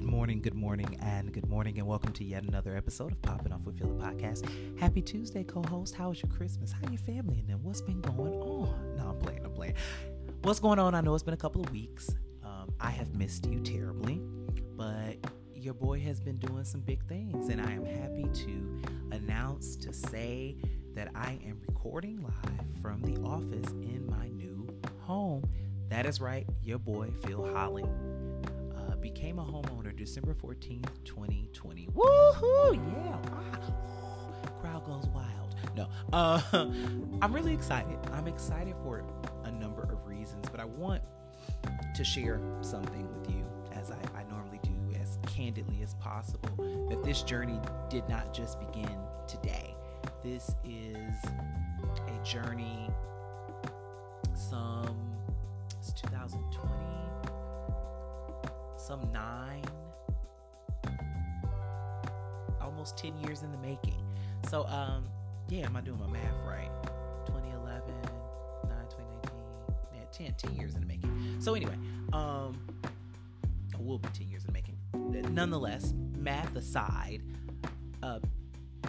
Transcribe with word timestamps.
Good 0.00 0.08
morning, 0.08 0.40
good 0.40 0.54
morning, 0.54 0.98
and 1.02 1.30
good 1.30 1.46
morning, 1.46 1.78
and 1.78 1.86
welcome 1.86 2.14
to 2.14 2.24
yet 2.24 2.44
another 2.44 2.74
episode 2.74 3.12
of 3.12 3.20
Popping 3.20 3.52
Off 3.52 3.60
with 3.66 3.78
Phil 3.78 3.86
the 3.86 4.02
podcast. 4.02 4.48
Happy 4.80 5.02
Tuesday, 5.02 5.44
co-host. 5.44 5.94
How 5.94 6.08
was 6.08 6.22
your 6.22 6.32
Christmas? 6.32 6.72
How 6.72 6.90
your 6.90 7.00
family? 7.00 7.40
And 7.40 7.46
then 7.46 7.62
what's 7.62 7.82
been 7.82 8.00
going 8.00 8.32
on? 8.40 8.96
No, 8.96 9.10
I'm 9.10 9.18
playing. 9.18 9.44
I'm 9.44 9.52
playing. 9.52 9.74
What's 10.40 10.58
going 10.58 10.78
on? 10.78 10.94
I 10.94 11.02
know 11.02 11.12
it's 11.12 11.22
been 11.22 11.34
a 11.34 11.36
couple 11.36 11.60
of 11.60 11.70
weeks. 11.70 12.16
Um, 12.42 12.72
I 12.80 12.88
have 12.88 13.14
missed 13.14 13.44
you 13.44 13.60
terribly, 13.60 14.22
but 14.74 15.18
your 15.54 15.74
boy 15.74 16.00
has 16.00 16.18
been 16.18 16.38
doing 16.38 16.64
some 16.64 16.80
big 16.80 17.04
things, 17.06 17.50
and 17.50 17.60
I 17.60 17.70
am 17.70 17.84
happy 17.84 18.24
to 18.46 18.82
announce 19.12 19.76
to 19.76 19.92
say 19.92 20.56
that 20.94 21.08
I 21.14 21.38
am 21.44 21.60
recording 21.68 22.22
live 22.22 22.66
from 22.80 23.02
the 23.02 23.20
office 23.20 23.70
in 23.72 24.06
my 24.08 24.28
new 24.28 24.66
home. 25.00 25.44
That 25.90 26.06
is 26.06 26.22
right, 26.22 26.46
your 26.62 26.78
boy 26.78 27.10
Phil 27.22 27.52
Holly 27.52 27.84
became 29.00 29.38
a 29.38 29.44
homeowner 29.44 29.96
December 29.96 30.34
14th, 30.34 31.04
2020. 31.04 31.88
Woohoo! 31.94 32.74
Yeah. 32.74 33.16
Ah. 33.32 34.50
Crowd 34.60 34.84
goes 34.84 35.06
wild. 35.08 35.54
No, 35.76 35.88
uh, 36.12 36.40
I'm 37.22 37.32
really 37.32 37.54
excited. 37.54 37.98
I'm 38.12 38.26
excited 38.26 38.74
for 38.82 39.04
a 39.44 39.50
number 39.50 39.82
of 39.82 40.06
reasons, 40.06 40.46
but 40.50 40.60
I 40.60 40.64
want 40.64 41.02
to 41.94 42.04
share 42.04 42.40
something 42.60 43.08
with 43.14 43.30
you 43.30 43.44
as 43.72 43.90
I, 43.90 44.18
I 44.18 44.24
normally 44.30 44.60
do, 44.62 45.00
as 45.00 45.18
candidly 45.26 45.82
as 45.82 45.94
possible, 45.94 46.50
that 46.88 47.02
this 47.04 47.22
journey 47.22 47.60
did 47.88 48.08
not 48.08 48.34
just 48.34 48.58
begin 48.60 48.96
today. 49.26 49.74
This 50.22 50.54
is 50.64 51.14
a 52.08 52.24
journey 52.24 52.90
some 54.34 55.09
some 58.90 59.12
nine 59.12 59.64
almost 62.60 62.98
10 62.98 63.16
years 63.18 63.42
in 63.42 63.52
the 63.52 63.58
making. 63.58 64.04
So 64.48 64.66
um 64.66 65.04
yeah 65.48 65.66
am 65.66 65.76
i 65.76 65.80
doing 65.80 66.00
my 66.00 66.08
math 66.08 66.34
right? 66.44 66.70
2011 67.26 67.88
9 68.66 68.72
2019 68.88 69.30
yeah 69.94 70.00
10 70.10 70.34
10 70.34 70.56
years 70.56 70.74
in 70.74 70.80
the 70.80 70.86
making. 70.88 71.36
So 71.38 71.54
anyway 71.54 71.76
um 72.12 72.58
it 73.72 73.78
will 73.78 73.98
be 73.98 74.08
10 74.08 74.26
years 74.26 74.44
in 74.44 74.48
the 74.48 74.52
making. 74.52 74.76
Nonetheless 75.36 75.94
math 76.18 76.56
aside 76.56 77.22
uh 78.02 78.18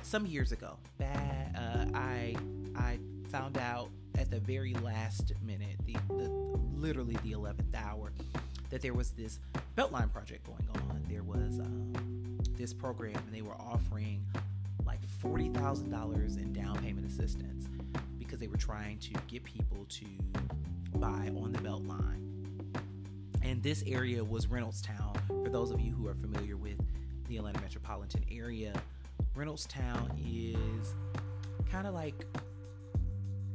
some 0.01 0.25
years 0.25 0.51
ago 0.51 0.77
that 0.97 1.55
uh, 1.55 1.85
i 1.93 2.35
i 2.75 2.97
found 3.29 3.55
out 3.59 3.91
at 4.17 4.31
the 4.31 4.39
very 4.39 4.73
last 4.75 5.31
minute 5.45 5.75
the, 5.85 5.95
the 6.09 6.27
literally 6.73 7.15
the 7.23 7.33
11th 7.33 7.75
hour 7.75 8.11
that 8.71 8.81
there 8.81 8.93
was 8.93 9.11
this 9.11 9.39
beltline 9.77 10.11
project 10.11 10.45
going 10.45 10.67
on. 10.73 11.03
There 11.07 11.23
was 11.23 11.59
um, 11.59 11.93
this 12.57 12.73
program 12.73 13.15
and 13.15 13.35
they 13.35 13.41
were 13.41 13.55
offering 13.59 14.25
like 14.85 15.01
$40000 15.23 16.37
in 16.37 16.53
down 16.53 16.81
payment 16.81 17.05
assistance 17.05 17.67
because 18.17 18.39
they 18.39 18.47
were 18.47 18.57
trying 18.57 18.97
to 18.99 19.13
get 19.27 19.43
people 19.43 19.85
to 19.89 20.05
buy 20.95 21.29
on 21.35 21.51
the 21.51 21.59
beltline. 21.59 22.17
And 23.43 23.61
this 23.61 23.83
area 23.85 24.23
was 24.23 24.47
reynoldstown 24.47 25.17
for 25.27 25.49
those 25.49 25.71
of 25.71 25.81
you 25.81 25.93
who 25.93 26.07
are 26.07 26.15
familiar 26.15 26.55
with 26.55 26.79
the 27.27 27.37
atlanta 27.37 27.61
metropolitan 27.61 28.23
area 28.29 28.73
reynoldstown 29.35 30.09
is 30.19 30.93
kind 31.71 31.87
of 31.87 31.93
like 31.93 32.25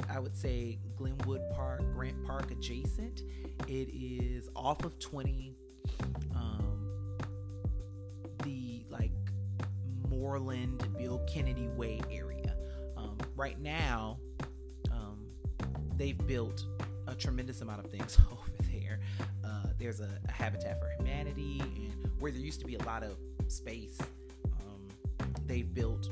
I 0.09 0.19
would 0.19 0.37
say 0.37 0.79
Glenwood 0.97 1.43
Park, 1.55 1.83
Grant 1.95 2.25
Park 2.25 2.51
adjacent. 2.51 3.23
It 3.69 3.89
is 3.93 4.49
off 4.55 4.85
of 4.85 4.99
20, 4.99 5.55
um, 6.35 7.19
the 8.43 8.85
like 8.91 9.13
Moreland, 10.09 10.87
Bill 10.99 11.25
Kennedy 11.29 11.69
Way 11.69 12.01
area. 12.11 12.57
Um, 12.97 13.19
right 13.35 13.61
now, 13.61 14.19
um, 14.91 15.27
they've 15.97 16.19
built 16.27 16.65
a 17.07 17.15
tremendous 17.15 17.61
amount 17.61 17.85
of 17.85 17.91
things 17.91 18.19
over 18.33 18.51
there. 18.73 19.01
Uh, 19.45 19.69
there's 19.79 20.01
a, 20.01 20.09
a, 20.29 20.33
Habitat 20.33 20.81
for 20.81 20.91
Humanity, 20.99 21.61
and 21.61 22.11
where 22.19 22.33
there 22.33 22.41
used 22.41 22.61
to 22.61 22.67
be 22.67 22.75
a 22.77 22.83
lot 22.83 23.03
of 23.03 23.17
space, 23.49 23.99
um, 24.61 24.89
they've 25.47 25.73
built 25.73 26.09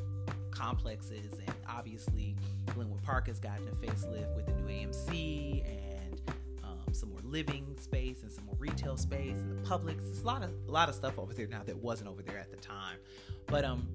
complexes 0.55 1.33
and 1.47 1.55
obviously 1.69 2.37
Glenwood 2.75 3.03
Park 3.03 3.27
has 3.27 3.39
gotten 3.39 3.69
a 3.69 3.73
facelift 3.73 4.35
with 4.35 4.47
the 4.47 4.53
new 4.53 4.67
AMC 4.67 5.65
and 5.67 6.21
um, 6.63 6.93
some 6.93 7.11
more 7.11 7.21
living 7.25 7.77
space 7.81 8.23
and 8.23 8.31
some 8.31 8.45
more 8.47 8.57
retail 8.59 8.97
space 8.97 9.37
and 9.37 9.51
the 9.51 9.69
Publix. 9.69 10.05
There's 10.05 10.23
a 10.23 10.27
lot 10.27 10.43
of 10.43 10.51
a 10.69 10.71
lot 10.71 10.89
of 10.89 10.95
stuff 10.95 11.19
over 11.19 11.35
there 11.35 11.47
now 11.47 11.63
that 11.65 11.77
wasn't 11.77 12.09
over 12.09 12.23
there 12.23 12.39
at 12.39 12.51
the 12.51 12.57
time. 12.57 12.99
But 13.47 13.65
um, 13.65 13.89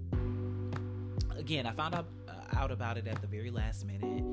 again, 1.37 1.65
I 1.65 1.71
found 1.71 1.95
out 1.95 2.07
uh, 2.27 2.57
out 2.57 2.71
about 2.71 2.97
it 2.97 3.07
at 3.07 3.21
the 3.21 3.27
very 3.27 3.49
last 3.49 3.85
minute. 3.85 4.23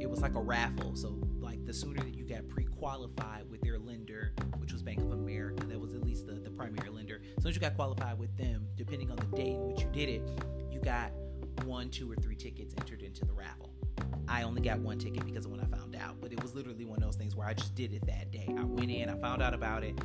It 0.00 0.10
was 0.10 0.20
like 0.20 0.34
a 0.34 0.40
raffle, 0.40 0.96
so 0.96 1.18
like 1.40 1.64
the 1.64 1.72
sooner 1.72 2.02
that 2.02 2.14
you 2.14 2.24
got 2.24 2.48
pre-qualified 2.48 3.48
with 3.50 3.60
their 3.62 3.78
lender, 3.78 4.32
which 4.58 4.72
was 4.72 4.82
Bank 4.82 5.00
of 5.00 5.12
America, 5.12 5.64
that 5.66 5.80
was 5.80 5.94
at 5.94 6.02
least 6.02 6.26
the, 6.26 6.34
the 6.34 6.50
primary 6.50 6.90
lender. 6.90 7.20
As 7.36 7.42
soon 7.42 7.50
as 7.50 7.56
you 7.56 7.60
got 7.60 7.74
qualified 7.76 8.18
with 8.18 8.36
them, 8.36 8.66
depending 8.76 9.10
on 9.10 9.16
the 9.16 9.36
date 9.36 9.54
in 9.54 9.68
which 9.68 9.80
you 9.80 9.88
did 9.92 10.08
it, 10.08 10.22
you 10.70 10.80
got 10.80 11.12
one, 11.64 11.90
two, 11.90 12.10
or 12.10 12.16
three 12.16 12.36
tickets 12.36 12.74
entered 12.78 13.02
into 13.02 13.24
the 13.24 13.32
raffle. 13.32 13.70
I 14.28 14.42
only 14.42 14.60
got 14.62 14.78
one 14.80 14.98
ticket 14.98 15.24
because 15.24 15.44
of 15.44 15.52
when 15.52 15.60
I 15.60 15.66
found 15.66 15.94
out, 15.96 16.16
but 16.20 16.32
it 16.32 16.42
was 16.42 16.54
literally 16.54 16.84
one 16.84 16.98
of 16.98 17.04
those 17.04 17.16
things 17.16 17.36
where 17.36 17.46
I 17.46 17.54
just 17.54 17.74
did 17.74 17.92
it 17.92 18.06
that 18.06 18.30
day. 18.30 18.46
I 18.48 18.64
went 18.64 18.90
in, 18.90 19.08
I 19.08 19.16
found 19.18 19.42
out 19.42 19.54
about 19.54 19.84
it. 19.84 19.98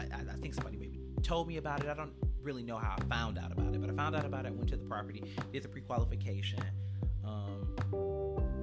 I, 0.00 0.04
I, 0.04 0.20
I 0.32 0.36
think 0.40 0.54
somebody 0.54 0.76
maybe 0.76 1.00
told 1.22 1.48
me 1.48 1.56
about 1.56 1.82
it. 1.82 1.88
I 1.88 1.94
don't 1.94 2.12
really 2.42 2.62
know 2.62 2.76
how 2.76 2.96
I 2.98 3.02
found 3.04 3.38
out 3.38 3.52
about 3.52 3.74
it, 3.74 3.80
but 3.80 3.90
I 3.90 3.94
found 3.94 4.14
out 4.14 4.24
about 4.24 4.46
it. 4.46 4.54
Went 4.54 4.68
to 4.70 4.76
the 4.76 4.84
property, 4.84 5.22
did 5.52 5.62
the 5.62 5.68
pre-qualification, 5.68 6.62
um, 7.24 7.74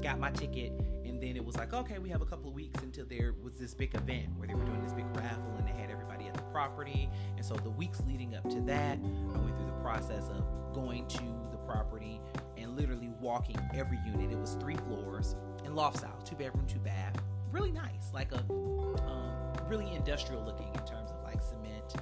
got 0.02 0.20
my 0.20 0.30
ticket, 0.32 0.72
and 1.04 1.22
then 1.22 1.36
it 1.36 1.44
was 1.44 1.58
like, 1.58 1.74
okay, 1.74 1.98
we 2.00 2.10
have 2.10 2.22
a 2.22 2.26
couple 2.26 2.50
of 2.50 2.56
weeks 2.56 2.82
until 2.82 3.06
there 3.06 3.34
was 3.42 3.54
this 3.58 3.74
big 3.74 3.96
event 3.96 4.28
where 4.38 4.48
they 4.48 4.54
were 4.54 4.64
doing 4.64 4.82
this 4.84 4.94
big 4.94 5.06
raffle 5.16 5.54
and 5.58 5.68
they 5.68 5.80
had 5.82 5.90
everybody 5.90 6.28
at 6.28 6.34
the 6.34 6.42
property. 6.44 7.10
And 7.36 7.46
so 7.46 7.56
the 7.56 7.70
weeks 7.72 8.02
leading 8.08 8.36
up 8.36 8.48
to 8.50 8.62
that, 8.62 9.00
I 9.00 9.38
went 9.38 9.58
through 9.58 9.66
the 9.66 9.82
process 9.82 10.30
of 10.30 10.44
going 10.74 11.08
to 11.08 11.41
property 11.72 12.20
and 12.58 12.76
literally 12.76 13.10
walking 13.20 13.58
every 13.74 14.00
unit. 14.06 14.32
It 14.32 14.40
was 14.40 14.56
three 14.60 14.76
floors 14.76 15.36
and 15.64 15.76
loft 15.76 15.98
style, 16.00 16.20
two 16.26 16.36
bedroom, 16.36 16.66
two 16.68 16.80
bath. 16.80 17.16
Really 17.52 17.72
nice, 17.72 18.12
like 18.14 18.32
a 18.32 18.40
um, 18.50 19.54
really 19.68 19.94
industrial 19.96 20.44
looking 20.44 20.68
in 20.68 20.86
terms 20.86 21.12
of 21.12 21.24
like 21.24 21.42
cement, 21.42 21.96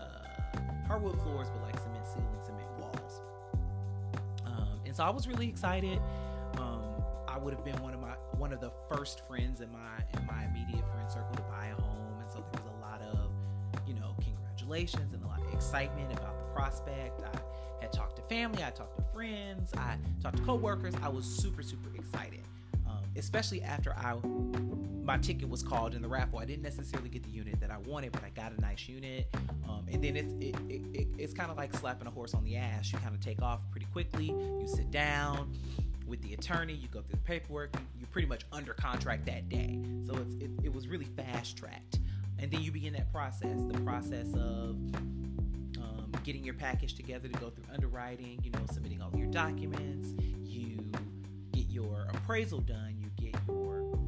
uh, 0.00 0.58
hardwood 0.86 1.20
floors, 1.22 1.48
but 1.50 1.62
like 1.62 1.78
cement 1.78 2.06
ceiling, 2.06 2.28
cement 2.44 2.68
walls. 2.78 3.20
Um, 4.46 4.80
and 4.84 4.94
so 4.94 5.04
I 5.04 5.10
was 5.10 5.28
really 5.28 5.48
excited. 5.48 6.00
Um, 6.58 6.82
I 7.28 7.38
would 7.38 7.54
have 7.54 7.64
been 7.64 7.80
one 7.82 7.94
of 7.94 8.00
my 8.00 8.14
one 8.36 8.52
of 8.52 8.60
the 8.60 8.72
first 8.88 9.26
friends 9.26 9.60
in 9.60 9.70
my 9.70 9.78
in 10.14 10.26
my 10.26 10.44
immediate 10.44 10.84
friend 10.92 11.10
circle 11.10 11.34
to 11.36 11.42
buy 11.42 11.66
a 11.66 11.80
home, 11.80 12.20
and 12.20 12.30
so 12.30 12.44
there 12.52 12.62
was 12.62 12.72
a 12.76 12.80
lot 12.80 13.00
of 13.02 13.30
you 13.86 13.94
know 13.94 14.16
congratulations 14.20 15.12
and 15.14 15.22
a 15.22 15.26
lot 15.26 15.40
of 15.40 15.52
excitement 15.52 16.12
about 16.12 16.36
the 16.38 16.54
prospect. 16.54 17.22
I 17.22 17.38
had 17.80 17.92
talked 17.92 18.16
to 18.16 18.22
family, 18.22 18.62
I 18.62 18.70
talked 18.70 18.96
to 18.96 18.99
friends, 19.20 19.70
I 19.76 19.96
talked 20.22 20.38
to 20.38 20.42
coworkers. 20.44 20.94
I 21.02 21.10
was 21.10 21.26
super, 21.26 21.62
super 21.62 21.94
excited, 21.94 22.40
um, 22.88 23.02
especially 23.16 23.60
after 23.60 23.92
I 23.94 24.14
my 25.04 25.18
ticket 25.18 25.46
was 25.46 25.62
called 25.62 25.94
in 25.94 26.00
the 26.00 26.08
raffle. 26.08 26.38
I 26.38 26.46
didn't 26.46 26.62
necessarily 26.62 27.10
get 27.10 27.24
the 27.24 27.30
unit 27.30 27.60
that 27.60 27.70
I 27.70 27.76
wanted, 27.78 28.12
but 28.12 28.22
I 28.24 28.30
got 28.30 28.56
a 28.56 28.60
nice 28.62 28.88
unit. 28.88 29.28
Um, 29.68 29.84
and 29.92 30.02
then 30.02 30.16
it's 30.16 30.32
it, 30.40 30.56
it, 30.70 30.82
it, 30.98 31.08
it's 31.18 31.34
kind 31.34 31.50
of 31.50 31.58
like 31.58 31.76
slapping 31.76 32.06
a 32.06 32.10
horse 32.10 32.32
on 32.32 32.44
the 32.44 32.56
ass. 32.56 32.94
You 32.94 32.98
kind 33.00 33.14
of 33.14 33.20
take 33.20 33.42
off 33.42 33.60
pretty 33.70 33.88
quickly. 33.92 34.28
You 34.28 34.66
sit 34.66 34.90
down 34.90 35.54
with 36.06 36.22
the 36.22 36.32
attorney. 36.32 36.72
You 36.72 36.88
go 36.88 37.02
through 37.02 37.16
the 37.16 37.16
paperwork. 37.18 37.74
You, 37.74 37.86
you're 37.98 38.08
pretty 38.08 38.28
much 38.28 38.46
under 38.52 38.72
contract 38.72 39.26
that 39.26 39.50
day. 39.50 39.78
So 40.06 40.14
it's 40.14 40.32
it, 40.42 40.50
it 40.62 40.72
was 40.72 40.88
really 40.88 41.04
fast 41.04 41.58
tracked. 41.58 41.98
And 42.38 42.50
then 42.50 42.62
you 42.62 42.72
begin 42.72 42.94
that 42.94 43.12
process, 43.12 43.58
the 43.70 43.78
process 43.82 44.32
of 44.32 44.78
getting 46.24 46.44
your 46.44 46.54
package 46.54 46.94
together 46.94 47.28
to 47.28 47.38
go 47.38 47.50
through 47.50 47.64
underwriting, 47.72 48.40
you 48.42 48.50
know, 48.50 48.60
submitting 48.72 49.00
all 49.00 49.12
your 49.16 49.28
documents, 49.28 50.12
you 50.44 50.78
get 51.52 51.68
your 51.68 52.06
appraisal 52.14 52.60
done, 52.60 52.96
you 52.98 53.30
get 53.30 53.40
your 53.48 53.98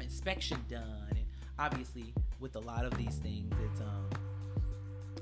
inspection 0.00 0.58
done, 0.68 1.08
and 1.10 1.24
obviously 1.58 2.12
with 2.40 2.56
a 2.56 2.60
lot 2.60 2.84
of 2.84 2.96
these 2.96 3.16
things, 3.16 3.52
it's 3.64 3.80
um 3.80 4.08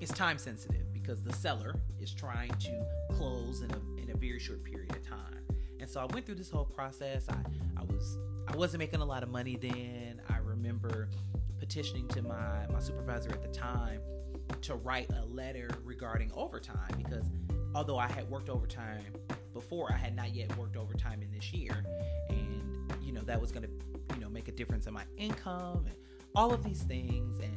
it's 0.00 0.12
time 0.12 0.38
sensitive 0.38 0.92
because 0.92 1.22
the 1.22 1.32
seller 1.32 1.74
is 2.00 2.12
trying 2.12 2.50
to 2.58 2.86
close 3.12 3.62
in 3.62 3.70
a 3.70 4.02
in 4.02 4.10
a 4.10 4.16
very 4.16 4.38
short 4.38 4.62
period 4.64 4.90
of 4.94 5.06
time. 5.06 5.44
And 5.80 5.88
so 5.88 6.00
I 6.00 6.06
went 6.06 6.26
through 6.26 6.34
this 6.36 6.50
whole 6.50 6.64
process. 6.64 7.26
I, 7.28 7.36
I 7.76 7.84
was 7.84 8.18
I 8.48 8.56
wasn't 8.56 8.80
making 8.80 9.00
a 9.00 9.04
lot 9.04 9.22
of 9.22 9.28
money 9.28 9.56
then. 9.56 10.20
I 10.28 10.38
remember 10.38 11.08
petitioning 11.58 12.08
to 12.08 12.22
my 12.22 12.66
my 12.70 12.80
supervisor 12.80 13.30
at 13.30 13.42
the 13.42 13.48
time 13.48 14.00
to 14.62 14.74
write 14.74 15.10
a 15.10 15.24
letter 15.26 15.68
regarding 15.84 16.30
overtime 16.34 16.94
because 16.96 17.24
although 17.74 17.98
I 17.98 18.08
had 18.08 18.28
worked 18.30 18.48
overtime 18.48 19.04
before, 19.52 19.92
I 19.92 19.96
had 19.96 20.16
not 20.16 20.34
yet 20.34 20.56
worked 20.56 20.76
overtime 20.76 21.22
in 21.22 21.30
this 21.30 21.52
year. 21.52 21.84
And, 22.28 22.92
you 23.02 23.12
know, 23.12 23.22
that 23.22 23.40
was 23.40 23.52
going 23.52 23.64
to, 23.64 24.14
you 24.14 24.20
know, 24.20 24.28
make 24.28 24.48
a 24.48 24.52
difference 24.52 24.86
in 24.86 24.94
my 24.94 25.04
income 25.16 25.84
and 25.86 25.94
all 26.34 26.52
of 26.52 26.64
these 26.64 26.82
things. 26.82 27.38
And 27.38 27.56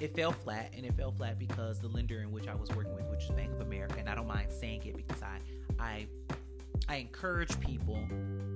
it 0.00 0.14
fell 0.14 0.32
flat, 0.32 0.72
and 0.76 0.84
it 0.84 0.94
fell 0.94 1.12
flat 1.12 1.38
because 1.38 1.80
the 1.80 1.88
lender 1.88 2.20
in 2.20 2.30
which 2.30 2.48
I 2.48 2.54
was 2.54 2.68
working 2.70 2.94
with, 2.94 3.06
which 3.06 3.24
is 3.24 3.30
Bank 3.30 3.52
of 3.52 3.62
America, 3.62 3.96
and 3.98 4.08
I 4.08 4.14
don't 4.14 4.26
mind 4.26 4.52
saying 4.52 4.84
it 4.84 4.96
because 4.96 5.22
I 5.22 5.38
I 5.78 6.06
I 6.88 6.96
encourage 6.96 7.58
people 7.60 8.06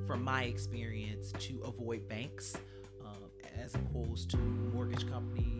from 0.06 0.22
my 0.22 0.44
experience 0.44 1.32
to 1.38 1.62
avoid 1.64 2.08
banks 2.08 2.56
um, 3.00 3.30
as 3.58 3.74
opposed 3.74 4.30
to 4.32 4.36
mortgage 4.36 5.08
companies 5.10 5.59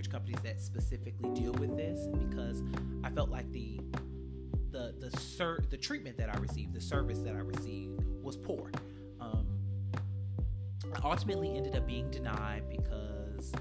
brokerage 0.00 0.10
companies 0.10 0.40
that 0.42 0.60
specifically 0.60 1.28
deal 1.30 1.52
with 1.54 1.76
this 1.76 2.06
because 2.06 2.62
I 3.04 3.10
felt 3.10 3.30
like 3.30 3.50
the 3.52 3.80
the 4.70 4.94
the 4.98 5.10
ser- 5.18 5.64
the 5.68 5.76
treatment 5.76 6.16
that 6.18 6.34
I 6.34 6.38
received, 6.38 6.74
the 6.74 6.80
service 6.80 7.18
that 7.20 7.34
I 7.34 7.40
received 7.40 8.02
was 8.22 8.36
poor. 8.36 8.70
Um, 9.20 9.46
I 10.94 11.00
ultimately 11.04 11.56
ended 11.56 11.76
up 11.76 11.86
being 11.86 12.10
denied 12.10 12.62
because 12.70 13.52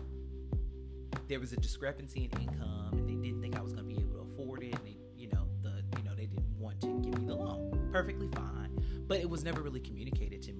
there 1.27 1.39
was 1.39 1.51
a 1.51 1.57
discrepancy 1.57 2.30
in 2.31 2.41
income, 2.41 2.94
and 2.94 3.09
they 3.09 3.15
didn't 3.15 3.41
think 3.41 3.57
I 3.57 3.62
was 3.62 3.74
going 3.74 3.89
to 3.89 3.95
be 3.95 4.01
able 4.01 4.13
to 4.13 4.31
afford 4.33 4.63
it. 4.63 4.75
And 4.75 4.86
they, 4.86 4.97
you 5.15 5.27
know, 5.30 5.47
the 5.62 5.83
you 5.97 6.03
know 6.03 6.15
they 6.15 6.27
didn't 6.27 6.57
want 6.57 6.80
to 6.81 6.88
give 6.88 7.19
me 7.19 7.25
the 7.25 7.36
loan. 7.36 7.89
Perfectly 7.91 8.30
fine, 8.33 8.71
but 9.07 9.19
it 9.19 9.30
was 9.30 9.44
never 9.44 9.62
really 9.62 9.81
communicated 9.81 10.41
to 10.44 10.53
me. 10.53 10.58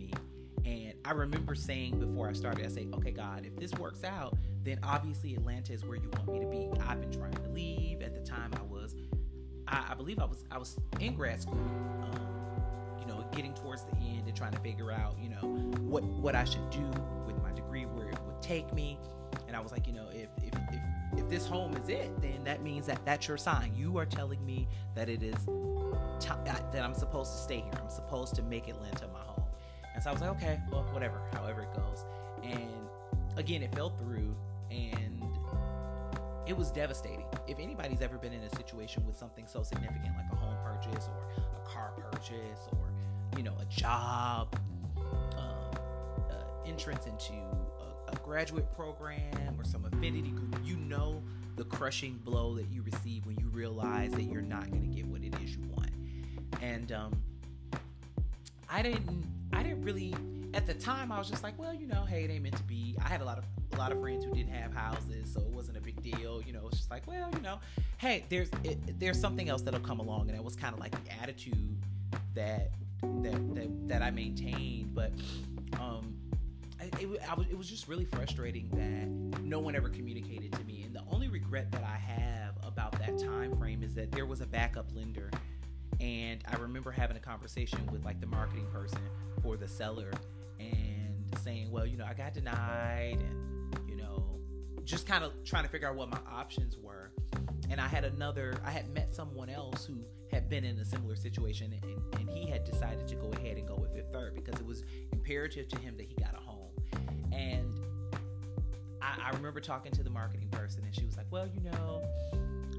I 1.10 1.14
remember 1.14 1.56
saying 1.56 2.00
before 2.00 2.30
I 2.30 2.34
started, 2.34 2.64
I 2.64 2.70
say, 2.70 2.88
okay, 2.94 3.10
God, 3.10 3.44
if 3.44 3.56
this 3.56 3.74
works 3.80 4.04
out, 4.04 4.38
then 4.62 4.78
obviously 4.84 5.34
Atlanta 5.34 5.74
is 5.74 5.84
where 5.84 5.98
you 5.98 6.08
want 6.14 6.32
me 6.32 6.40
to 6.40 6.46
be. 6.46 6.70
I've 6.88 7.02
been 7.02 7.12
trying 7.12 7.34
to 7.34 7.50
leave. 7.50 8.04
At 8.04 8.14
the 8.14 8.22
time, 8.22 8.52
I 8.56 8.62
was, 8.62 8.96
I, 9.68 9.88
I 9.90 9.96
believe 9.96 10.20
I 10.20 10.26
was, 10.26 10.44
I 10.52 10.60
was 10.60 10.78
in 11.00 11.16
grad 11.16 11.42
school. 11.42 11.58
Um, 12.04 13.00
you 13.00 13.08
know, 13.08 13.26
getting 13.32 13.56
towards 13.56 13.86
the 13.86 13.96
end 13.98 14.28
and 14.28 14.38
trying 14.38 14.52
to 14.52 14.60
figure 14.60 14.92
out, 14.92 15.18
you 15.20 15.30
know, 15.30 15.48
what 15.82 16.04
what 16.04 16.36
I 16.36 16.44
should 16.44 16.70
do 16.70 16.86
with 17.26 17.42
my 17.42 17.52
degree, 17.54 17.86
where 17.86 18.10
it 18.10 18.20
would 18.28 18.40
take 18.40 18.72
me. 18.72 19.00
And 19.48 19.58
I 19.58 19.62
was 19.62 19.72
like, 19.72 19.88
you 19.88 19.94
know, 19.94 20.10
if 20.12 20.30
if 20.44 20.54
if, 20.72 20.82
if 21.18 21.28
this 21.28 21.48
home 21.48 21.76
is 21.76 21.90
it, 21.90 22.22
then 22.22 22.44
that 22.44 22.62
means 22.62 22.86
that 22.86 23.04
that's 23.04 23.28
your 23.28 23.38
sign. 23.38 23.74
You 23.76 23.98
are 23.98 24.06
telling 24.06 24.46
me 24.46 24.68
that 24.94 25.10
it 25.10 25.24
is 25.24 25.44
t- 26.20 26.30
that 26.46 26.84
I'm 26.84 26.94
supposed 26.94 27.32
to 27.32 27.38
stay 27.40 27.62
here. 27.62 27.74
I'm 27.82 27.90
supposed 27.90 28.36
to 28.36 28.44
make 28.44 28.68
Atlanta 28.68 29.08
my 29.08 29.22
home. 29.22 29.29
And 30.00 30.04
so 30.06 30.12
I 30.12 30.14
was 30.14 30.22
like, 30.22 30.30
okay, 30.38 30.62
well, 30.72 30.84
whatever, 30.94 31.20
however 31.34 31.64
it 31.64 31.76
goes. 31.76 32.06
And 32.42 32.88
again, 33.36 33.62
it 33.62 33.76
fell 33.76 33.90
through, 33.90 34.34
and 34.72 35.22
it 36.48 36.56
was 36.56 36.72
devastating. 36.72 37.26
If 37.50 37.60
anybody's 37.60 38.00
ever 38.00 38.18
been 38.18 38.32
in 38.32 38.42
a 38.44 38.50
situation 38.50 39.06
with 39.06 39.18
something 39.18 39.46
so 39.46 39.62
significant 39.62 40.16
like 40.16 40.32
a 40.32 40.38
home 40.38 40.56
purchase 40.64 41.10
or 41.10 41.44
a 41.54 41.68
car 41.68 41.92
purchase 41.98 42.62
or 42.72 42.94
you 43.36 43.44
know 43.44 43.52
a 43.60 43.66
job, 43.66 44.58
um, 45.36 45.82
uh, 46.30 46.66
entrance 46.66 47.06
into 47.06 47.34
a, 47.34 48.14
a 48.14 48.16
graduate 48.24 48.74
program 48.74 49.54
or 49.58 49.66
some 49.66 49.84
affinity 49.84 50.30
group, 50.30 50.58
you 50.64 50.78
know 50.78 51.22
the 51.58 51.66
crushing 51.66 52.22
blow 52.24 52.56
that 52.56 52.72
you 52.72 52.84
receive 52.84 53.26
when 53.26 53.38
you 53.38 53.50
realize 53.50 54.12
that 54.12 54.24
you're 54.24 54.42
not 54.42 54.72
going 54.72 54.82
to 54.82 54.96
get 54.96 55.06
what 55.08 55.24
it 55.24 55.36
is 55.44 55.58
you 55.58 55.64
want. 55.76 55.92
And 56.62 56.94
um, 56.94 57.22
I 58.70 58.82
didn't, 58.82 59.26
I 59.54 59.64
didn't 59.64 59.82
really. 59.82 60.16
At 60.54 60.66
the 60.66 60.74
time, 60.74 61.12
I 61.12 61.20
was 61.20 61.30
just 61.30 61.44
like, 61.44 61.60
well, 61.60 61.76
you 61.76 61.86
know, 61.86 62.06
hey, 62.06 62.24
it 62.24 62.32
ain't 62.32 62.42
meant 62.42 62.58
to 62.58 62.64
be. 62.64 62.96
I 63.04 63.08
had 63.08 63.22
a 63.22 63.26
lot 63.26 63.38
of 63.38 63.44
a 63.74 63.78
lot 63.78 63.92
of 63.92 64.00
friends 64.00 64.26
who 64.26 64.34
didn't 64.34 64.52
have 64.52 64.74
houses, 64.74 65.32
so 65.32 65.42
it 65.42 65.48
wasn't 65.48 65.78
a 65.78 65.82
big 65.82 66.02
deal. 66.02 66.42
You 66.42 66.54
know, 66.54 66.68
it's 66.68 66.78
just 66.78 66.90
like, 66.90 67.06
well, 67.08 67.30
you 67.34 67.42
know, 67.42 67.60
hey, 67.98 68.26
there's 68.30 68.50
it, 68.64 69.00
there's 69.00 69.20
something 69.20 69.48
else 69.48 69.62
that'll 69.62 69.80
come 69.80 70.00
along, 70.00 70.30
and 70.30 70.38
it 70.38 70.44
was 70.44 70.56
kind 70.56 70.74
of 70.74 70.80
like 70.80 70.92
the 71.04 71.22
attitude 71.22 71.78
that 72.34 72.72
that 73.22 73.56
that, 73.56 73.88
that 73.88 74.02
I 74.02 74.10
maintained. 74.10 74.96
But 74.96 75.12
um, 75.80 76.16
it, 76.82 76.94
it, 77.00 77.22
I 77.30 77.36
was, 77.36 77.48
it 77.48 77.58
was 77.58 77.70
just 77.70 77.88
really 77.88 78.06
frustrating 78.06 78.70
that 78.72 79.42
no 79.42 79.60
one 79.60 79.76
ever 79.76 79.90
communicated 79.90 80.52
to 80.54 80.64
me, 80.64 80.84
and 80.84 80.96
the 80.96 81.04
only 81.12 81.28
regret 81.28 81.72
that 81.72 81.84
I 81.84 81.98
have 81.98 82.56
about 82.66 82.94
that 83.00 83.18
time 83.18 83.56
frame 83.58 83.84
is 83.84 83.94
that 83.96 84.12
there 84.12 84.26
was 84.26 84.42
a 84.42 84.46
backup 84.46 84.88
lender 84.96 85.30
and 86.00 86.44
I 86.48 86.56
remember 86.58 86.92
having 86.92 87.18
a 87.18 87.20
conversation 87.20 87.80
with 87.92 88.06
like 88.06 88.22
the 88.22 88.28
marketing 88.28 88.68
person 88.72 89.02
for 89.42 89.58
the 89.58 89.68
seller 89.68 90.12
and 90.60 91.26
saying, 91.44 91.72
well, 91.72 91.86
you 91.86 91.98
know, 91.98 92.06
I 92.06 92.14
got 92.14 92.34
denied 92.34 93.20
and, 93.20 93.90
you 93.90 93.98
know, 93.98 94.24
just 94.86 95.06
kind 95.06 95.24
of 95.24 95.34
trying 95.44 95.64
to 95.64 95.70
figure 95.70 95.90
out 95.90 95.96
what 95.96 96.10
my 96.10 96.20
options 96.32 96.78
were. 96.78 97.12
And 97.70 97.82
I 97.82 97.88
had 97.88 98.06
another, 98.06 98.56
I 98.66 98.72
had 98.72 98.90
met 98.94 99.14
someone 99.14 99.50
else 99.50 99.86
who 99.86 99.98
had 100.32 100.50
been 100.50 100.64
in 100.64 100.80
a 100.80 100.86
similar 100.86 101.16
situation 101.16 101.74
and, 101.84 102.20
and 102.20 102.30
he 102.30 102.50
had 102.50 102.64
decided 102.64 103.08
to 103.08 103.16
go 103.16 103.30
ahead 103.34 103.58
and 103.58 103.68
go 103.68 103.76
with 103.76 103.94
Fifth 103.94 104.12
Third 104.14 104.36
because 104.36 104.60
it 104.60 104.66
was 104.66 104.84
imperative 105.12 105.68
to 105.68 105.80
him 105.80 105.98
that 105.98 106.08
he 106.08 106.16
got 106.16 106.34
a 106.34 106.42
home. 106.42 106.72
And 107.34 107.78
I, 109.02 109.32
I 109.32 109.36
remember 109.36 109.60
talking 109.60 109.92
to 109.94 110.04
the 110.04 110.10
marketing 110.10 110.48
person 110.50 110.84
and 110.86 110.96
she 110.96 111.06
was 111.06 111.18
like, 111.18 111.28
well, 111.30 111.48
you 111.54 111.62
know, 111.62 112.02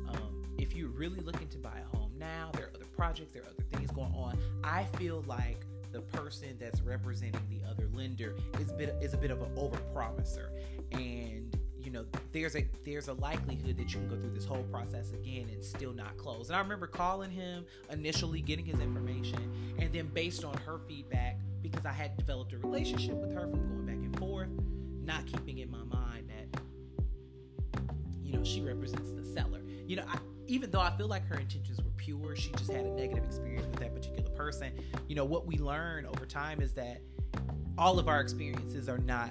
um, 0.09 0.43
if 0.59 0.75
you're 0.75 0.89
really 0.89 1.21
looking 1.21 1.49
to 1.49 1.59
buy 1.59 1.79
a 1.79 1.97
home 1.97 2.00
now, 2.21 2.51
there 2.53 2.67
are 2.67 2.71
other 2.75 2.85
projects, 2.97 3.33
there 3.33 3.43
are 3.43 3.47
other 3.47 3.65
things 3.73 3.91
going 3.91 4.13
on. 4.15 4.39
I 4.63 4.85
feel 4.97 5.25
like 5.27 5.65
the 5.93 6.01
person 6.01 6.57
that's 6.61 6.81
representing 6.83 7.41
the 7.51 7.69
other 7.69 7.89
lender 7.93 8.37
is 8.61 8.71
a 8.71 8.75
bit 8.75 8.95
is 9.01 9.15
a 9.15 9.17
bit 9.17 9.31
of 9.31 9.43
an 9.43 9.49
overpromiser, 9.57 10.51
and 10.93 11.57
you 11.81 11.91
know 11.91 12.05
there's 12.33 12.55
a 12.55 12.65
there's 12.85 13.09
a 13.09 13.15
likelihood 13.15 13.77
that 13.77 13.93
you 13.93 13.99
can 13.99 14.09
go 14.09 14.17
through 14.17 14.35
this 14.35 14.45
whole 14.45 14.63
process 14.65 15.11
again 15.13 15.49
and 15.51 15.65
still 15.65 15.93
not 15.93 16.17
close. 16.17 16.49
And 16.49 16.57
I 16.57 16.61
remember 16.61 16.87
calling 16.87 17.31
him 17.31 17.65
initially, 17.91 18.41
getting 18.41 18.67
his 18.67 18.79
information, 18.81 19.75
and 19.79 19.93
then 19.93 20.07
based 20.09 20.45
on 20.45 20.57
her 20.59 20.79
feedback, 20.87 21.41
because 21.63 21.85
I 21.85 21.93
had 21.93 22.17
developed 22.17 22.53
a 22.53 22.59
relationship 22.59 23.15
with 23.15 23.33
her 23.33 23.49
from 23.49 23.67
going 23.67 23.87
back 23.87 23.97
and 23.97 24.17
forth, 24.19 24.51
not 25.03 25.27
keeping 25.27 25.59
in 25.59 25.71
my 25.71 25.83
mind 25.85 26.29
that 26.29 26.61
you 28.23 28.33
know 28.33 28.45
she 28.45 28.61
represents 28.61 29.11
the 29.13 29.25
seller. 29.25 29.61
You 29.87 29.97
know, 29.97 30.05
I, 30.07 30.19
even 30.51 30.69
though 30.73 30.81
I 30.81 30.91
feel 30.97 31.07
like 31.07 31.25
her 31.29 31.39
intentions 31.39 31.81
were 31.81 31.93
pure, 31.97 32.35
she 32.35 32.51
just 32.51 32.73
had 32.73 32.85
a 32.85 32.91
negative 32.91 33.25
experience 33.25 33.67
with 33.69 33.79
that 33.79 33.95
particular 33.95 34.29
person. 34.31 34.73
You 35.07 35.15
know, 35.15 35.25
what 35.25 35.47
we 35.47 35.59
learn 35.59 36.07
over 36.07 36.27
time 36.27 36.61
is 36.61 36.73
that 36.75 37.01
all 37.79 38.01
of 38.01 38.09
our 38.09 38.21
experiences 38.21 38.89
are 38.89 38.99
not 38.99 39.31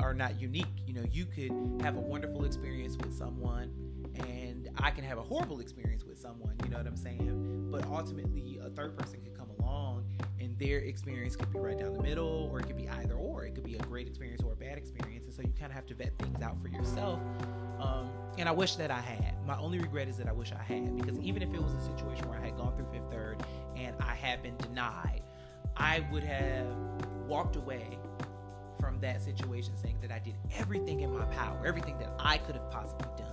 are 0.00 0.14
not 0.14 0.40
unique. 0.40 0.66
You 0.86 0.94
know, 0.94 1.04
you 1.10 1.26
could 1.26 1.52
have 1.82 1.96
a 1.96 2.00
wonderful 2.00 2.44
experience 2.44 2.96
with 2.96 3.16
someone 3.16 3.70
and 4.14 4.70
I 4.78 4.90
can 4.90 5.04
have 5.04 5.18
a 5.18 5.22
horrible 5.22 5.60
experience 5.60 6.04
with 6.04 6.18
someone, 6.18 6.54
you 6.64 6.70
know 6.70 6.78
what 6.78 6.86
I'm 6.86 6.96
saying? 6.96 7.68
But 7.70 7.84
ultimately 7.84 8.58
a 8.64 8.70
third 8.70 8.96
person 8.96 9.20
could 9.20 9.36
come 9.36 9.45
along 9.66 10.04
and 10.40 10.58
their 10.58 10.78
experience 10.78 11.36
could 11.36 11.52
be 11.52 11.58
right 11.58 11.78
down 11.78 11.94
the 11.94 12.02
middle 12.02 12.48
or 12.52 12.60
it 12.60 12.66
could 12.66 12.76
be 12.76 12.88
either 12.88 13.14
or. 13.14 13.44
It 13.44 13.54
could 13.54 13.64
be 13.64 13.74
a 13.74 13.82
great 13.82 14.06
experience 14.06 14.42
or 14.42 14.52
a 14.52 14.56
bad 14.56 14.78
experience. 14.78 15.24
And 15.24 15.34
so 15.34 15.42
you 15.42 15.52
kind 15.58 15.70
of 15.70 15.72
have 15.72 15.86
to 15.86 15.94
vet 15.94 16.16
things 16.18 16.42
out 16.42 16.60
for 16.62 16.68
yourself. 16.68 17.20
Um, 17.80 18.10
and 18.38 18.48
I 18.48 18.52
wish 18.52 18.76
that 18.76 18.90
I 18.90 19.00
had. 19.00 19.34
My 19.46 19.58
only 19.58 19.78
regret 19.78 20.08
is 20.08 20.16
that 20.18 20.28
I 20.28 20.32
wish 20.32 20.52
I 20.52 20.62
had 20.62 20.96
because 20.96 21.18
even 21.20 21.42
if 21.42 21.52
it 21.52 21.62
was 21.62 21.72
a 21.74 21.80
situation 21.80 22.28
where 22.28 22.38
I 22.38 22.44
had 22.44 22.56
gone 22.56 22.76
through 22.76 22.86
Fifth 22.92 23.10
Third 23.10 23.42
and 23.76 23.94
I 24.00 24.14
had 24.14 24.42
been 24.42 24.56
denied, 24.58 25.22
I 25.76 26.06
would 26.10 26.24
have 26.24 26.66
walked 27.26 27.56
away 27.56 27.98
from 28.80 29.00
that 29.00 29.22
situation 29.22 29.72
saying 29.82 29.98
that 30.02 30.10
I 30.10 30.18
did 30.18 30.34
everything 30.58 31.00
in 31.00 31.12
my 31.12 31.24
power, 31.26 31.60
everything 31.66 31.98
that 31.98 32.12
I 32.18 32.38
could 32.38 32.54
have 32.54 32.70
possibly 32.70 33.08
done 33.16 33.26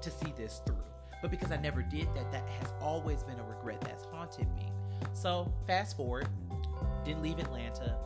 to 0.00 0.10
see 0.10 0.32
this 0.36 0.60
through. 0.66 0.76
But 1.20 1.30
because 1.30 1.50
I 1.50 1.56
never 1.56 1.82
did 1.82 2.06
that, 2.14 2.30
that 2.30 2.48
has 2.48 2.72
always 2.80 3.24
been 3.24 3.40
a 3.40 3.44
regret 3.44 3.80
that's 3.80 4.04
haunted 4.04 4.46
me. 4.54 4.70
So, 5.12 5.52
fast 5.66 5.96
forward, 5.96 6.28
didn't 7.04 7.22
leave 7.22 7.38
Atlanta, 7.38 7.96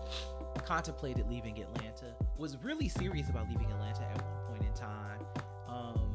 contemplated 0.64 1.28
leaving 1.28 1.60
Atlanta, 1.60 2.14
was 2.38 2.56
really 2.62 2.88
serious 2.88 3.28
about 3.28 3.48
leaving 3.48 3.70
Atlanta 3.70 4.02
at 4.02 4.22
one 4.22 4.56
point 4.56 4.62
in 4.62 4.72
time. 4.74 5.20
Um, 5.68 6.12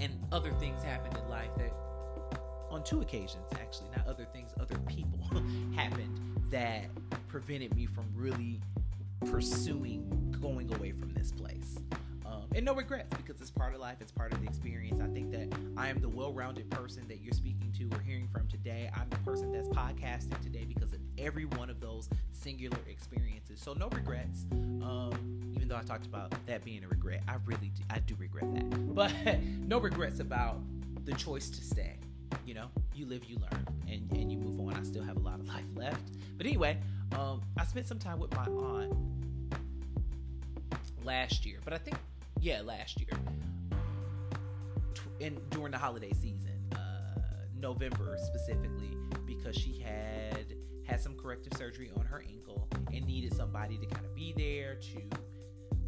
and 0.00 0.12
other 0.32 0.52
things 0.52 0.82
happened 0.82 1.16
in 1.16 1.28
life 1.28 1.50
that, 1.58 1.72
on 2.70 2.84
two 2.84 3.00
occasions 3.00 3.46
actually, 3.60 3.88
not 3.96 4.06
other 4.06 4.24
things, 4.24 4.50
other 4.60 4.78
people 4.86 5.18
happened 5.74 6.38
that 6.50 6.86
prevented 7.28 7.74
me 7.74 7.86
from 7.86 8.06
really 8.14 8.60
pursuing 9.26 10.36
going 10.40 10.72
away 10.74 10.92
from 10.92 11.12
this 11.14 11.32
place. 11.32 11.78
And 12.54 12.64
no 12.64 12.74
regrets 12.74 13.14
because 13.16 13.40
it's 13.40 13.50
part 13.50 13.74
of 13.74 13.80
life, 13.80 13.98
it's 14.00 14.10
part 14.10 14.32
of 14.32 14.40
the 14.40 14.46
experience. 14.46 15.00
I 15.00 15.06
think 15.08 15.30
that 15.32 15.48
I 15.76 15.88
am 15.88 16.00
the 16.00 16.08
well 16.08 16.32
rounded 16.32 16.70
person 16.70 17.06
that 17.08 17.20
you're 17.20 17.34
speaking 17.34 17.72
to 17.78 17.96
or 17.96 18.00
hearing 18.00 18.28
from 18.32 18.48
today. 18.48 18.90
I'm 18.94 19.08
the 19.10 19.18
person 19.18 19.52
that's 19.52 19.68
podcasting 19.68 20.40
today 20.42 20.64
because 20.64 20.92
of 20.92 21.00
every 21.18 21.44
one 21.44 21.70
of 21.70 21.80
those 21.80 22.08
singular 22.32 22.78
experiences. 22.88 23.60
So, 23.60 23.74
no 23.74 23.88
regrets. 23.88 24.46
Um, 24.52 25.52
even 25.54 25.68
though 25.68 25.76
I 25.76 25.82
talked 25.82 26.06
about 26.06 26.32
that 26.46 26.64
being 26.64 26.82
a 26.84 26.88
regret, 26.88 27.22
I 27.28 27.36
really 27.44 27.70
do, 27.74 27.82
I 27.90 27.98
do 28.00 28.14
regret 28.18 28.52
that. 28.54 28.64
But 28.98 29.12
no 29.60 29.78
regrets 29.78 30.18
about 30.18 30.60
the 31.04 31.12
choice 31.12 31.50
to 31.50 31.62
stay. 31.62 31.98
You 32.44 32.54
know, 32.54 32.66
you 32.94 33.06
live, 33.06 33.24
you 33.26 33.36
learn, 33.36 33.66
and, 33.86 34.10
and 34.12 34.32
you 34.32 34.38
move 34.38 34.58
on. 34.60 34.74
I 34.74 34.82
still 34.82 35.04
have 35.04 35.16
a 35.16 35.20
lot 35.20 35.38
of 35.38 35.46
life 35.46 35.64
left. 35.76 36.10
But 36.36 36.46
anyway, 36.46 36.78
um, 37.16 37.42
I 37.56 37.64
spent 37.64 37.86
some 37.86 37.98
time 37.98 38.18
with 38.18 38.34
my 38.34 38.46
aunt 38.46 38.92
last 41.04 41.46
year, 41.46 41.58
but 41.64 41.72
I 41.72 41.78
think, 41.78 41.96
yeah, 42.40 42.60
last 42.62 43.00
year, 43.00 43.18
and 45.20 45.38
during 45.50 45.72
the 45.72 45.78
holiday 45.78 46.12
season, 46.12 46.60
uh, 46.72 47.20
November 47.58 48.16
specifically, 48.18 48.96
because 49.26 49.56
she 49.56 49.80
had 49.80 50.54
had 50.84 51.00
some 51.00 51.14
corrective 51.16 51.52
surgery 51.58 51.90
on 51.96 52.06
her 52.06 52.22
ankle 52.28 52.68
and 52.92 53.06
needed 53.06 53.34
somebody 53.34 53.76
to 53.76 53.86
kind 53.86 54.04
of 54.06 54.14
be 54.14 54.32
there 54.36 54.76
to, 54.76 55.00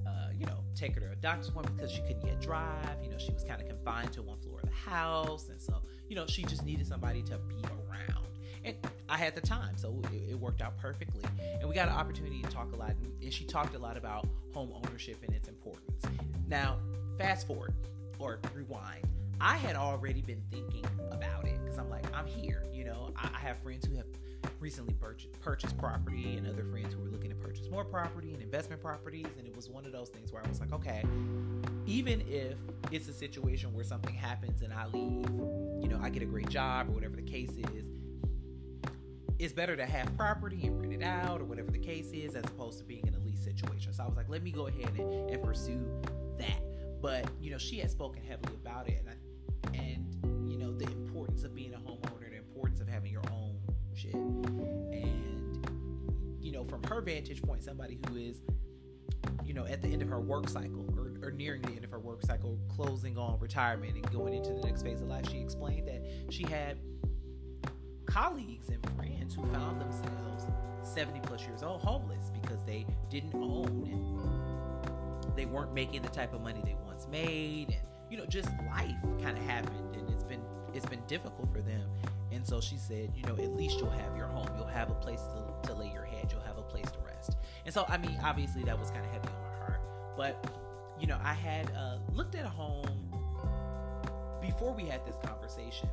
uh, 0.06 0.28
you 0.36 0.44
know, 0.44 0.62
take 0.74 0.94
her 0.94 1.00
to 1.00 1.10
a 1.12 1.16
doctor's 1.16 1.48
appointment 1.48 1.76
because 1.76 1.90
she 1.90 2.02
couldn't 2.02 2.26
yet 2.26 2.40
drive. 2.40 3.02
You 3.02 3.10
know, 3.10 3.18
she 3.18 3.32
was 3.32 3.44
kind 3.44 3.60
of 3.62 3.68
confined 3.68 4.12
to 4.12 4.22
one 4.22 4.38
floor 4.40 4.60
of 4.62 4.68
the 4.68 4.74
house. 4.74 5.48
And 5.48 5.60
so, 5.60 5.82
you 6.08 6.16
know, 6.16 6.26
she 6.26 6.42
just 6.42 6.64
needed 6.64 6.86
somebody 6.86 7.22
to 7.22 7.38
be 7.38 7.56
around. 7.64 8.26
And 8.64 8.76
I 9.08 9.16
had 9.16 9.34
the 9.34 9.40
time, 9.40 9.76
so 9.76 10.00
it, 10.12 10.30
it 10.30 10.38
worked 10.38 10.60
out 10.60 10.76
perfectly. 10.78 11.22
And 11.60 11.68
we 11.68 11.74
got 11.74 11.88
an 11.88 11.94
opportunity 11.94 12.42
to 12.42 12.50
talk 12.50 12.72
a 12.72 12.76
lot. 12.76 12.94
And 13.22 13.32
she 13.32 13.44
talked 13.44 13.74
a 13.74 13.78
lot 13.78 13.96
about 13.96 14.28
home 14.52 14.72
ownership 14.74 15.18
and 15.26 15.34
its 15.34 15.48
importance. 15.48 16.04
Now, 16.48 16.78
fast 17.18 17.46
forward 17.46 17.74
or 18.18 18.38
rewind. 18.54 19.06
I 19.40 19.56
had 19.56 19.74
already 19.74 20.20
been 20.20 20.42
thinking 20.50 20.84
about 21.10 21.46
it 21.46 21.58
because 21.62 21.78
I'm 21.78 21.88
like, 21.88 22.04
I'm 22.14 22.26
here. 22.26 22.66
You 22.72 22.84
know, 22.84 23.12
I, 23.16 23.38
have 23.38 23.58
friends 23.62 23.86
who 23.86 23.96
have 23.96 24.06
recently 24.58 24.92
purchased, 24.94 25.40
purchased 25.40 25.78
property 25.78 26.36
and 26.36 26.46
other 26.46 26.64
friends 26.64 26.92
who 26.92 27.00
were 27.00 27.08
looking 27.08 27.30
to 27.30 27.36
purchase 27.36 27.68
more 27.70 27.84
property 27.84 28.34
and 28.34 28.42
investment 28.42 28.82
properties. 28.82 29.26
And 29.38 29.46
it 29.46 29.56
was 29.56 29.70
one 29.70 29.86
of 29.86 29.92
those 29.92 30.10
things 30.10 30.30
where 30.30 30.44
I 30.44 30.48
was 30.48 30.60
like, 30.60 30.72
okay, 30.72 31.02
even 31.86 32.22
if 32.28 32.56
it's 32.92 33.08
a 33.08 33.12
situation 33.12 33.72
where 33.72 33.84
something 33.84 34.14
happens 34.14 34.60
and 34.62 34.72
I 34.72 34.86
leave, 34.86 35.26
you 35.82 35.88
know, 35.88 35.98
I 36.02 36.10
get 36.10 36.22
a 36.22 36.26
great 36.26 36.50
job 36.50 36.88
or 36.88 36.92
whatever 36.92 37.16
the 37.16 37.22
case 37.22 37.50
is, 37.50 37.84
it's 39.40 39.54
better 39.54 39.74
to 39.74 39.86
have 39.86 40.14
property 40.18 40.66
and 40.66 40.78
rent 40.78 40.92
it 40.92 41.02
out 41.02 41.40
or 41.40 41.44
whatever 41.44 41.70
the 41.70 41.78
case 41.78 42.10
is 42.12 42.34
as 42.34 42.44
opposed 42.44 42.78
to 42.78 42.84
being 42.84 43.06
in 43.06 43.14
a 43.14 43.18
lease 43.20 43.42
situation. 43.42 43.90
So 43.90 44.02
I 44.02 44.06
was 44.06 44.14
like, 44.14 44.28
let 44.28 44.42
me 44.42 44.50
go 44.50 44.66
ahead 44.66 44.90
and, 44.98 45.30
and 45.30 45.42
pursue 45.42 45.82
that. 46.36 46.62
But, 47.00 47.24
you 47.40 47.50
know, 47.50 47.56
she 47.56 47.78
had 47.78 47.90
spoken 47.90 48.22
heavily 48.22 48.54
about 48.62 48.86
it 48.86 49.00
and 49.00 49.08
I, 49.08 49.78
and, 49.78 50.50
you 50.50 50.58
know, 50.58 50.72
the 50.72 50.84
importance 50.84 51.42
of 51.42 51.54
being 51.54 51.72
a 51.72 51.78
homeowner, 51.78 52.28
the 52.28 52.36
importance 52.36 52.80
of 52.80 52.88
having 52.88 53.10
your 53.10 53.22
own 53.32 53.58
shit. 53.94 54.12
And, 54.12 55.66
you 56.38 56.52
know, 56.52 56.64
from 56.64 56.82
her 56.82 57.00
vantage 57.00 57.40
point, 57.40 57.64
somebody 57.64 57.98
who 58.08 58.16
is, 58.16 58.42
you 59.42 59.54
know, 59.54 59.64
at 59.64 59.80
the 59.80 59.88
end 59.88 60.02
of 60.02 60.08
her 60.08 60.20
work 60.20 60.50
cycle 60.50 60.84
or, 60.98 61.26
or 61.26 61.30
nearing 61.30 61.62
the 61.62 61.72
end 61.72 61.84
of 61.84 61.90
her 61.90 61.98
work 61.98 62.26
cycle, 62.26 62.58
closing 62.68 63.16
on 63.16 63.38
retirement 63.40 63.94
and 63.94 64.10
going 64.12 64.34
into 64.34 64.52
the 64.52 64.60
next 64.60 64.82
phase 64.82 65.00
of 65.00 65.08
life, 65.08 65.26
she 65.30 65.38
explained 65.38 65.88
that 65.88 66.04
she 66.28 66.42
had 66.44 66.76
colleagues 68.10 68.68
and 68.68 68.84
friends 68.96 69.34
who 69.34 69.44
found 69.46 69.80
themselves 69.80 70.46
70 70.82 71.20
plus 71.20 71.46
years 71.46 71.62
old 71.62 71.80
homeless 71.80 72.30
because 72.40 72.58
they 72.66 72.86
didn't 73.08 73.34
own 73.34 73.88
and 73.90 75.36
they 75.36 75.46
weren't 75.46 75.72
making 75.72 76.02
the 76.02 76.08
type 76.08 76.34
of 76.34 76.40
money 76.40 76.60
they 76.64 76.76
once 76.86 77.06
made 77.08 77.68
and 77.70 77.86
you 78.10 78.18
know 78.18 78.26
just 78.26 78.48
life 78.68 78.94
kind 79.22 79.38
of 79.38 79.44
happened 79.44 79.94
and 79.96 80.08
it's 80.10 80.24
been 80.24 80.40
it's 80.74 80.86
been 80.86 81.02
difficult 81.06 81.50
for 81.52 81.60
them 81.60 81.88
and 82.32 82.46
so 82.46 82.60
she 82.60 82.76
said, 82.76 83.10
you 83.16 83.22
know, 83.24 83.34
at 83.34 83.56
least 83.56 83.80
you'll 83.80 83.90
have 83.90 84.16
your 84.16 84.26
home. 84.26 84.48
You'll 84.56 84.66
have 84.66 84.90
a 84.90 84.94
place 84.94 85.20
to, 85.20 85.68
to 85.68 85.74
lay 85.74 85.90
your 85.92 86.04
head. 86.04 86.28
You'll 86.30 86.42
have 86.42 86.58
a 86.58 86.62
place 86.62 86.88
to 86.90 86.98
rest. 87.00 87.36
And 87.64 87.74
so, 87.74 87.84
I 87.88 87.98
mean, 87.98 88.16
obviously 88.22 88.62
that 88.64 88.78
was 88.78 88.90
kind 88.90 89.04
of 89.04 89.10
heavy 89.10 89.28
on 89.28 89.42
my 89.42 89.66
heart. 89.66 89.80
But, 90.16 90.52
you 91.00 91.06
know, 91.06 91.18
I 91.22 91.34
had 91.34 91.70
uh, 91.76 91.98
looked 92.12 92.36
at 92.36 92.44
a 92.44 92.48
home 92.48 92.86
before 94.40 94.72
we 94.72 94.84
had 94.84 95.04
this 95.04 95.16
conversation 95.24 95.88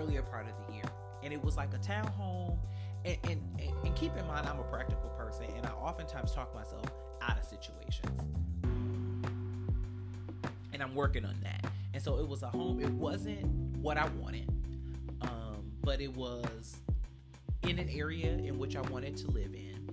earlier 0.00 0.22
part 0.22 0.46
of 0.46 0.52
the 0.66 0.74
year. 0.74 0.84
And 1.22 1.32
it 1.32 1.42
was 1.42 1.56
like 1.56 1.74
a 1.74 1.78
townhome. 1.78 2.58
And, 3.04 3.16
and, 3.24 3.42
and 3.84 3.94
keep 3.94 4.16
in 4.16 4.26
mind, 4.26 4.46
I'm 4.46 4.58
a 4.58 4.64
practical 4.64 5.10
person, 5.10 5.46
and 5.56 5.64
I 5.64 5.70
oftentimes 5.70 6.32
talk 6.32 6.54
myself 6.54 6.84
out 7.22 7.38
of 7.38 7.44
situations. 7.44 8.20
And 10.72 10.82
I'm 10.82 10.94
working 10.94 11.24
on 11.24 11.36
that 11.42 11.70
and 11.92 12.02
so 12.02 12.18
it 12.18 12.28
was 12.28 12.42
a 12.42 12.48
home. 12.48 12.80
It 12.80 12.90
wasn't 12.90 13.44
what 13.78 13.96
I 13.96 14.08
wanted, 14.18 14.48
um, 15.22 15.70
but 15.82 16.00
it 16.00 16.14
was 16.16 16.76
in 17.62 17.78
an 17.78 17.88
area 17.88 18.32
in 18.32 18.58
which 18.58 18.76
I 18.76 18.80
wanted 18.82 19.16
to 19.18 19.30
live 19.30 19.54
in. 19.54 19.88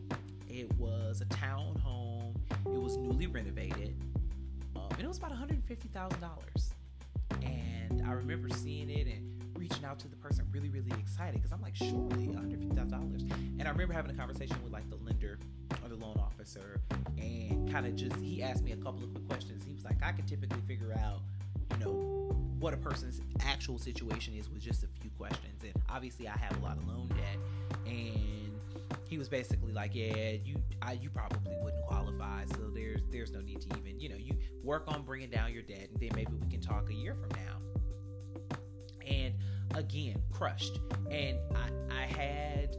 It 0.49 0.71
was 0.77 1.21
a 1.21 1.25
town 1.25 1.75
home. 1.83 2.33
It 2.65 2.81
was 2.81 2.97
newly 2.97 3.27
renovated, 3.27 3.95
um, 4.75 4.87
and 4.91 5.01
it 5.01 5.07
was 5.07 5.17
about 5.17 5.31
one 5.31 5.39
hundred 5.39 5.63
fifty 5.65 5.87
thousand 5.89 6.21
dollars. 6.21 6.73
And 7.41 8.03
I 8.05 8.11
remember 8.11 8.49
seeing 8.49 8.89
it 8.89 9.07
and 9.07 9.26
reaching 9.57 9.85
out 9.85 9.99
to 9.99 10.07
the 10.07 10.15
person, 10.15 10.45
really, 10.51 10.69
really 10.69 10.91
excited 10.99 11.35
because 11.35 11.51
I'm 11.51 11.61
like, 11.61 11.75
surely 11.75 12.27
one 12.27 12.35
hundred 12.35 12.59
fifty 12.59 12.75
thousand 12.75 12.91
dollars. 12.91 13.23
And 13.59 13.63
I 13.63 13.69
remember 13.71 13.93
having 13.93 14.11
a 14.11 14.17
conversation 14.17 14.57
with 14.63 14.71
like 14.71 14.89
the 14.89 14.97
lender 14.97 15.39
or 15.83 15.89
the 15.89 15.95
loan 15.95 16.17
officer, 16.17 16.81
and 17.17 17.71
kind 17.71 17.85
of 17.85 17.95
just 17.95 18.15
he 18.17 18.41
asked 18.43 18.63
me 18.63 18.71
a 18.71 18.77
couple 18.77 19.03
of 19.03 19.11
quick 19.13 19.27
questions. 19.27 19.63
He 19.65 19.73
was 19.73 19.83
like, 19.83 19.97
I 20.03 20.11
could 20.11 20.27
typically 20.27 20.61
figure 20.67 20.93
out 20.93 21.21
you 21.71 21.85
know 21.85 21.91
what 22.59 22.73
a 22.73 22.77
person's 22.77 23.21
actual 23.45 23.77
situation 23.77 24.33
is 24.33 24.49
with 24.49 24.61
just 24.61 24.83
a 24.83 24.87
few 24.99 25.11
questions. 25.11 25.63
And 25.63 25.73
obviously, 25.89 26.27
I 26.27 26.37
have 26.37 26.57
a 26.57 26.63
lot 26.63 26.77
of 26.77 26.87
loan 26.87 27.09
debt, 27.09 27.37
and 27.85 28.51
he 29.07 29.17
was 29.17 29.29
basically 29.29 29.73
like, 29.73 29.91
"Yeah, 29.93 30.31
you, 30.43 30.61
I, 30.81 30.93
you 30.93 31.09
probably 31.09 31.55
wouldn't 31.61 31.85
qualify. 31.85 32.45
So 32.45 32.69
there's, 32.73 33.01
there's 33.11 33.31
no 33.31 33.41
need 33.41 33.61
to 33.61 33.77
even, 33.77 33.99
you 33.99 34.09
know, 34.09 34.17
you 34.17 34.35
work 34.63 34.85
on 34.87 35.03
bringing 35.03 35.29
down 35.29 35.53
your 35.53 35.63
debt, 35.63 35.89
and 35.91 35.99
then 35.99 36.09
maybe 36.15 36.31
we 36.41 36.49
can 36.49 36.61
talk 36.61 36.89
a 36.89 36.93
year 36.93 37.15
from 37.15 37.29
now." 37.29 37.57
And 39.05 39.35
again, 39.75 40.21
crushed. 40.31 40.79
And 41.09 41.38
I, 41.55 42.03
I 42.03 42.05
had 42.05 42.77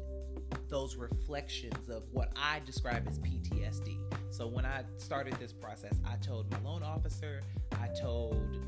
those 0.69 0.97
reflections 0.97 1.89
of 1.89 2.03
what 2.13 2.31
I 2.37 2.61
describe 2.65 3.07
as 3.09 3.19
PTSD. 3.19 3.99
So 4.31 4.47
when 4.47 4.65
I 4.65 4.85
started 4.99 5.35
this 5.35 5.53
process, 5.53 5.95
I 6.07 6.17
told 6.17 6.51
my 6.51 6.59
loan 6.61 6.83
officer, 6.83 7.43
I 7.81 7.89
told 8.01 8.59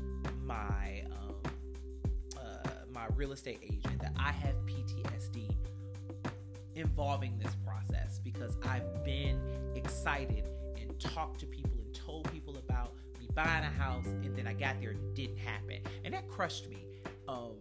my 0.43 1.03
um, 1.11 1.35
uh, 2.37 2.69
my 2.91 3.05
real 3.15 3.31
estate 3.31 3.59
agent 3.63 4.01
that 4.01 4.13
I 4.17 4.31
have 4.31 4.55
PTSD 4.65 5.55
involving 6.75 7.37
this 7.37 7.55
process 7.65 8.19
because 8.19 8.57
I've 8.63 9.03
been 9.03 9.39
excited 9.75 10.49
and 10.79 10.99
talked 10.99 11.39
to 11.41 11.45
people 11.45 11.79
and 11.79 11.93
told 11.93 12.31
people 12.31 12.57
about 12.57 12.93
me 13.19 13.27
buying 13.33 13.63
a 13.63 13.69
house 13.69 14.05
and 14.05 14.35
then 14.35 14.47
I 14.47 14.53
got 14.53 14.79
there 14.79 14.91
and 14.91 14.99
it 14.99 15.15
didn't 15.15 15.37
happen 15.37 15.79
and 16.03 16.13
that 16.13 16.27
crushed 16.27 16.69
me 16.69 16.85
um, 17.27 17.53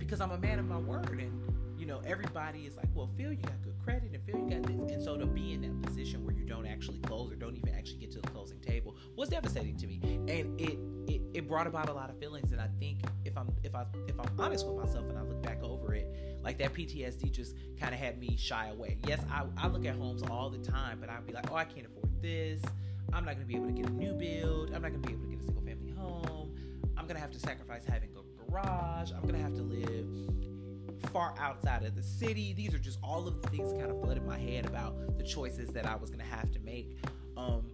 because 0.00 0.20
I'm 0.20 0.32
a 0.32 0.38
man 0.38 0.58
of 0.58 0.66
my 0.66 0.78
word 0.78 1.20
and 1.20 1.78
you 1.78 1.86
know 1.86 2.02
everybody 2.04 2.66
is 2.66 2.76
like 2.76 2.88
well 2.94 3.08
Phil 3.16 3.32
you 3.32 3.42
got 3.42 3.62
good 3.62 3.78
credit 3.84 4.10
and 4.12 4.22
Phil 4.24 4.38
you 4.38 4.50
got 4.50 4.62
this. 4.64 4.92
And 4.92 5.00
so 5.00 5.16
to 5.16 5.26
be 5.26 5.52
in 5.52 5.60
that 5.60 5.82
position 5.82 6.24
where 6.24 6.34
you 6.34 6.44
don't 6.44 6.66
actually 6.66 6.98
close 6.98 7.30
or 7.30 7.36
don't 7.36 7.56
even 7.56 7.72
actually 7.74 7.98
get 7.98 8.10
to 8.12 8.20
the 8.20 8.28
closing 8.28 8.58
table 8.60 8.96
was 9.14 9.28
devastating 9.28 9.76
to 9.76 9.86
me. 9.86 10.00
And 10.02 10.60
it 10.60 10.78
it, 11.06 11.20
it 11.34 11.48
brought 11.48 11.68
about 11.68 11.88
a 11.88 11.92
lot 11.92 12.10
of 12.10 12.18
feelings. 12.18 12.50
And 12.50 12.60
i 12.60 12.68
think 12.80 13.04
if 13.24 13.36
i'm 13.38 13.54
if 13.62 13.74
i 13.76 13.84
if 14.08 14.18
i'm 14.18 14.30
honest 14.40 14.66
with 14.66 14.76
myself 14.76 15.08
and 15.08 15.16
i 15.16 15.22
look 15.22 15.42
back 15.42 15.62
over 15.62 15.94
it 15.94 16.08
like 16.42 16.58
that 16.58 16.72
ptsd 16.72 17.30
just 17.30 17.54
kind 17.78 17.94
of 17.94 18.00
had 18.00 18.18
me 18.18 18.36
shy 18.36 18.68
away. 18.68 18.98
Yes 19.06 19.20
I, 19.30 19.44
I 19.56 19.68
look 19.68 19.84
at 19.84 19.94
homes 19.94 20.22
all 20.22 20.50
the 20.50 20.58
time 20.58 20.98
but 20.98 21.08
i'd 21.10 21.26
be 21.26 21.32
like 21.32 21.50
oh 21.52 21.54
i 21.54 21.64
can't 21.64 21.86
afford 21.86 22.10
this. 22.22 22.60
I'm 23.12 23.24
not 23.24 23.34
going 23.34 23.46
to 23.46 23.46
be 23.46 23.56
able 23.56 23.66
to 23.66 23.72
get 23.72 23.86
a 23.86 23.92
new 23.92 24.12
build. 24.12 24.72
I'm 24.72 24.82
not 24.82 24.90
going 24.90 25.02
to 25.02 25.08
be 25.08 25.14
able 25.14 25.24
to 25.24 25.30
get 25.30 25.40
a 25.40 25.44
single 25.44 25.62
family 25.62 25.90
home. 25.90 26.54
I'm 26.96 27.06
going 27.06 27.16
to 27.16 27.20
have 27.20 27.32
to 27.32 27.40
sacrifice 27.40 27.84
having 27.84 28.09
garage 28.50 29.12
i'm 29.12 29.28
to 29.28 29.38
have 29.38 29.54
to 29.54 29.62
live 29.62 30.06
far 31.12 31.34
outside 31.38 31.82
of 31.84 31.94
the 31.94 32.02
city 32.02 32.52
these 32.52 32.74
are 32.74 32.78
just 32.78 32.98
all 33.02 33.26
of 33.26 33.40
the 33.40 33.48
things 33.48 33.72
kind 33.72 33.90
of 33.90 34.00
flooded 34.00 34.24
my 34.24 34.38
head 34.38 34.66
about 34.66 34.94
the 35.18 35.24
choices 35.24 35.70
that 35.70 35.86
i 35.86 35.94
was 35.96 36.10
to 36.10 36.22
have 36.22 36.50
to 36.52 36.58
make 36.60 36.98
um, 37.36 37.64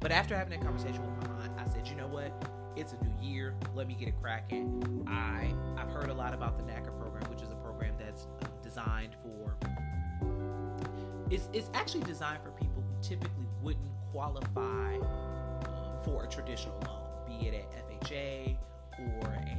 but 0.00 0.12
after 0.12 0.36
having 0.36 0.50
that 0.50 0.64
conversation 0.64 1.00
with 1.02 1.28
my 1.28 1.42
aunt 1.42 1.52
i 1.58 1.66
said 1.72 1.86
you 1.88 1.96
know 1.96 2.06
what 2.06 2.32
it's 2.78 2.92
a 2.92 3.04
new 3.04 3.12
year. 3.20 3.54
Let 3.74 3.88
me 3.88 3.94
get 3.94 4.08
it 4.08 4.14
cracking. 4.20 5.04
I 5.08 5.52
I've 5.80 5.90
heard 5.90 6.10
a 6.10 6.14
lot 6.14 6.32
about 6.32 6.56
the 6.56 6.64
NACA 6.72 6.96
program, 6.98 7.28
which 7.28 7.42
is 7.42 7.50
a 7.50 7.56
program 7.56 7.94
that's 7.98 8.28
designed 8.62 9.16
for. 9.22 9.56
It's 11.30 11.48
it's 11.52 11.70
actually 11.74 12.04
designed 12.04 12.42
for 12.42 12.50
people 12.52 12.82
who 12.82 13.02
typically 13.02 13.46
wouldn't 13.62 13.90
qualify 14.12 14.96
um, 14.96 15.98
for 16.04 16.24
a 16.24 16.28
traditional 16.28 16.78
loan, 16.86 17.26
be 17.26 17.48
it 17.48 17.54
an 17.54 17.98
FHA 18.00 18.56
or 19.22 19.28
a 19.28 19.57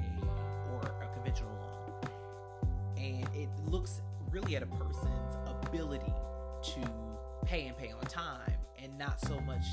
it 3.34 3.50
looks 3.68 4.02
really 4.32 4.56
at 4.56 4.64
a 4.64 4.68
person's 4.68 5.36
ability 5.48 6.14
to 6.64 6.80
pay 7.46 7.68
and 7.68 7.78
pay 7.78 7.92
on 7.92 8.02
time, 8.02 8.54
and 8.82 8.98
not 8.98 9.20
so 9.22 9.40
much. 9.42 9.66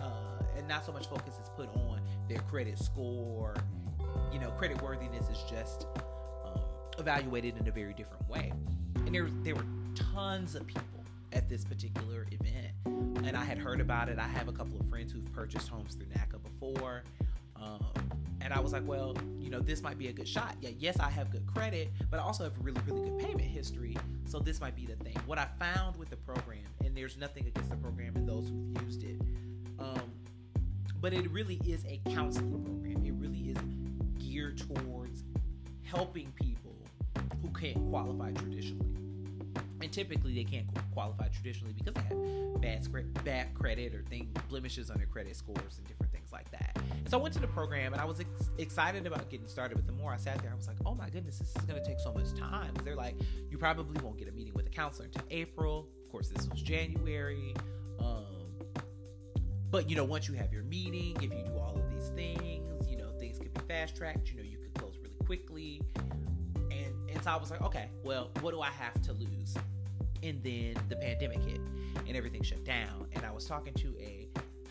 Uh, 0.00 0.42
and 0.56 0.68
not 0.68 0.84
so 0.84 0.92
much 0.92 1.06
focus 1.06 1.34
is 1.42 1.48
put 1.56 1.68
on 1.76 2.00
their 2.28 2.38
credit 2.40 2.78
score. 2.78 3.54
You 4.32 4.38
know, 4.38 4.50
credit 4.50 4.80
worthiness 4.82 5.28
is 5.28 5.42
just 5.48 5.86
um, 6.44 6.60
evaluated 6.98 7.56
in 7.58 7.68
a 7.68 7.70
very 7.70 7.94
different 7.94 8.28
way. 8.28 8.52
And 8.96 9.14
there, 9.14 9.28
there 9.42 9.54
were 9.54 9.66
tons 9.94 10.54
of 10.54 10.66
people 10.66 11.04
at 11.32 11.48
this 11.48 11.64
particular 11.64 12.26
event, 12.30 12.72
and 13.26 13.36
I 13.36 13.44
had 13.44 13.58
heard 13.58 13.80
about 13.80 14.08
it. 14.08 14.18
I 14.18 14.28
have 14.28 14.48
a 14.48 14.52
couple 14.52 14.78
of 14.78 14.88
friends 14.88 15.12
who've 15.12 15.32
purchased 15.32 15.68
homes 15.68 15.94
through 15.94 16.06
NACA 16.06 16.42
before. 16.42 17.04
Um, 17.62 17.84
and 18.40 18.52
I 18.52 18.60
was 18.60 18.72
like, 18.72 18.86
well, 18.86 19.16
you 19.38 19.50
know, 19.50 19.60
this 19.60 19.82
might 19.82 19.98
be 19.98 20.08
a 20.08 20.12
good 20.12 20.26
shot. 20.26 20.56
Yeah, 20.60 20.70
yes, 20.78 20.98
I 20.98 21.08
have 21.10 21.30
good 21.30 21.46
credit, 21.46 21.92
but 22.10 22.18
I 22.18 22.22
also 22.22 22.44
have 22.44 22.54
really, 22.60 22.80
really 22.88 23.08
good 23.08 23.18
payment 23.20 23.42
history. 23.48 23.96
So 24.26 24.38
this 24.40 24.60
might 24.60 24.74
be 24.74 24.84
the 24.86 24.96
thing. 24.96 25.16
What 25.26 25.38
I 25.38 25.46
found 25.58 25.96
with 25.96 26.10
the 26.10 26.16
program, 26.16 26.64
and 26.84 26.96
there's 26.96 27.16
nothing 27.16 27.46
against 27.46 27.70
the 27.70 27.76
program 27.76 28.16
and 28.16 28.28
those 28.28 28.48
who've 28.48 28.82
used 28.82 29.04
it, 29.04 29.20
um, 29.78 30.12
but 31.00 31.12
it 31.12 31.30
really 31.30 31.60
is 31.66 31.84
a 31.86 32.00
counseling 32.10 32.62
program. 32.64 33.04
It 33.04 33.14
really 33.14 33.50
is 33.50 33.58
geared 34.18 34.58
towards 34.58 35.24
helping 35.82 36.32
people 36.32 36.74
who 37.42 37.48
can't 37.50 37.76
qualify 37.90 38.32
traditionally. 38.32 38.86
and 39.82 39.92
typically 39.92 40.34
they 40.34 40.44
can't 40.44 40.66
qualify 40.92 41.26
traditionally 41.28 41.74
because 41.74 41.94
they 41.94 42.02
have 42.02 42.60
bad 42.60 43.24
bad 43.24 43.54
credit 43.54 43.94
or 43.94 44.02
thing 44.04 44.28
blemishes 44.48 44.90
on 44.90 44.96
their 44.96 45.06
credit 45.06 45.36
scores 45.36 45.78
and 45.78 45.86
different 45.88 46.11
so 47.08 47.18
I 47.18 47.22
went 47.22 47.34
to 47.34 47.40
the 47.40 47.46
program 47.46 47.92
and 47.92 48.00
I 48.00 48.04
was 48.04 48.20
ex- 48.20 48.50
excited 48.58 49.06
about 49.06 49.28
getting 49.28 49.48
started. 49.48 49.74
But 49.76 49.86
the 49.86 49.92
more 49.92 50.12
I 50.12 50.16
sat 50.16 50.40
there, 50.42 50.50
I 50.52 50.54
was 50.54 50.66
like, 50.66 50.76
oh 50.86 50.94
my 50.94 51.08
goodness, 51.10 51.38
this 51.38 51.48
is 51.48 51.62
going 51.62 51.82
to 51.82 51.86
take 51.86 52.00
so 52.00 52.12
much 52.12 52.34
time. 52.34 52.72
They're 52.84 52.96
like, 52.96 53.16
you 53.50 53.58
probably 53.58 54.00
won't 54.02 54.18
get 54.18 54.28
a 54.28 54.32
meeting 54.32 54.54
with 54.54 54.66
a 54.66 54.70
counselor 54.70 55.06
until 55.06 55.22
April. 55.30 55.88
Of 56.04 56.10
course, 56.10 56.28
this 56.28 56.48
was 56.48 56.62
January. 56.62 57.54
Um, 58.00 58.26
but 59.70 59.88
you 59.88 59.96
know, 59.96 60.04
once 60.04 60.28
you 60.28 60.34
have 60.34 60.52
your 60.52 60.64
meeting, 60.64 61.16
if 61.16 61.32
you 61.32 61.44
do 61.44 61.58
all 61.58 61.74
of 61.76 61.90
these 61.90 62.10
things, 62.10 62.88
you 62.88 62.96
know, 62.96 63.10
things 63.18 63.38
can 63.38 63.48
be 63.48 63.60
fast 63.66 63.96
tracked. 63.96 64.30
You 64.30 64.36
know, 64.36 64.42
you 64.42 64.58
could 64.58 64.74
close 64.74 64.96
really 65.02 65.16
quickly. 65.24 65.80
And 66.70 67.10
and 67.10 67.22
so 67.22 67.30
I 67.30 67.36
was 67.36 67.50
like, 67.50 67.62
okay, 67.62 67.88
well, 68.04 68.30
what 68.40 68.52
do 68.52 68.60
I 68.60 68.70
have 68.70 69.00
to 69.02 69.12
lose? 69.12 69.54
And 70.22 70.42
then 70.42 70.74
the 70.88 70.96
pandemic 70.96 71.42
hit 71.42 71.60
and 72.06 72.16
everything 72.16 72.42
shut 72.42 72.64
down. 72.64 73.06
And 73.12 73.24
I 73.24 73.32
was 73.32 73.44
talking 73.46 73.74
to 73.74 73.96
a 73.98 74.21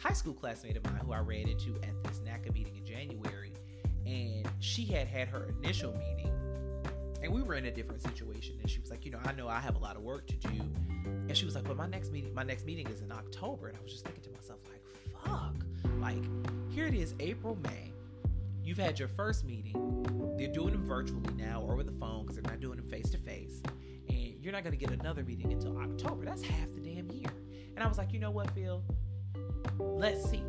high 0.02 0.14
school 0.14 0.34
classmate 0.34 0.78
of 0.78 0.84
mine 0.86 1.00
who 1.06 1.14
I 1.14 1.20
ran 1.20 1.48
into 1.48 1.76
at 1.84 2.04
this 2.04 2.20
NACA 2.20 2.54
meeting 2.54 2.76
in 2.76 2.86
January. 2.86 3.54
And 4.06 4.48
she 4.60 4.86
had 4.86 5.08
had 5.08 5.28
her 5.28 5.54
initial 5.62 5.94
meeting 5.94 6.32
and 7.24 7.32
we 7.32 7.44
were 7.44 7.54
in 7.54 7.66
a 7.66 7.72
different 7.72 8.02
situation 8.02 8.56
and 8.60 8.70
she 8.70 8.80
was 8.80 8.90
like 8.90 9.06
you 9.06 9.12
know 9.12 9.20
i 9.26 9.32
know 9.32 9.48
i 9.48 9.60
have 9.60 9.76
a 9.76 9.80
lot 9.80 9.96
of 9.96 10.02
work 10.02 10.26
to 10.26 10.36
do 10.38 10.50
and 11.06 11.38
she 11.38 11.46
was 11.46 11.54
like 11.54 11.64
well 11.68 11.76
my 11.76 11.86
next 11.86 12.12
meeting 12.12 12.34
my 12.34 12.42
next 12.42 12.66
meeting 12.66 12.88
is 12.88 13.02
in 13.02 13.12
october 13.12 13.68
and 13.68 13.78
i 13.78 13.82
was 13.82 13.92
just 13.92 14.04
thinking 14.04 14.24
to 14.24 14.32
myself 14.32 14.60
like 14.68 14.82
fuck 15.24 15.54
like 16.00 16.24
here 16.72 16.88
it 16.88 16.96
is 16.96 17.14
april 17.20 17.56
may 17.64 17.94
you've 18.64 18.80
had 18.80 18.98
your 18.98 19.08
first 19.08 19.46
meeting 19.46 20.36
they're 20.38 20.52
doing 20.52 20.72
them 20.72 20.88
virtually 20.88 21.32
now 21.36 21.62
or 21.62 21.74
over 21.74 21.84
the 21.84 21.92
phone 21.92 22.24
because 22.24 22.36
they're 22.36 22.52
not 22.52 22.60
doing 22.60 22.78
them 22.78 22.88
face 22.88 23.10
to 23.12 23.18
face 23.18 23.62
And 24.10 24.44
you're 24.44 24.54
not 24.54 24.64
going 24.64 24.78
to 24.78 24.86
get 24.86 24.92
another 24.92 25.24
meeting 25.24 25.52
until 25.52 25.78
October. 25.78 26.26
That's 26.26 26.42
half 26.42 26.74
the 26.74 26.82
damn 26.82 27.10
year. 27.12 27.30
And 27.76 27.84
I 27.84 27.88
was 27.88 27.98
like, 27.98 28.12
you 28.12 28.20
know 28.20 28.32
what, 28.32 28.50
Phil? 28.52 28.84
Let's 29.80 30.30
see. 30.30 30.44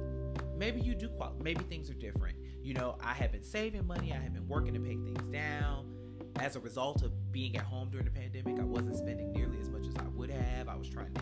Maybe 0.56 0.80
you 0.80 0.94
do 0.94 1.08
qual. 1.08 1.34
Maybe 1.42 1.62
things 1.64 1.90
are 1.90 1.94
different. 1.94 2.36
You 2.62 2.74
know, 2.74 2.96
I 3.00 3.14
have 3.14 3.32
been 3.32 3.42
saving 3.42 3.86
money. 3.86 4.12
I 4.12 4.22
have 4.22 4.32
been 4.32 4.46
working 4.46 4.74
to 4.74 4.80
pay 4.80 4.96
things 4.96 5.22
down. 5.32 5.88
As 6.36 6.56
a 6.56 6.60
result 6.60 7.02
of 7.02 7.32
being 7.32 7.56
at 7.56 7.64
home 7.64 7.90
during 7.90 8.06
the 8.06 8.12
pandemic, 8.12 8.58
I 8.58 8.64
wasn't 8.64 8.96
spending 8.96 9.32
nearly 9.32 9.58
as 9.60 9.68
much 9.68 9.86
as 9.86 9.94
I 9.96 10.08
would 10.14 10.30
have. 10.30 10.68
I 10.68 10.76
was 10.76 10.88
trying 10.88 11.12
to, 11.14 11.20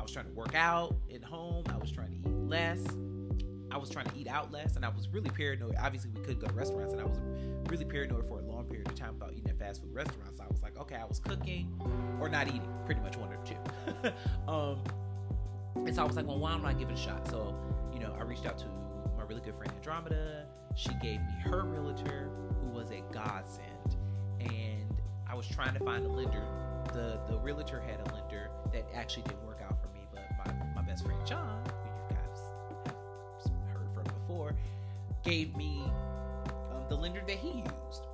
I 0.00 0.02
was 0.02 0.12
trying 0.12 0.26
to 0.26 0.32
work 0.32 0.54
out 0.54 0.96
at 1.14 1.22
home. 1.22 1.64
I 1.68 1.76
was 1.76 1.92
trying 1.92 2.10
to 2.10 2.28
eat 2.28 2.34
less. 2.48 2.84
I 3.70 3.78
was 3.78 3.88
trying 3.88 4.06
to 4.06 4.16
eat 4.16 4.28
out 4.28 4.52
less, 4.52 4.76
and 4.76 4.84
I 4.84 4.90
was 4.90 5.08
really 5.08 5.30
paranoid. 5.30 5.76
Obviously, 5.80 6.10
we 6.14 6.20
couldn't 6.20 6.40
go 6.40 6.46
to 6.46 6.52
restaurants, 6.52 6.92
and 6.92 7.00
I 7.00 7.04
was 7.04 7.18
really 7.68 7.86
paranoid 7.86 8.26
for 8.26 8.40
a 8.40 8.42
long 8.42 8.64
period 8.64 8.88
of 8.88 8.94
time 8.94 9.10
about 9.10 9.32
eating 9.32 9.48
at 9.48 9.58
fast 9.58 9.82
food 9.82 9.94
restaurants. 9.94 10.36
So 10.38 10.44
I 10.44 10.46
was 10.48 10.62
like, 10.62 10.78
okay, 10.78 10.96
I 10.96 11.04
was 11.04 11.20
cooking 11.20 11.72
or 12.20 12.28
not 12.28 12.48
eating, 12.48 12.68
pretty 12.84 13.00
much 13.00 13.16
one 13.16 13.30
or 13.32 13.38
two. 13.44 14.12
um, 14.52 14.78
and 15.76 15.94
so 15.94 16.02
I 16.02 16.06
was 16.06 16.16
like, 16.16 16.26
well, 16.26 16.38
why 16.38 16.52
don't 16.52 16.64
I 16.64 16.72
give 16.72 16.90
it 16.90 16.94
a 16.94 16.96
shot? 16.96 17.28
So, 17.28 17.54
you 17.92 17.98
know, 18.00 18.14
I 18.18 18.22
reached 18.22 18.46
out 18.46 18.58
to 18.58 18.66
my 19.16 19.24
really 19.24 19.40
good 19.40 19.56
friend 19.56 19.72
Andromeda. 19.76 20.46
She 20.74 20.90
gave 21.02 21.20
me 21.20 21.32
her 21.44 21.62
realtor, 21.64 22.30
who 22.60 22.68
was 22.70 22.90
a 22.90 23.02
godsend, 23.12 23.96
and 24.40 25.00
I 25.28 25.34
was 25.34 25.46
trying 25.46 25.74
to 25.74 25.80
find 25.84 26.04
a 26.04 26.08
lender. 26.08 26.42
The 26.92 27.20
the 27.28 27.38
realtor 27.38 27.80
had 27.80 28.00
a 28.00 28.14
lender 28.14 28.50
that 28.72 28.84
actually 28.94 29.22
didn't 29.24 29.46
work 29.46 29.60
out 29.62 29.76
for 29.80 29.88
me, 29.88 30.06
but 30.12 30.22
my, 30.44 30.52
my 30.74 30.82
best 30.82 31.04
friend 31.04 31.20
John 31.26 31.62
who 31.64 31.88
you 31.88 32.16
guys 32.16 32.40
have 33.44 33.78
heard 33.78 33.92
from 33.94 34.04
before, 34.04 34.54
gave 35.22 35.54
me 35.56 35.82
um, 36.72 36.82
the 36.88 36.96
lender 36.96 37.22
that 37.26 37.36
he 37.36 37.58
used. 37.58 38.06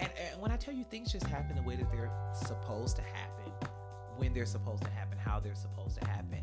And, 0.00 0.10
and 0.30 0.40
when 0.40 0.52
I 0.52 0.56
tell 0.56 0.74
you 0.74 0.84
things 0.84 1.12
just 1.12 1.26
happen 1.26 1.56
the 1.56 1.62
way 1.62 1.76
that 1.76 1.90
they're 1.90 2.10
supposed 2.34 2.96
to 2.96 3.02
happen, 3.02 3.37
when 4.18 4.34
they're 4.34 4.46
supposed 4.46 4.82
to 4.82 4.90
happen, 4.90 5.18
how 5.18 5.40
they're 5.40 5.54
supposed 5.54 6.00
to 6.00 6.06
happen, 6.06 6.40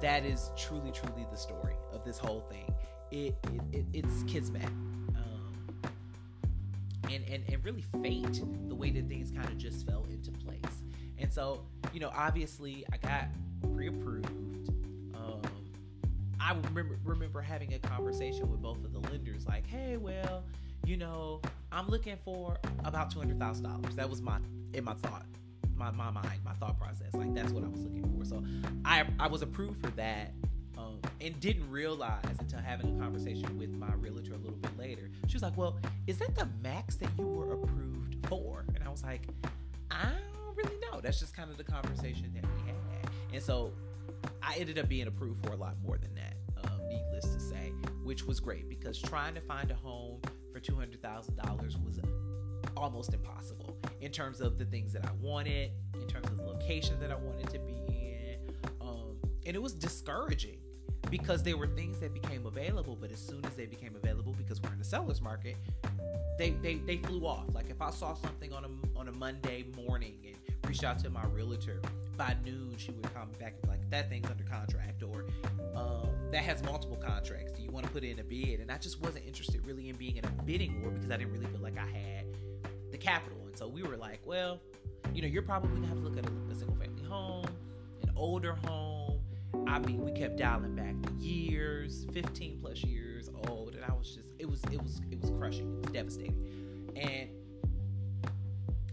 that 0.00 0.24
is 0.24 0.50
truly, 0.56 0.90
truly 0.90 1.26
the 1.30 1.36
story 1.36 1.74
of 1.92 2.04
this 2.04 2.18
whole 2.18 2.40
thing. 2.50 2.74
It, 3.10 3.34
it, 3.52 3.62
it 3.72 3.86
it's 3.92 4.22
kismet. 4.24 4.64
Um, 4.64 5.54
and, 7.10 7.24
and, 7.28 7.44
and 7.48 7.64
really 7.64 7.84
fate, 8.02 8.42
the 8.68 8.74
way 8.74 8.90
that 8.90 9.08
things 9.08 9.30
kind 9.30 9.48
of 9.48 9.58
just 9.58 9.86
fell 9.86 10.06
into 10.10 10.30
place. 10.32 10.60
And 11.18 11.32
so, 11.32 11.64
you 11.92 12.00
know, 12.00 12.10
obviously 12.14 12.84
I 12.92 12.96
got 12.96 13.28
pre 13.74 13.88
approved 13.88 14.30
I 16.50 16.54
remember 16.64 16.98
remember 17.04 17.40
having 17.40 17.74
a 17.74 17.78
conversation 17.78 18.50
with 18.50 18.60
both 18.60 18.84
of 18.84 18.92
the 18.92 18.98
lenders, 19.10 19.46
like, 19.46 19.66
hey, 19.68 19.96
well, 19.98 20.42
you 20.84 20.96
know, 20.96 21.40
I'm 21.70 21.86
looking 21.86 22.16
for 22.24 22.58
about 22.84 23.12
two 23.12 23.20
hundred 23.20 23.38
thousand 23.38 23.64
dollars. 23.64 23.94
That 23.94 24.10
was 24.10 24.20
my 24.20 24.38
in 24.74 24.82
my 24.82 24.94
thought, 24.94 25.26
my 25.80 25.90
my 25.90 26.10
mind, 26.10 26.40
my 26.44 26.52
thought 26.54 26.78
process. 26.78 27.12
Like 27.14 27.34
that's 27.34 27.50
what 27.52 27.64
I 27.64 27.68
was 27.68 27.80
looking 27.80 28.04
for. 28.16 28.24
So 28.24 28.44
I 28.84 29.06
I 29.18 29.26
was 29.26 29.42
approved 29.42 29.84
for 29.84 29.90
that. 29.92 30.32
Um, 30.78 30.98
and 31.20 31.38
didn't 31.40 31.70
realize 31.70 32.24
until 32.38 32.58
having 32.58 32.96
a 32.96 33.02
conversation 33.02 33.58
with 33.58 33.68
my 33.70 33.92
realtor 33.96 34.32
a 34.32 34.38
little 34.38 34.56
bit 34.56 34.78
later. 34.78 35.10
She 35.26 35.34
was 35.34 35.42
like, 35.42 35.54
"Well, 35.54 35.78
is 36.06 36.16
that 36.20 36.34
the 36.34 36.48
max 36.62 36.94
that 36.96 37.10
you 37.18 37.26
were 37.26 37.52
approved 37.52 38.26
for?" 38.28 38.64
And 38.74 38.82
I 38.82 38.88
was 38.88 39.02
like, 39.02 39.28
"I 39.90 40.08
don't 40.32 40.56
really 40.56 40.80
know. 40.90 41.02
That's 41.02 41.20
just 41.20 41.36
kind 41.36 41.50
of 41.50 41.58
the 41.58 41.64
conversation 41.64 42.32
that 42.34 42.44
we 42.44 42.70
had." 42.70 43.10
And 43.34 43.42
so 43.42 43.72
I 44.42 44.54
ended 44.56 44.78
up 44.78 44.88
being 44.88 45.06
approved 45.06 45.44
for 45.44 45.52
a 45.52 45.56
lot 45.56 45.74
more 45.84 45.98
than 45.98 46.14
that 46.14 46.20
needless 46.90 47.34
to 47.34 47.40
say, 47.40 47.72
which 48.02 48.24
was 48.24 48.40
great 48.40 48.68
because 48.68 49.00
trying 49.00 49.34
to 49.34 49.40
find 49.40 49.70
a 49.70 49.74
home 49.74 50.20
for 50.52 50.60
$200,000 50.60 51.84
was 51.84 51.98
almost 52.76 53.14
impossible 53.14 53.76
in 54.00 54.10
terms 54.10 54.40
of 54.40 54.58
the 54.58 54.64
things 54.64 54.92
that 54.92 55.04
I 55.04 55.12
wanted, 55.20 55.72
in 55.94 56.06
terms 56.06 56.28
of 56.28 56.36
the 56.36 56.42
location 56.42 56.98
that 57.00 57.10
I 57.10 57.16
wanted 57.16 57.50
to 57.50 57.58
be 57.58 57.72
in. 57.72 58.38
Um, 58.80 59.16
and 59.46 59.54
it 59.54 59.62
was 59.62 59.72
discouraging 59.74 60.58
because 61.10 61.42
there 61.42 61.56
were 61.56 61.66
things 61.66 61.98
that 62.00 62.12
became 62.12 62.46
available, 62.46 62.96
but 63.00 63.10
as 63.10 63.20
soon 63.20 63.44
as 63.44 63.54
they 63.54 63.66
became 63.66 63.96
available, 63.96 64.34
because 64.36 64.60
we're 64.60 64.72
in 64.72 64.78
the 64.78 64.84
seller's 64.84 65.20
market, 65.20 65.56
they, 66.38 66.50
they, 66.62 66.76
they 66.76 66.98
flew 66.98 67.26
off. 67.26 67.54
Like 67.54 67.70
if 67.70 67.80
I 67.80 67.90
saw 67.90 68.14
something 68.14 68.52
on 68.52 68.64
a, 68.64 68.98
on 68.98 69.08
a 69.08 69.12
Monday 69.12 69.66
morning 69.76 70.18
and 70.26 70.36
reached 70.68 70.84
out 70.84 70.98
to 71.00 71.10
my 71.10 71.24
realtor 71.26 71.80
by 72.16 72.36
noon, 72.44 72.74
she 72.76 72.92
would 72.92 73.12
come 73.14 73.30
back 73.38 73.54
and 73.54 73.62
be 73.62 73.68
like, 73.68 73.90
that 73.90 74.08
thing's 74.08 74.30
under 74.30 74.44
contract, 74.44 75.02
or 75.02 75.24
um, 75.74 76.08
that 76.30 76.42
has 76.42 76.62
multiple 76.62 76.96
contracts. 76.96 77.52
Do 77.52 77.62
you 77.62 77.70
want 77.70 77.86
to 77.86 77.92
put 77.92 78.04
in 78.04 78.18
a 78.20 78.24
bid? 78.24 78.60
And 78.60 78.70
I 78.70 78.78
just 78.78 79.00
wasn't 79.00 79.26
interested 79.26 79.66
really 79.66 79.88
in 79.88 79.96
being 79.96 80.16
in 80.16 80.24
a 80.24 80.30
bidding 80.44 80.82
war 80.82 80.90
because 80.90 81.10
I 81.10 81.16
didn't 81.16 81.32
really 81.32 81.46
feel 81.46 81.60
like 81.60 81.78
I 81.78 81.86
had 81.86 82.26
capital. 83.00 83.38
And 83.46 83.56
so 83.56 83.68
we 83.68 83.82
were 83.82 83.96
like, 83.96 84.20
well, 84.24 84.60
you 85.12 85.22
know, 85.22 85.28
you're 85.28 85.42
probably 85.42 85.70
gonna 85.70 85.86
have 85.88 85.98
to 85.98 86.02
look 86.02 86.18
at 86.18 86.26
a, 86.26 86.52
a 86.52 86.54
single 86.54 86.76
family 86.76 87.02
home, 87.02 87.46
an 88.02 88.12
older 88.16 88.54
home. 88.54 89.20
I 89.66 89.78
mean, 89.80 90.04
we 90.04 90.12
kept 90.12 90.36
dialing 90.36 90.76
back 90.76 90.94
the 91.02 91.12
years, 91.24 92.06
15 92.12 92.60
plus 92.60 92.84
years 92.84 93.28
old, 93.48 93.74
and 93.74 93.84
I 93.84 93.92
was 93.92 94.14
just, 94.14 94.28
it 94.38 94.48
was, 94.48 94.62
it 94.70 94.80
was, 94.80 95.00
it 95.10 95.20
was 95.20 95.30
crushing. 95.30 95.76
It 95.78 95.82
was 95.82 95.92
devastating. 95.92 96.92
And 96.96 97.30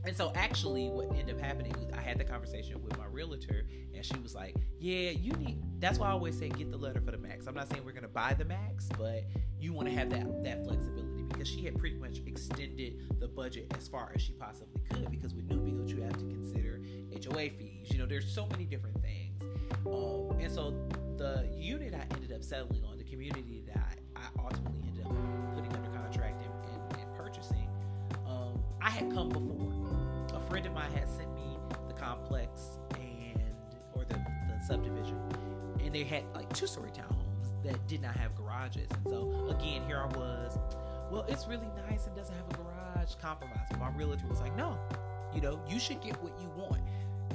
and 0.06 0.16
so 0.16 0.32
actually 0.36 0.90
what 0.90 1.14
ended 1.18 1.36
up 1.36 1.42
happening 1.42 1.74
was 1.74 1.90
I 1.94 2.00
had 2.00 2.18
the 2.18 2.24
conversation 2.24 2.82
with 2.82 2.98
my 2.98 3.06
realtor 3.06 3.66
and 3.94 4.06
she 4.06 4.18
was 4.20 4.34
like, 4.34 4.56
Yeah, 4.80 5.10
you 5.10 5.34
need 5.34 5.62
that's 5.80 6.00
why 6.00 6.08
I 6.08 6.12
always 6.12 6.38
say 6.38 6.48
get 6.50 6.72
the 6.72 6.78
letter 6.78 7.02
for 7.02 7.12
the 7.12 7.18
max. 7.18 7.46
I'm 7.46 7.54
not 7.54 7.70
saying 7.70 7.84
we're 7.84 7.92
gonna 7.92 8.08
buy 8.08 8.34
the 8.34 8.46
max, 8.46 8.88
but 8.98 9.26
you 9.60 9.74
want 9.74 9.90
to 9.90 9.94
have 9.94 10.10
that 10.12 10.44
that 10.44 10.64
flexibility 10.66 11.17
because 11.30 11.48
she 11.48 11.64
had 11.64 11.78
pretty 11.78 11.98
much 11.98 12.22
extended 12.26 13.20
the 13.20 13.28
budget 13.28 13.72
as 13.78 13.88
far 13.88 14.12
as 14.16 14.22
she 14.22 14.34
possibly 14.34 14.82
could 14.90 15.10
because 15.12 15.34
with 15.34 15.46
new 15.50 15.58
builds 15.58 15.92
you 15.92 16.02
have 16.02 16.18
to 16.18 16.26
consider 16.26 16.80
HOA 17.12 17.50
fees. 17.50 17.88
You 17.92 17.98
know, 17.98 18.06
there's 18.06 18.32
so 18.32 18.48
many 18.48 18.66
different 18.66 19.02
things. 19.02 19.42
Um, 19.86 20.38
and 20.40 20.52
so 20.52 20.74
the 21.18 21.48
unit 21.56 21.94
I 21.94 22.06
ended 22.16 22.32
up 22.32 22.44
settling 22.44 22.84
on, 22.86 22.98
the 22.98 23.04
community 23.04 23.64
that 23.68 24.00
I, 24.16 24.22
ultimately 24.42 24.82
ended 24.88 25.06
up 25.06 25.14
putting 25.56 25.74
under 25.74 25.90
contract 25.90 26.42
and, 26.42 26.74
and, 26.74 27.02
and 27.02 27.16
purchasing, 27.16 27.68
um, 28.28 28.62
I 28.82 28.90
had 28.90 29.12
come 29.14 29.30
before 29.30 29.74
A 30.34 30.50
friend 30.50 30.66
of 30.66 30.74
mine 30.74 30.92
had 30.92 31.10
sent 31.10 31.34
me 31.36 31.58
the 31.88 31.94
complex 31.94 32.80
and 32.96 33.42
or 33.94 34.04
the, 34.06 34.16
the 34.16 34.60
subdivision, 34.68 35.20
and 35.84 35.94
they 35.94 36.04
had 36.04 36.24
like 36.36 36.52
two 36.54 36.68
story 36.68 36.92
townhomes 36.92 37.64
that 37.64 37.86
did 37.88 38.02
not 38.02 38.16
have 38.16 38.36
garages. 38.36 38.88
And 38.92 39.04
so 39.06 39.48
again, 39.50 39.84
here 39.88 39.98
I 40.00 40.18
was. 40.18 40.58
Well, 41.12 41.26
it's 41.28 41.48
really 41.48 41.68
nice 41.90 42.06
and 42.08 42.16
doesn't 42.16 42.36
have 42.36 42.46
a 42.52 42.58
garage. 42.58 43.16
Compromise. 43.22 43.68
My 43.80 43.90
realtor 43.92 44.28
was 44.28 44.42
like, 44.42 44.56
no, 44.58 44.78
you 45.34 45.40
know, 45.40 45.62
you 45.70 45.80
should 45.80 46.02
get 46.02 46.22
what 46.22 46.34
you 46.42 46.50
want, 46.58 46.82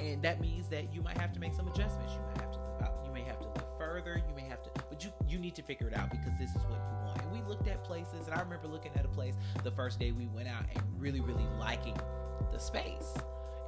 and 0.00 0.20
that 0.22 0.40
means 0.40 0.68
that 0.68 0.92
you 0.92 1.00
might 1.00 1.16
have 1.16 1.32
to 1.32 1.40
make 1.40 1.54
some 1.54 1.66
adjustments. 1.68 2.12
You 2.12 2.20
might 2.28 2.42
have 2.42 2.52
to 2.52 2.58
live 2.58 2.82
out. 2.82 3.02
You 3.06 3.12
may 3.12 3.22
have 3.22 3.38
to 3.38 3.44
live 3.44 3.64
further. 3.78 4.22
You 4.28 4.34
may 4.34 4.48
have 4.48 4.62
to, 4.64 4.70
but 4.90 5.02
you 5.02 5.10
you 5.26 5.38
need 5.38 5.54
to 5.54 5.62
figure 5.62 5.88
it 5.88 5.96
out 5.96 6.10
because 6.10 6.38
this 6.38 6.50
is 6.50 6.62
what 6.68 6.78
you 6.78 7.06
want. 7.06 7.22
And 7.22 7.32
we 7.32 7.40
looked 7.48 7.68
at 7.68 7.82
places, 7.84 8.26
and 8.26 8.34
I 8.34 8.40
remember 8.40 8.68
looking 8.68 8.92
at 8.96 9.04
a 9.04 9.08
place 9.08 9.34
the 9.64 9.70
first 9.70 9.98
day 9.98 10.12
we 10.12 10.26
went 10.26 10.48
out 10.48 10.64
and 10.74 10.82
really 10.98 11.20
really 11.20 11.46
liking 11.58 11.96
the 12.52 12.58
space 12.58 13.14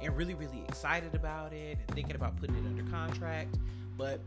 and 0.01 0.15
really, 0.15 0.33
really 0.33 0.63
excited 0.67 1.15
about 1.15 1.53
it 1.53 1.77
and 1.79 1.95
thinking 1.95 2.15
about 2.15 2.37
putting 2.37 2.55
it 2.55 2.65
under 2.65 2.83
contract. 2.91 3.57
But 3.97 4.21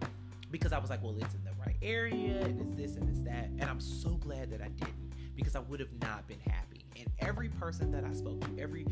because 0.50 0.72
I 0.72 0.78
was 0.78 0.90
like, 0.90 1.02
well, 1.02 1.14
it's 1.18 1.34
in 1.34 1.44
the 1.44 1.52
right 1.64 1.76
area 1.82 2.42
and 2.42 2.60
it's 2.60 2.72
this 2.72 2.96
and 2.96 3.08
it's 3.08 3.20
that. 3.22 3.50
And 3.58 3.64
I'm 3.64 3.80
so 3.80 4.10
glad 4.10 4.50
that 4.50 4.60
I 4.60 4.68
didn't 4.68 4.97
because 5.38 5.54
I 5.54 5.60
would 5.60 5.78
have 5.78 5.92
not 6.02 6.26
been 6.26 6.40
happy. 6.40 6.84
And 6.96 7.06
every 7.20 7.48
person 7.48 7.92
that 7.92 8.04
I 8.04 8.12
spoke 8.12 8.40
to, 8.40 8.60
every 8.60 8.84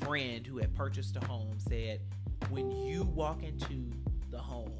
friend 0.00 0.44
who 0.44 0.58
had 0.58 0.74
purchased 0.74 1.16
a 1.16 1.24
home 1.24 1.54
said, 1.56 2.00
when 2.50 2.72
you 2.72 3.04
walk 3.04 3.44
into 3.44 3.88
the 4.32 4.38
home 4.38 4.72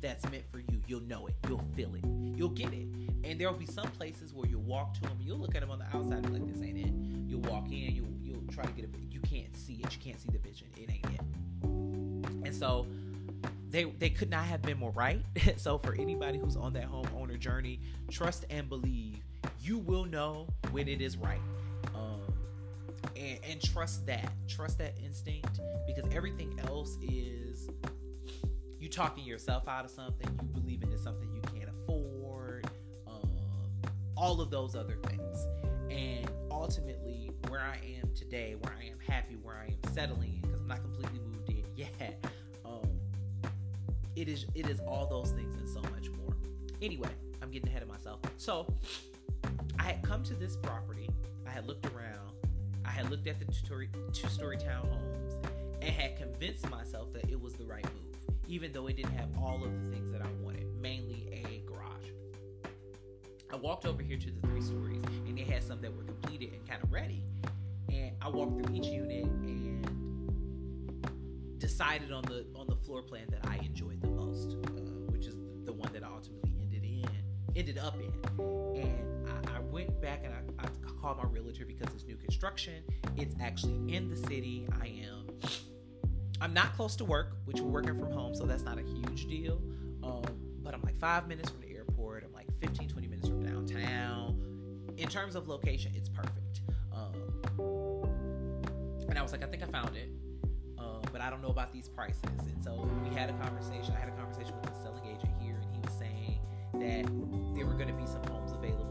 that's 0.00 0.24
meant 0.30 0.44
for 0.50 0.60
you, 0.60 0.80
you'll 0.86 1.02
know 1.02 1.26
it. 1.26 1.34
You'll 1.46 1.62
feel 1.76 1.94
it. 1.94 2.02
You'll 2.34 2.48
get 2.48 2.72
it. 2.72 2.86
And 3.24 3.38
there'll 3.38 3.52
be 3.52 3.66
some 3.66 3.88
places 3.88 4.32
where 4.32 4.48
you'll 4.48 4.62
walk 4.62 4.94
to 4.94 5.02
them, 5.02 5.18
you'll 5.20 5.38
look 5.38 5.54
at 5.54 5.60
them 5.60 5.70
on 5.70 5.80
the 5.80 5.84
outside 5.94 6.24
and 6.24 6.32
like, 6.32 6.50
this 6.50 6.62
ain't 6.66 6.78
it. 6.78 6.92
You'll 7.28 7.42
walk 7.42 7.66
in, 7.66 7.94
you'll 7.94 8.08
you'll 8.22 8.42
try 8.50 8.64
to 8.64 8.72
get 8.72 8.86
it. 8.86 8.90
You 9.10 9.20
can't 9.20 9.54
see 9.54 9.74
it. 9.74 9.92
You 9.92 9.98
can't 10.02 10.18
see 10.18 10.30
the 10.32 10.38
vision. 10.38 10.68
It 10.78 10.90
ain't 10.90 11.04
it. 11.04 11.20
And 12.46 12.54
so 12.54 12.86
they 13.68 13.84
they 13.84 14.08
could 14.08 14.30
not 14.30 14.46
have 14.46 14.62
been 14.62 14.78
more 14.78 14.92
right. 14.92 15.22
so 15.58 15.76
for 15.76 15.94
anybody 15.94 16.38
who's 16.38 16.56
on 16.56 16.72
that 16.72 16.90
homeowner 16.90 17.38
journey, 17.38 17.80
trust 18.10 18.46
and 18.48 18.66
believe 18.66 19.22
you 19.60 19.78
will 19.78 20.04
know 20.04 20.46
when 20.70 20.88
it 20.88 21.00
is 21.00 21.16
right. 21.16 21.40
Um, 21.94 22.20
and, 23.16 23.38
and 23.48 23.62
trust 23.62 24.06
that. 24.06 24.32
Trust 24.48 24.78
that 24.78 24.94
instinct 25.04 25.60
because 25.86 26.04
everything 26.14 26.58
else 26.66 26.96
is 27.02 27.68
you 28.78 28.88
talking 28.88 29.24
yourself 29.24 29.68
out 29.68 29.84
of 29.84 29.90
something, 29.90 30.28
you 30.42 30.48
believing 30.48 30.90
in 30.90 30.98
something 30.98 31.28
you 31.34 31.42
can't 31.42 31.68
afford, 31.68 32.68
um, 33.06 33.30
all 34.16 34.40
of 34.40 34.50
those 34.50 34.74
other 34.74 34.96
things. 35.06 35.46
And 35.90 36.30
ultimately, 36.50 37.30
where 37.48 37.60
I 37.60 37.78
am 37.98 38.10
today, 38.14 38.56
where 38.60 38.74
I 38.80 38.86
am 38.86 38.98
happy, 39.06 39.34
where 39.34 39.56
I 39.56 39.66
am 39.66 39.92
settling 39.92 40.34
in, 40.34 40.40
because 40.40 40.60
I'm 40.60 40.68
not 40.68 40.82
completely 40.82 41.20
moved 41.20 41.50
in 41.50 41.64
yet, 41.76 42.24
um, 42.64 42.88
it 44.16 44.28
is 44.28 44.46
it 44.54 44.68
is 44.68 44.80
all 44.80 45.06
those 45.06 45.32
things 45.32 45.54
and 45.56 45.68
so 45.68 45.82
much 45.90 46.08
more. 46.10 46.34
Anyway, 46.80 47.10
I'm 47.42 47.50
getting 47.50 47.68
ahead 47.68 47.82
of 47.82 47.88
myself. 47.88 48.20
So 48.38 48.66
I 49.80 49.82
had 49.82 50.02
come 50.02 50.22
to 50.24 50.34
this 50.34 50.56
property, 50.56 51.08
I 51.44 51.50
had 51.50 51.66
looked 51.66 51.86
around, 51.86 52.30
I 52.84 52.90
had 52.90 53.10
looked 53.10 53.26
at 53.26 53.40
the 53.40 53.46
two-story, 53.46 53.88
two-story 54.12 54.58
townhomes, 54.58 55.34
and 55.82 55.90
had 55.90 56.16
convinced 56.16 56.70
myself 56.70 57.12
that 57.14 57.28
it 57.28 57.40
was 57.40 57.54
the 57.54 57.64
right 57.64 57.84
move 57.84 58.10
even 58.50 58.72
though 58.72 58.88
it 58.88 58.96
didn't 58.96 59.12
have 59.12 59.28
all 59.40 59.62
of 59.64 59.70
the 59.70 59.90
things 59.94 60.10
that 60.10 60.20
I 60.20 60.28
wanted, 60.42 60.66
mainly 60.80 61.28
a 61.32 61.62
garage. 61.68 62.08
I 63.52 63.56
walked 63.56 63.86
over 63.86 64.02
here 64.02 64.18
to 64.18 64.30
the 64.30 64.40
three 64.48 64.60
stories 64.60 65.04
and 65.28 65.38
they 65.38 65.44
had 65.44 65.62
some 65.62 65.80
that 65.82 65.96
were 65.96 66.02
completed 66.02 66.52
and 66.54 66.68
kind 66.68 66.82
of 66.82 66.92
ready. 66.92 67.22
And 67.88 68.10
I 68.20 68.28
walked 68.28 68.60
through 68.60 68.74
each 68.74 68.86
unit 68.86 69.24
and 69.24 69.86
decided 71.58 72.10
on 72.10 72.22
the 72.22 72.44
on 72.56 72.66
the 72.66 72.74
floor 72.74 73.02
plan 73.02 73.26
that 73.30 73.46
I 73.46 73.58
enjoyed 73.58 74.00
the 74.00 74.08
most, 74.08 74.56
uh, 74.66 74.70
which 75.12 75.26
is 75.26 75.36
the, 75.64 75.72
one 75.72 75.92
that 75.92 76.02
I 76.02 76.08
ultimately 76.08 76.52
ended 76.60 76.82
in 76.82 77.08
ended 77.54 77.78
up 77.78 77.94
in. 77.94 78.12
And 78.82 79.09
went 79.84 80.00
back 80.00 80.24
and 80.24 80.34
I, 80.34 80.64
I 80.64 80.68
called 81.00 81.18
my 81.18 81.24
realtor 81.24 81.64
because 81.64 81.92
it's 81.94 82.04
new 82.04 82.16
construction. 82.16 82.82
It's 83.16 83.34
actually 83.40 83.94
in 83.94 84.10
the 84.10 84.16
city. 84.16 84.66
I 84.80 84.86
am 84.86 85.26
I'm 86.42 86.54
not 86.54 86.74
close 86.74 86.96
to 86.96 87.04
work, 87.04 87.36
which 87.44 87.60
we're 87.60 87.68
working 87.68 87.98
from 87.98 88.12
home, 88.12 88.34
so 88.34 88.46
that's 88.46 88.62
not 88.62 88.78
a 88.78 88.82
huge 88.82 89.26
deal. 89.26 89.60
Um, 90.02 90.22
but 90.62 90.72
I'm 90.72 90.80
like 90.82 90.98
five 90.98 91.28
minutes 91.28 91.50
from 91.50 91.60
the 91.60 91.74
airport. 91.74 92.24
I'm 92.24 92.32
like 92.32 92.46
15, 92.60 92.88
20 92.88 93.08
minutes 93.08 93.28
from 93.28 93.42
downtown. 93.42 94.36
In 94.96 95.08
terms 95.08 95.34
of 95.34 95.48
location, 95.48 95.92
it's 95.94 96.08
perfect. 96.08 96.62
Um, 96.92 97.12
and 99.08 99.18
I 99.18 99.22
was 99.22 99.32
like, 99.32 99.42
I 99.42 99.46
think 99.46 99.62
I 99.62 99.66
found 99.66 99.96
it, 99.96 100.10
um, 100.78 101.02
but 101.12 101.20
I 101.20 101.28
don't 101.28 101.42
know 101.42 101.48
about 101.50 101.72
these 101.74 101.88
prices. 101.88 102.20
And 102.24 102.62
so 102.62 102.88
we 103.04 103.14
had 103.14 103.28
a 103.28 103.34
conversation. 103.34 103.94
I 103.94 104.00
had 104.00 104.08
a 104.08 104.16
conversation 104.16 104.54
with 104.62 104.72
the 104.72 104.82
selling 104.82 105.04
agent 105.04 105.32
here, 105.40 105.60
and 105.62 105.74
he 105.74 105.80
was 105.80 105.92
saying 105.98 106.40
that 106.74 107.54
there 107.54 107.66
were 107.66 107.74
going 107.74 107.88
to 107.88 107.94
be 107.94 108.06
some 108.06 108.22
homes 108.24 108.52
available 108.52 108.89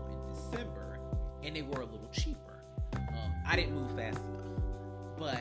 December, 0.52 1.00
and 1.44 1.56
they 1.56 1.62
were 1.62 1.82
a 1.82 1.86
little 1.86 2.10
cheaper. 2.12 2.64
Um, 2.94 3.34
I 3.46 3.56
didn't 3.56 3.76
move 3.76 3.96
fast 3.96 4.20
enough, 4.20 4.64
but 5.18 5.40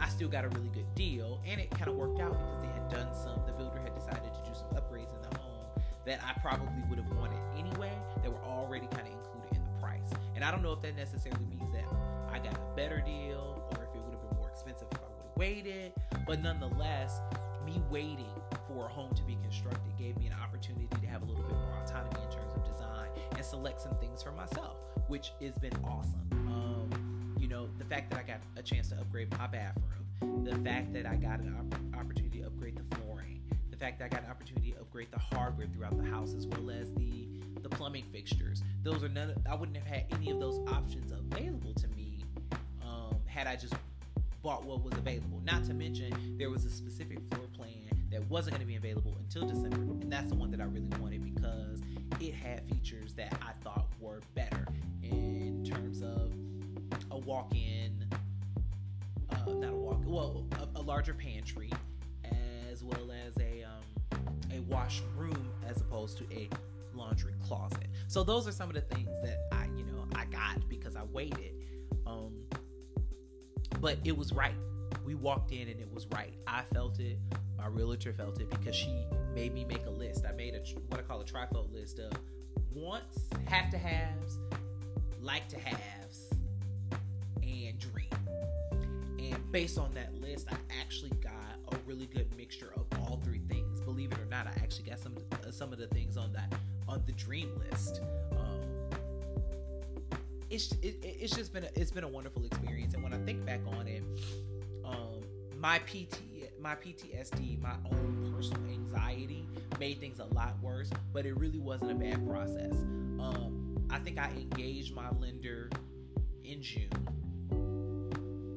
I 0.00 0.08
still 0.08 0.28
got 0.28 0.44
a 0.44 0.48
really 0.48 0.70
good 0.70 0.92
deal, 0.94 1.40
and 1.46 1.60
it 1.60 1.70
kind 1.70 1.88
of 1.88 1.96
worked 1.96 2.20
out 2.20 2.32
because 2.32 2.60
they 2.60 2.68
had 2.68 2.88
done 2.88 3.14
some. 3.14 3.42
The 3.46 3.52
builder 3.52 3.80
had 3.82 3.94
decided 3.94 4.32
to 4.32 4.50
do 4.50 4.54
some 4.54 4.68
upgrades 4.70 5.14
in 5.14 5.30
the 5.30 5.38
home 5.38 5.66
that 6.06 6.20
I 6.24 6.38
probably 6.40 6.82
would 6.88 6.98
have 6.98 7.10
wanted 7.16 7.38
anyway. 7.58 7.92
That 8.22 8.30
were 8.30 8.44
already 8.44 8.86
kind 8.86 9.06
of 9.06 9.12
included 9.12 9.56
in 9.56 9.64
the 9.64 9.80
price, 9.80 10.10
and 10.34 10.44
I 10.44 10.50
don't 10.50 10.62
know 10.62 10.72
if 10.72 10.82
that 10.82 10.96
necessarily 10.96 11.44
means 11.46 11.72
that 11.72 11.84
I 12.32 12.38
got 12.38 12.54
a 12.54 12.76
better 12.76 13.00
deal 13.00 13.62
or 13.72 13.84
if 13.84 13.94
it 13.94 14.02
would 14.04 14.14
have 14.14 14.28
been 14.28 14.36
more 14.38 14.48
expensive 14.50 14.88
if 14.92 14.98
I 14.98 15.08
would 15.08 15.22
have 15.22 15.36
waited. 15.36 15.92
But 16.26 16.42
nonetheless, 16.42 17.20
me 17.68 17.82
waiting 17.90 18.32
for 18.66 18.86
a 18.86 18.88
home 18.88 19.14
to 19.14 19.22
be 19.22 19.36
constructed 19.42 19.96
gave 19.98 20.16
me 20.18 20.26
an 20.26 20.34
opportunity 20.42 20.86
to 21.00 21.06
have 21.06 21.22
a 21.22 21.24
little 21.24 21.42
bit 21.42 21.52
more 21.52 21.82
autonomy 21.82 22.20
in 22.24 22.34
terms 22.34 22.52
of 22.54 22.64
design 22.64 23.08
and 23.36 23.44
select 23.44 23.80
some 23.80 23.94
things 23.96 24.22
for 24.22 24.32
myself, 24.32 24.76
which 25.08 25.32
has 25.42 25.54
been 25.58 25.72
awesome. 25.84 26.26
Um, 26.32 27.34
you 27.38 27.48
know, 27.48 27.68
the 27.78 27.84
fact 27.84 28.10
that 28.10 28.20
I 28.20 28.22
got 28.22 28.40
a 28.56 28.62
chance 28.62 28.88
to 28.88 28.96
upgrade 28.96 29.30
my 29.38 29.46
bathroom, 29.46 30.44
the 30.44 30.56
fact 30.56 30.92
that 30.94 31.06
I 31.06 31.16
got 31.16 31.40
an 31.40 31.54
op- 31.58 32.00
opportunity 32.00 32.40
to 32.40 32.46
upgrade 32.46 32.76
the 32.76 32.96
flooring, 32.96 33.40
the 33.70 33.76
fact 33.76 33.98
that 33.98 34.06
I 34.06 34.08
got 34.08 34.24
an 34.24 34.30
opportunity 34.30 34.72
to 34.72 34.80
upgrade 34.80 35.08
the 35.10 35.18
hardware 35.18 35.66
throughout 35.66 35.96
the 35.96 36.08
house 36.08 36.34
as 36.34 36.46
well 36.46 36.70
as 36.70 36.90
the 36.94 37.26
the 37.62 37.68
plumbing 37.68 38.04
fixtures. 38.12 38.62
Those 38.84 39.02
are 39.02 39.08
none. 39.08 39.30
Of, 39.30 39.38
I 39.50 39.54
wouldn't 39.56 39.76
have 39.76 39.86
had 39.86 40.04
any 40.12 40.30
of 40.30 40.38
those 40.38 40.60
options 40.68 41.12
available 41.12 41.74
to 41.74 41.88
me 41.88 42.24
um, 42.82 43.16
had 43.26 43.48
I 43.48 43.56
just 43.56 43.74
bought 44.42 44.64
what 44.64 44.82
was 44.82 44.94
available. 44.94 45.40
Not 45.44 45.64
to 45.64 45.74
mention 45.74 46.36
there 46.38 46.50
was 46.50 46.64
a 46.64 46.70
specific 46.70 47.18
floor 47.30 47.46
that 48.10 48.28
wasn't 48.28 48.56
going 48.56 48.60
to 48.60 48.66
be 48.66 48.76
available 48.76 49.16
until 49.18 49.46
December, 49.46 49.76
and 49.76 50.10
that's 50.10 50.28
the 50.28 50.34
one 50.34 50.50
that 50.50 50.60
I 50.60 50.64
really 50.64 50.90
wanted 51.00 51.22
because 51.22 51.80
it 52.20 52.34
had 52.34 52.68
features 52.68 53.14
that 53.14 53.36
I 53.42 53.52
thought 53.62 53.86
were 54.00 54.20
better 54.34 54.66
in 55.02 55.64
terms 55.64 56.02
of 56.02 56.32
a 57.10 57.18
walk-in, 57.18 58.06
uh, 59.30 59.52
not 59.52 59.72
a 59.72 59.76
walk, 59.76 60.00
well, 60.06 60.46
a, 60.58 60.80
a, 60.80 60.82
larger 60.82 61.14
pantry, 61.14 61.70
as 62.70 62.82
well 62.82 63.10
as 63.26 63.36
a 63.38 63.64
um, 63.64 64.18
a 64.52 64.60
washroom 64.60 65.50
as 65.68 65.80
opposed 65.80 66.18
to 66.18 66.24
a 66.32 66.48
laundry 66.94 67.34
closet. 67.46 67.88
So 68.08 68.24
those 68.24 68.48
are 68.48 68.52
some 68.52 68.68
of 68.68 68.74
the 68.74 68.80
things 68.80 69.10
that 69.22 69.38
I, 69.52 69.66
you 69.76 69.84
know, 69.84 70.06
I 70.14 70.24
got 70.24 70.68
because 70.68 70.96
I 70.96 71.04
waited. 71.04 71.52
Um, 72.06 72.32
but 73.80 73.98
it 74.04 74.16
was 74.16 74.32
right. 74.32 74.54
We 75.08 75.14
walked 75.14 75.52
in 75.52 75.68
and 75.68 75.80
it 75.80 75.88
was 75.90 76.06
right. 76.08 76.34
I 76.46 76.64
felt 76.74 77.00
it. 77.00 77.18
My 77.56 77.66
realtor 77.66 78.12
felt 78.12 78.42
it 78.42 78.50
because 78.50 78.76
she 78.76 79.06
made 79.34 79.54
me 79.54 79.64
make 79.64 79.86
a 79.86 79.90
list. 79.90 80.26
I 80.28 80.32
made 80.32 80.54
a 80.54 80.58
what 80.88 81.00
I 81.00 81.02
call 81.02 81.22
a 81.22 81.24
trifold 81.24 81.72
list 81.72 81.98
of 81.98 82.12
wants, 82.74 83.20
have 83.46 83.70
to 83.70 83.78
haves, 83.78 84.36
like 85.22 85.48
to 85.48 85.58
haves, 85.58 86.28
and 87.42 87.78
dream. 87.78 88.10
And 89.18 89.50
based 89.50 89.78
on 89.78 89.94
that 89.94 90.12
list, 90.20 90.46
I 90.52 90.56
actually 90.78 91.12
got 91.22 91.56
a 91.72 91.76
really 91.86 92.04
good 92.04 92.26
mixture 92.36 92.74
of 92.76 92.84
all 93.00 93.18
three 93.24 93.40
things. 93.48 93.80
Believe 93.80 94.12
it 94.12 94.18
or 94.18 94.26
not, 94.26 94.46
I 94.46 94.50
actually 94.62 94.90
got 94.90 94.98
some 94.98 95.16
of 95.16 95.30
the, 95.30 95.48
uh, 95.48 95.52
some 95.52 95.72
of 95.72 95.78
the 95.78 95.86
things 95.86 96.18
on 96.18 96.34
that 96.34 96.52
on 96.86 97.02
the 97.06 97.12
dream 97.12 97.58
list. 97.70 98.02
Um, 98.32 98.60
it's 100.50 100.70
it, 100.82 100.98
it's 101.02 101.34
just 101.34 101.54
been 101.54 101.64
a, 101.64 101.68
it's 101.76 101.92
been 101.92 102.04
a 102.04 102.08
wonderful 102.08 102.44
experience, 102.44 102.92
and 102.92 103.02
when 103.02 103.14
I 103.14 103.18
think 103.24 103.46
back 103.46 103.60
on 103.66 103.88
it, 103.88 104.02
my 105.58 105.78
PT 105.80 106.22
my 106.60 106.74
PTSD, 106.74 107.60
my 107.60 107.74
own 107.92 108.32
personal 108.34 108.68
anxiety 108.68 109.46
made 109.78 110.00
things 110.00 110.18
a 110.18 110.24
lot 110.34 110.60
worse, 110.60 110.90
but 111.12 111.24
it 111.24 111.36
really 111.38 111.60
wasn't 111.60 111.92
a 111.92 111.94
bad 111.94 112.26
process. 112.26 112.72
Um, 112.72 113.86
I 113.88 114.00
think 114.00 114.18
I 114.18 114.30
engaged 114.30 114.92
my 114.92 115.08
lender 115.20 115.70
in 116.42 116.60
June 116.60 117.18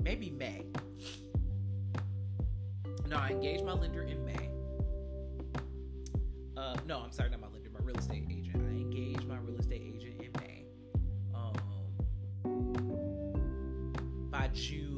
maybe 0.04 0.30
May. 0.32 0.66
No, 3.08 3.18
I 3.18 3.30
engaged 3.30 3.64
my 3.64 3.74
lender 3.74 4.04
in 4.04 4.26
May. 4.26 4.50
Uh, 6.58 6.76
no, 6.86 7.00
I'm 7.00 7.12
sorry, 7.12 7.30
not 7.30 7.42
my 7.42 7.48
lender, 7.48 7.70
my 7.72 7.80
real 7.82 7.98
estate 7.98 8.26
agent. 8.30 8.56
I 8.56 8.72
engaged 8.72 9.26
my 9.28 9.38
real 9.38 9.58
estate 9.58 9.82
agent 9.84 10.22
in 10.22 10.32
May. 10.42 10.66
Um, 11.34 11.54
by 14.30 14.50
June, 14.54 14.91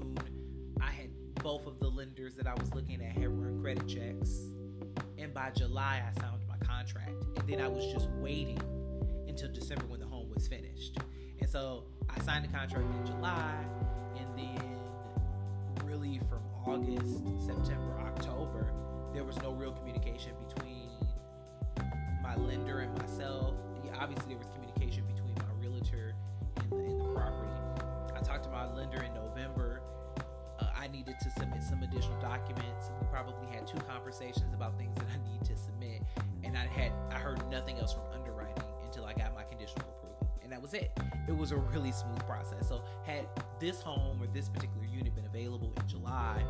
both 1.44 1.68
of 1.68 1.78
the 1.80 1.90
lenders 1.90 2.34
that 2.36 2.48
I 2.48 2.54
was 2.54 2.74
looking 2.74 3.04
at 3.04 3.18
had 3.18 3.28
run 3.28 3.62
credit 3.62 3.86
checks, 3.86 4.46
and 5.18 5.34
by 5.34 5.52
July, 5.52 6.02
I 6.02 6.20
signed 6.20 6.40
my 6.48 6.56
contract, 6.66 7.12
and 7.36 7.48
then 7.48 7.60
I 7.60 7.68
was 7.68 7.92
just 7.92 8.10
waiting 8.22 8.60
until 9.28 9.52
December 9.52 9.86
when 9.88 10.00
the 10.00 10.06
home 10.06 10.30
was 10.34 10.48
finished. 10.48 10.98
And 11.42 11.50
so 11.50 11.84
I 12.10 12.20
signed 12.22 12.46
the 12.46 12.58
contract 12.58 12.86
in 12.86 13.06
July, 13.06 13.56
and 14.18 14.28
then 14.38 14.80
really 15.84 16.22
from 16.30 16.40
August, 16.66 17.20
September, 17.46 18.00
October, 18.00 18.72
there 19.14 19.26
was 19.26 19.36
no 19.42 19.52
real 19.52 19.74
communication 19.74 20.32
between 20.48 20.90
my 22.24 22.38
lender 22.38 22.80
and 22.80 22.98
myself. 22.98 23.56
Yeah, 23.84 23.98
obviously, 24.00 24.30
there 24.30 24.38
was 24.38 24.48
communication 24.54 25.04
between 25.14 25.36
my 25.36 25.54
realtor 25.60 26.16
and 26.56 26.72
the, 26.72 26.78
and 26.78 27.02
the 27.02 27.14
property. 27.14 27.52
I 28.16 28.22
talked 28.22 28.46
to 28.46 28.50
my 28.50 28.74
lender 28.74 29.04
in 29.04 29.14
November. 29.14 29.73
I 30.84 30.88
needed 30.90 31.16
to 31.22 31.30
submit 31.32 31.64
some 31.64 31.82
additional 31.82 32.20
documents. 32.20 32.92
We 33.00 33.08
probably 33.08 33.48
had 33.56 33.66
two 33.66 33.78
conversations 33.88 34.54
about 34.54 34.78
things 34.78 34.94
that 34.96 35.06
I 35.06 35.32
need 35.32 35.42
to 35.46 35.56
submit, 35.56 36.04
and 36.44 36.58
I 36.58 36.66
had 36.66 36.92
I 37.10 37.16
heard 37.20 37.50
nothing 37.50 37.80
else 37.80 37.94
from 37.94 38.04
underwriting 38.14 38.62
until 38.84 39.06
I 39.06 39.14
got 39.14 39.34
my 39.34 39.44
conditional 39.44 39.86
approval, 39.98 40.30
and 40.44 40.52
that 40.52 40.62
was 40.62 40.74
it. 40.74 40.92
It 41.30 41.38
was 41.38 41.54
a 41.54 41.56
really 41.56 41.94
smooth 41.94 42.20
process. 42.28 42.68
So 42.68 42.84
had 43.06 43.30
this 43.62 43.82
home 43.82 44.22
or 44.22 44.28
this 44.28 44.50
particular 44.50 44.86
unit 44.86 45.16
been 45.16 45.26
available 45.26 45.72
in 45.78 45.88
July, 45.88 46.44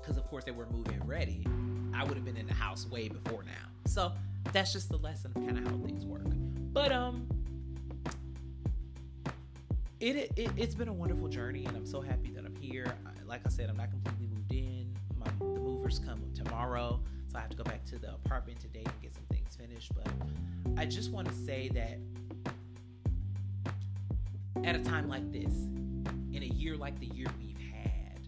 because 0.00 0.16
um, 0.16 0.16
of 0.16 0.24
course, 0.30 0.44
they 0.44 0.52
were 0.52 0.66
moving 0.72 0.98
ready, 1.04 1.46
I 1.94 2.04
would 2.04 2.16
have 2.16 2.24
been 2.24 2.38
in 2.38 2.46
the 2.46 2.54
house 2.54 2.88
way 2.88 3.08
before 3.08 3.42
now. 3.44 3.68
So 3.84 4.12
that's 4.54 4.72
just 4.72 4.88
the 4.88 4.96
lesson 4.96 5.32
of 5.36 5.44
kind 5.46 5.58
of 5.58 5.64
how 5.68 5.76
things 5.84 6.06
work. 6.06 6.24
But 6.72 6.90
um, 6.90 7.28
it, 10.02 10.32
it 10.36 10.50
it's 10.56 10.74
been 10.74 10.88
a 10.88 10.92
wonderful 10.92 11.28
journey, 11.28 11.64
and 11.64 11.76
I'm 11.76 11.86
so 11.86 12.00
happy 12.00 12.32
that 12.32 12.44
I'm 12.44 12.56
here. 12.56 12.92
Like 13.24 13.42
I 13.46 13.48
said, 13.48 13.70
I'm 13.70 13.76
not 13.76 13.90
completely 13.90 14.26
moved 14.26 14.52
in. 14.52 14.92
My, 15.16 15.26
the 15.38 15.60
movers 15.60 16.00
come 16.00 16.20
tomorrow, 16.34 17.00
so 17.28 17.38
I 17.38 17.40
have 17.40 17.50
to 17.50 17.56
go 17.56 17.62
back 17.62 17.84
to 17.86 17.98
the 17.98 18.12
apartment 18.14 18.60
today 18.60 18.82
and 18.84 19.00
get 19.00 19.14
some 19.14 19.22
things 19.30 19.56
finished. 19.56 19.92
But 19.94 20.08
I 20.76 20.86
just 20.86 21.12
want 21.12 21.28
to 21.28 21.34
say 21.34 21.68
that 21.74 21.98
at 24.66 24.74
a 24.74 24.80
time 24.80 25.08
like 25.08 25.30
this, 25.32 25.52
in 26.32 26.42
a 26.42 26.46
year 26.46 26.76
like 26.76 26.98
the 26.98 27.06
year 27.06 27.28
we've 27.38 27.56
had, 27.72 28.18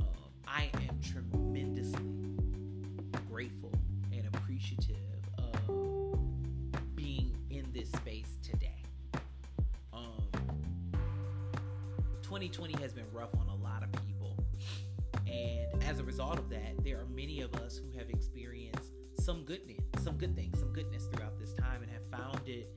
uh, 0.00 0.04
I 0.46 0.70
am 0.74 1.00
tremendously 1.02 2.36
grateful 3.28 3.72
and 4.12 4.26
appreciative 4.32 4.96
of 5.38 6.94
being 6.94 7.36
in 7.50 7.66
this 7.72 7.90
space 7.90 8.38
today. 8.42 8.59
2020 12.30 12.80
has 12.80 12.92
been 12.92 13.10
rough 13.12 13.34
on 13.40 13.48
a 13.48 13.56
lot 13.56 13.82
of 13.82 13.90
people, 14.06 14.36
and 15.26 15.82
as 15.82 15.98
a 15.98 16.04
result 16.04 16.38
of 16.38 16.48
that, 16.48 16.76
there 16.84 17.00
are 17.00 17.06
many 17.06 17.40
of 17.40 17.52
us 17.56 17.76
who 17.76 17.98
have 17.98 18.08
experienced 18.08 18.92
some 19.18 19.42
goodness, 19.42 19.80
some 20.04 20.14
good 20.16 20.36
things, 20.36 20.56
some 20.60 20.72
goodness 20.72 21.08
throughout 21.12 21.36
this 21.40 21.52
time, 21.54 21.82
and 21.82 21.90
have 21.90 22.04
found 22.08 22.48
it. 22.48 22.72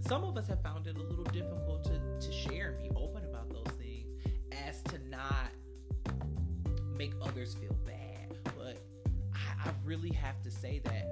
Some 0.00 0.24
of 0.24 0.36
us 0.36 0.48
have 0.48 0.60
found 0.64 0.88
it 0.88 0.96
a 0.96 1.00
little 1.00 1.22
difficult 1.22 1.84
to, 1.84 2.26
to 2.26 2.32
share 2.32 2.70
and 2.70 2.82
be 2.82 2.90
open 2.96 3.24
about 3.24 3.50
those 3.50 3.72
things 3.78 4.08
as 4.66 4.82
to 4.90 4.98
not 5.08 5.52
make 6.96 7.12
others 7.22 7.54
feel 7.54 7.76
bad. 7.86 8.36
But 8.58 8.78
I, 9.32 9.68
I 9.68 9.72
really 9.84 10.10
have 10.10 10.42
to 10.42 10.50
say 10.50 10.80
that, 10.86 11.06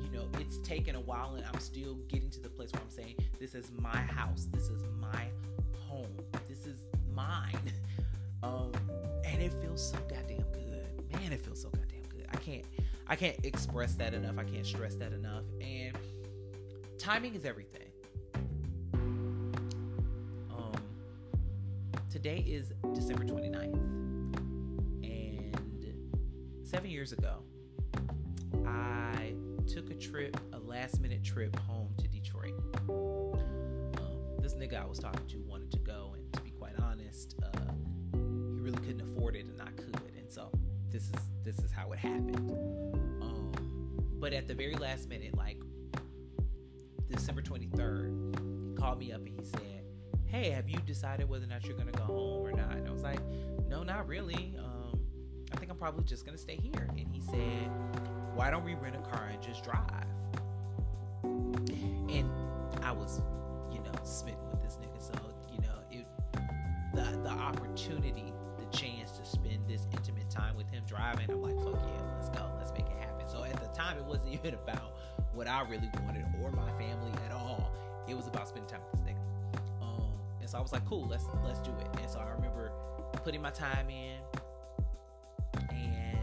you 0.00 0.16
know, 0.16 0.28
it's 0.38 0.58
taken 0.58 0.94
a 0.94 1.00
while 1.00 1.34
and 1.34 1.44
I'm 1.52 1.58
still 1.58 1.94
getting 2.06 2.30
to 2.30 2.40
the 2.40 2.50
place 2.50 2.70
where 2.72 2.82
I'm 2.82 2.90
saying, 2.90 3.16
this 3.40 3.56
is 3.56 3.72
my 3.76 3.96
house, 3.96 4.46
this 4.52 4.68
is 4.68 4.84
my 5.00 5.24
home, 5.88 6.16
this 6.48 6.66
is 6.66 6.84
mine. 7.28 7.72
Um, 8.42 8.72
and 9.26 9.42
it 9.42 9.52
feels 9.60 9.90
so 9.90 9.98
goddamn 10.08 10.46
good. 10.54 11.12
Man, 11.12 11.30
it 11.30 11.44
feels 11.44 11.60
so 11.60 11.68
goddamn 11.68 12.04
good. 12.08 12.26
I 12.32 12.38
can't 12.38 12.64
I 13.06 13.14
can't 13.14 13.36
express 13.44 13.96
that 13.96 14.14
enough. 14.14 14.38
I 14.38 14.44
can't 14.44 14.64
stress 14.64 14.94
that 14.94 15.12
enough. 15.12 15.44
And 15.60 15.94
timing 16.96 17.34
is 17.34 17.44
everything. 17.44 17.90
today 22.10 22.44
is 22.46 22.72
December 22.92 23.24
29th. 23.24 23.72
And 25.04 25.94
seven 26.64 26.90
years 26.90 27.12
ago, 27.12 27.42
I 28.66 29.34
took 29.66 29.90
a 29.90 29.94
trip, 29.94 30.36
a 30.52 30.58
last 30.58 31.00
minute 31.00 31.22
trip 31.22 31.56
home 31.60 31.94
to 31.98 32.08
Detroit. 32.08 32.54
Um, 32.88 34.36
this 34.40 34.54
nigga 34.54 34.82
I 34.82 34.86
was 34.86 34.98
talking 34.98 35.26
to 35.28 35.38
wanted 35.48 35.59
this 41.00 41.20
is 41.20 41.26
this 41.44 41.64
is 41.64 41.72
how 41.72 41.90
it 41.92 41.98
happened. 41.98 42.50
Um, 43.22 43.52
but 44.20 44.32
at 44.32 44.46
the 44.46 44.54
very 44.54 44.74
last 44.74 45.08
minute, 45.08 45.36
like 45.36 45.56
December 47.10 47.40
23rd, 47.42 48.68
he 48.68 48.74
called 48.76 48.98
me 48.98 49.12
up 49.12 49.20
and 49.24 49.40
he 49.40 49.44
said, 49.44 49.84
hey, 50.26 50.50
have 50.50 50.68
you 50.68 50.78
decided 50.80 51.28
whether 51.28 51.44
or 51.44 51.48
not 51.48 51.64
you're 51.64 51.76
gonna 51.76 51.92
go 51.92 52.02
home 52.02 52.46
or 52.46 52.52
not? 52.52 52.72
And 52.72 52.86
I 52.86 52.92
was 52.92 53.02
like, 53.02 53.20
no, 53.68 53.82
not 53.82 54.06
really. 54.06 54.54
Um, 54.58 55.00
I 55.52 55.56
think 55.56 55.70
I'm 55.70 55.78
probably 55.78 56.04
just 56.04 56.26
gonna 56.26 56.38
stay 56.38 56.56
here. 56.56 56.88
And 56.90 57.08
he 57.10 57.20
said, 57.20 57.70
why 58.34 58.50
don't 58.50 58.64
we 58.64 58.74
rent 58.74 58.96
a 58.96 59.00
car 59.00 59.30
and 59.32 59.42
just 59.42 59.64
drive? 59.64 60.06
And 61.24 62.30
I 62.82 62.92
was, 62.92 63.22
you 63.72 63.78
know, 63.78 63.92
smitten 64.04 64.50
with 64.50 64.60
this 64.62 64.76
nigga. 64.76 65.00
So, 65.00 65.14
you 65.50 65.60
know, 65.62 65.78
it 65.90 66.06
the 66.94 67.18
the 67.22 67.30
opportunity, 67.30 68.29
time 70.40 70.56
with 70.56 70.70
him 70.70 70.82
driving, 70.86 71.30
I'm 71.30 71.42
like, 71.42 71.56
fuck 71.56 71.80
yeah, 71.86 72.02
let's 72.16 72.30
go, 72.30 72.50
let's 72.58 72.72
make 72.72 72.86
it 72.86 72.98
happen. 72.98 73.28
So 73.28 73.44
at 73.44 73.60
the 73.60 73.68
time, 73.68 73.98
it 73.98 74.04
wasn't 74.04 74.28
even 74.32 74.54
about 74.54 74.96
what 75.34 75.46
I 75.46 75.62
really 75.62 75.90
wanted 76.04 76.24
or 76.42 76.50
my 76.52 76.70
family 76.72 77.12
at 77.26 77.32
all. 77.32 77.70
It 78.08 78.16
was 78.16 78.26
about 78.26 78.48
spending 78.48 78.68
time 78.68 78.80
with 78.90 79.04
this 79.04 79.14
nigga 79.14 79.82
um, 79.82 80.12
And 80.40 80.48
so 80.48 80.58
I 80.58 80.60
was 80.60 80.72
like, 80.72 80.84
cool, 80.86 81.06
let's 81.06 81.24
let's 81.44 81.60
do 81.60 81.70
it. 81.80 81.86
And 82.00 82.10
so 82.10 82.18
I 82.18 82.28
remember 82.30 82.72
putting 83.24 83.42
my 83.42 83.50
time 83.50 83.88
in, 83.90 84.16
and 85.70 86.18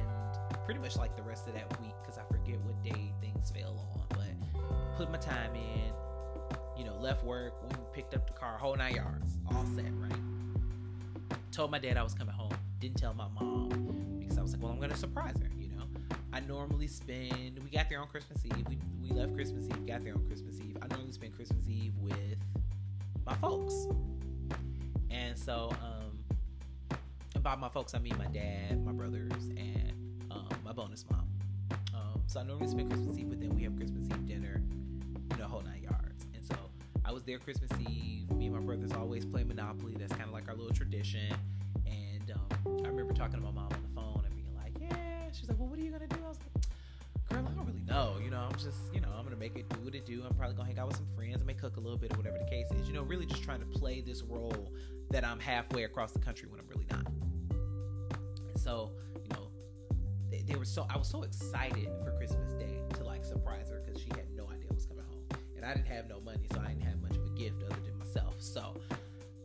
pretty 0.65 0.79
much 0.79 0.97
like 0.97 1.15
the 1.15 1.23
rest 1.23 1.47
of 1.47 1.53
that 1.53 1.79
week, 1.79 1.93
because 2.01 2.17
I 2.17 2.23
forget 2.31 2.59
what 2.61 2.81
day 2.83 3.13
things 3.21 3.51
fell 3.51 3.77
on, 3.77 4.05
but 4.09 4.97
put 4.97 5.11
my 5.11 5.17
time 5.17 5.55
in. 5.55 5.93
You 6.77 6.83
know, 6.83 6.95
left 6.97 7.23
work, 7.23 7.59
went 7.63 7.75
and 7.75 7.91
picked 7.91 8.13
up 8.13 8.27
the 8.27 8.33
car, 8.33 8.55
whole 8.57 8.75
nine 8.75 8.93
yards, 8.95 9.37
all 9.51 9.65
set, 9.75 9.91
right? 9.97 10.19
Told 11.51 11.71
my 11.71 11.79
dad 11.79 11.97
I 11.97 12.03
was 12.03 12.13
coming 12.13 12.35
home. 12.35 12.51
Didn't 12.79 12.97
tell 12.97 13.13
my 13.13 13.27
mom 13.39 14.17
because 14.19 14.37
I 14.37 14.41
was 14.41 14.53
like, 14.53 14.61
well, 14.61 14.71
I'm 14.71 14.79
gonna 14.79 14.95
surprise 14.95 15.35
her. 15.41 15.49
You 15.57 15.69
know, 15.69 15.85
I 16.31 16.39
normally 16.41 16.87
spend. 16.87 17.59
We 17.63 17.69
got 17.69 17.89
there 17.89 17.99
on 17.99 18.07
Christmas 18.07 18.45
Eve. 18.45 18.65
We 18.67 18.77
we 19.01 19.09
left 19.09 19.33
Christmas 19.33 19.65
Eve. 19.65 19.85
Got 19.87 20.03
there 20.03 20.13
on 20.13 20.25
Christmas 20.27 20.59
Eve. 20.59 20.77
I 20.81 20.87
normally 20.87 21.11
spend 21.11 21.35
Christmas 21.35 21.67
Eve 21.67 21.93
with 21.99 22.37
my 23.25 23.35
folks. 23.35 23.87
And 25.09 25.37
so, 25.37 25.71
um, 25.83 26.97
and 27.33 27.43
by 27.43 27.55
my 27.55 27.69
folks, 27.69 27.93
I 27.93 27.99
mean 27.99 28.17
my 28.17 28.27
dad, 28.27 28.83
my 28.85 28.91
brothers, 28.91 29.31
and 29.57 29.93
um, 30.31 30.49
my 30.63 30.71
bonus 30.71 31.05
mom. 31.09 31.27
Um, 31.95 32.21
so 32.27 32.39
I 32.39 32.43
normally 32.43 32.67
spend 32.67 32.89
Christmas 32.91 33.17
Eve 33.17 33.27
with 33.27 33.39
them. 33.41 33.55
We 33.55 33.63
have 33.63 33.75
Christmas 33.75 34.05
Eve 34.07 34.27
dinner, 34.27 34.61
you 35.31 35.37
know, 35.37 35.45
whole 35.45 35.61
nine 35.61 35.81
yards. 35.81 36.25
And 36.35 36.45
so 36.45 36.55
I 37.03 37.11
was 37.11 37.23
there 37.23 37.39
Christmas 37.39 37.71
Eve. 37.79 38.29
Me 38.31 38.45
and 38.47 38.55
my 38.55 38.61
brothers 38.61 38.91
always 38.91 39.25
play 39.25 39.43
Monopoly. 39.43 39.95
That's 39.97 40.13
kind 40.13 40.25
of 40.25 40.31
like 40.31 40.47
our 40.47 40.55
little 40.55 40.73
tradition. 40.75 41.33
And 42.27 42.37
um, 42.37 42.85
I 42.85 42.89
remember 42.89 43.13
talking 43.13 43.39
to 43.39 43.45
my 43.45 43.51
mom 43.51 43.69
on 43.71 43.81
the 43.81 43.95
phone 43.95 44.23
and 44.25 44.35
being 44.35 44.53
like, 44.55 44.73
"Yeah." 44.79 45.31
She's 45.31 45.47
like, 45.47 45.57
"Well, 45.57 45.67
what 45.67 45.79
are 45.79 45.81
you 45.81 45.91
gonna 45.91 46.07
do?" 46.07 46.17
I 46.23 46.27
was 46.27 46.37
like, 46.39 46.65
"Girl, 47.29 47.47
I 47.47 47.55
don't 47.55 47.65
really 47.65 47.85
know. 47.85 48.15
You 48.23 48.31
know, 48.31 48.47
I'm 48.49 48.57
just, 48.57 48.93
you 48.93 49.01
know, 49.01 49.09
I'm 49.17 49.23
gonna 49.23 49.37
make 49.37 49.55
it 49.55 49.69
do 49.69 49.79
what 49.81 49.95
it 49.95 50.05
do. 50.05 50.23
I'm 50.27 50.35
probably 50.35 50.55
gonna 50.55 50.67
hang 50.67 50.79
out 50.79 50.87
with 50.87 50.97
some 50.97 51.07
friends. 51.15 51.41
I 51.41 51.45
may 51.45 51.53
cook 51.53 51.77
a 51.77 51.79
little 51.79 51.97
bit 51.97 52.13
or 52.13 52.17
whatever 52.17 52.37
the 52.37 52.49
case 52.49 52.69
is. 52.71 52.87
You 52.87 52.93
know, 52.93 53.03
really 53.03 53.25
just 53.25 53.43
trying 53.43 53.59
to 53.59 53.65
play 53.65 54.01
this 54.01 54.23
role 54.23 54.73
that 55.09 55.23
I'm 55.23 55.39
halfway 55.39 55.83
across 55.83 56.11
the 56.11 56.19
country 56.19 56.49
when 56.49 56.59
I'm 56.59 56.67
really 56.67 56.87
not. 56.91 57.07
so, 58.55 58.91
you 59.23 59.29
know, 59.29 59.47
they, 60.29 60.41
they, 60.41 60.55
were 60.55 60.65
so 60.65 60.85
I 60.89 60.97
was 60.97 61.07
so 61.07 61.23
excited 61.23 61.87
for 62.03 62.11
Christmas 62.17 62.53
Day 62.53 62.81
to 62.95 63.03
like 63.03 63.23
surprise 63.23 63.69
her 63.69 63.81
because 63.85 64.01
she 64.01 64.09
had 64.09 64.29
no 64.35 64.49
idea 64.49 64.67
I 64.69 64.73
was 64.73 64.85
coming 64.85 65.05
home, 65.05 65.23
and 65.55 65.65
I 65.65 65.73
didn't 65.73 65.87
have 65.87 66.09
no 66.09 66.19
money, 66.19 66.47
so 66.51 66.59
I 66.59 66.69
didn't 66.69 66.83
have 66.83 67.01
much 67.01 67.15
of 67.15 67.25
a 67.25 67.29
gift 67.37 67.63
other 67.63 67.79
than 67.85 67.97
myself. 67.97 68.35
So, 68.39 68.75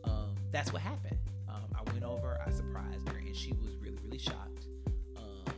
um, 0.03 0.35
that's 0.51 0.73
what 0.73 0.81
happened. 0.81 1.17
I 1.85 1.91
went 1.91 2.03
over, 2.03 2.39
I 2.45 2.51
surprised 2.51 3.07
her, 3.09 3.17
and 3.17 3.35
she 3.35 3.53
was 3.53 3.75
really 3.81 3.97
really 4.03 4.17
shocked. 4.17 4.67
Um, 5.17 5.53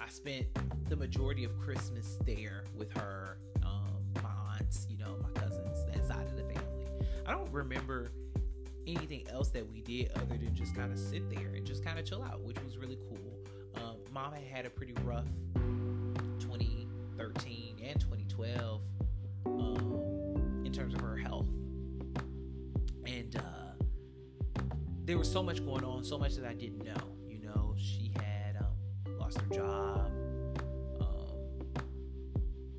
I 0.00 0.08
spent 0.08 0.46
the 0.88 0.96
majority 0.96 1.44
of 1.44 1.58
Christmas 1.58 2.18
there 2.24 2.64
with 2.76 2.92
her, 2.92 3.38
um, 3.64 3.96
my 4.22 4.30
aunts, 4.58 4.86
you 4.90 4.98
know, 4.98 5.16
my 5.22 5.40
cousins, 5.40 5.84
that 5.92 6.06
side 6.06 6.26
of 6.26 6.36
the 6.36 6.42
family. 6.42 6.86
I 7.26 7.32
don't 7.32 7.50
remember 7.52 8.12
anything 8.86 9.24
else 9.30 9.48
that 9.50 9.70
we 9.70 9.80
did 9.80 10.10
other 10.16 10.36
than 10.36 10.54
just 10.54 10.74
kind 10.74 10.92
of 10.92 10.98
sit 10.98 11.30
there 11.30 11.54
and 11.54 11.64
just 11.64 11.84
kind 11.84 11.98
of 11.98 12.04
chill 12.04 12.22
out, 12.22 12.40
which 12.42 12.56
was 12.64 12.76
really 12.78 12.98
cool. 13.08 13.82
Um, 13.82 13.96
Mama 14.12 14.36
had 14.52 14.66
a 14.66 14.70
pretty 14.70 14.94
rough 15.04 15.26
2013 16.40 17.76
and 17.84 18.00
2012 18.00 18.80
um, 19.46 20.62
in 20.64 20.72
terms 20.72 20.94
of 20.94 21.00
her 21.00 21.16
health. 21.16 21.46
And 23.06 23.36
uh, 23.36 23.61
there 25.04 25.18
was 25.18 25.30
so 25.30 25.42
much 25.42 25.64
going 25.64 25.84
on, 25.84 26.04
so 26.04 26.18
much 26.18 26.36
that 26.36 26.46
I 26.46 26.54
didn't 26.54 26.84
know. 26.84 27.16
You 27.28 27.40
know, 27.40 27.74
she 27.76 28.12
had 28.16 28.56
um, 28.58 29.18
lost 29.18 29.40
her 29.40 29.54
job. 29.54 30.10
Um, 31.00 31.76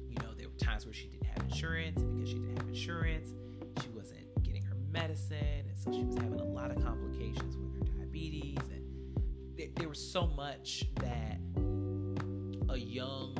you 0.10 0.18
know, 0.22 0.34
there 0.38 0.48
were 0.48 0.56
times 0.58 0.86
where 0.86 0.94
she 0.94 1.08
didn't 1.08 1.28
have 1.28 1.44
insurance, 1.44 2.02
and 2.02 2.16
because 2.16 2.30
she 2.30 2.36
didn't 2.40 2.58
have 2.58 2.68
insurance, 2.68 3.34
she 3.82 3.90
wasn't 3.90 4.44
getting 4.44 4.64
her 4.64 4.76
medicine 4.92 5.66
and 5.68 5.78
so 5.78 5.92
she 5.92 6.04
was 6.06 6.16
having 6.16 6.40
a 6.40 6.44
lot 6.46 6.72
of 6.72 6.82
complications 6.84 7.58
with 7.58 7.74
her 7.74 7.98
diabetes, 7.98 8.58
and 8.72 8.84
there, 9.58 9.68
there 9.76 9.90
was 9.90 10.00
so 10.00 10.28
much 10.28 10.86
that 10.96 11.40
a 12.70 12.78
young 12.78 13.36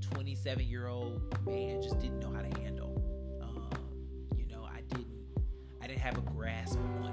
27 0.00 0.66
year 0.66 0.88
old 0.88 1.20
man 1.46 1.80
just 1.82 1.98
didn't 2.00 2.20
know 2.20 2.32
how 2.32 2.42
to 2.42 2.60
handle. 2.60 3.02
Um, 3.42 3.70
you 4.36 4.46
know, 4.46 4.64
I 4.64 4.80
didn't, 4.88 5.06
I 5.82 5.86
didn't 5.86 6.00
have 6.00 6.18
a 6.18 6.22
grasp 6.22 6.78
on 6.78 7.07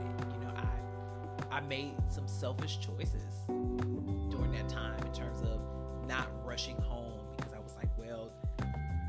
I, 1.56 1.62
made 1.62 1.94
some 2.12 2.28
selfish 2.28 2.80
choices 2.80 3.24
during 3.48 4.52
that 4.52 4.68
time 4.68 5.00
in 5.06 5.14
terms 5.14 5.42
of 5.42 5.62
not 6.06 6.28
rushing 6.44 6.76
home 6.82 7.20
because 7.38 7.54
I 7.54 7.60
was 7.60 7.76
like, 7.76 7.90
well, 7.98 8.30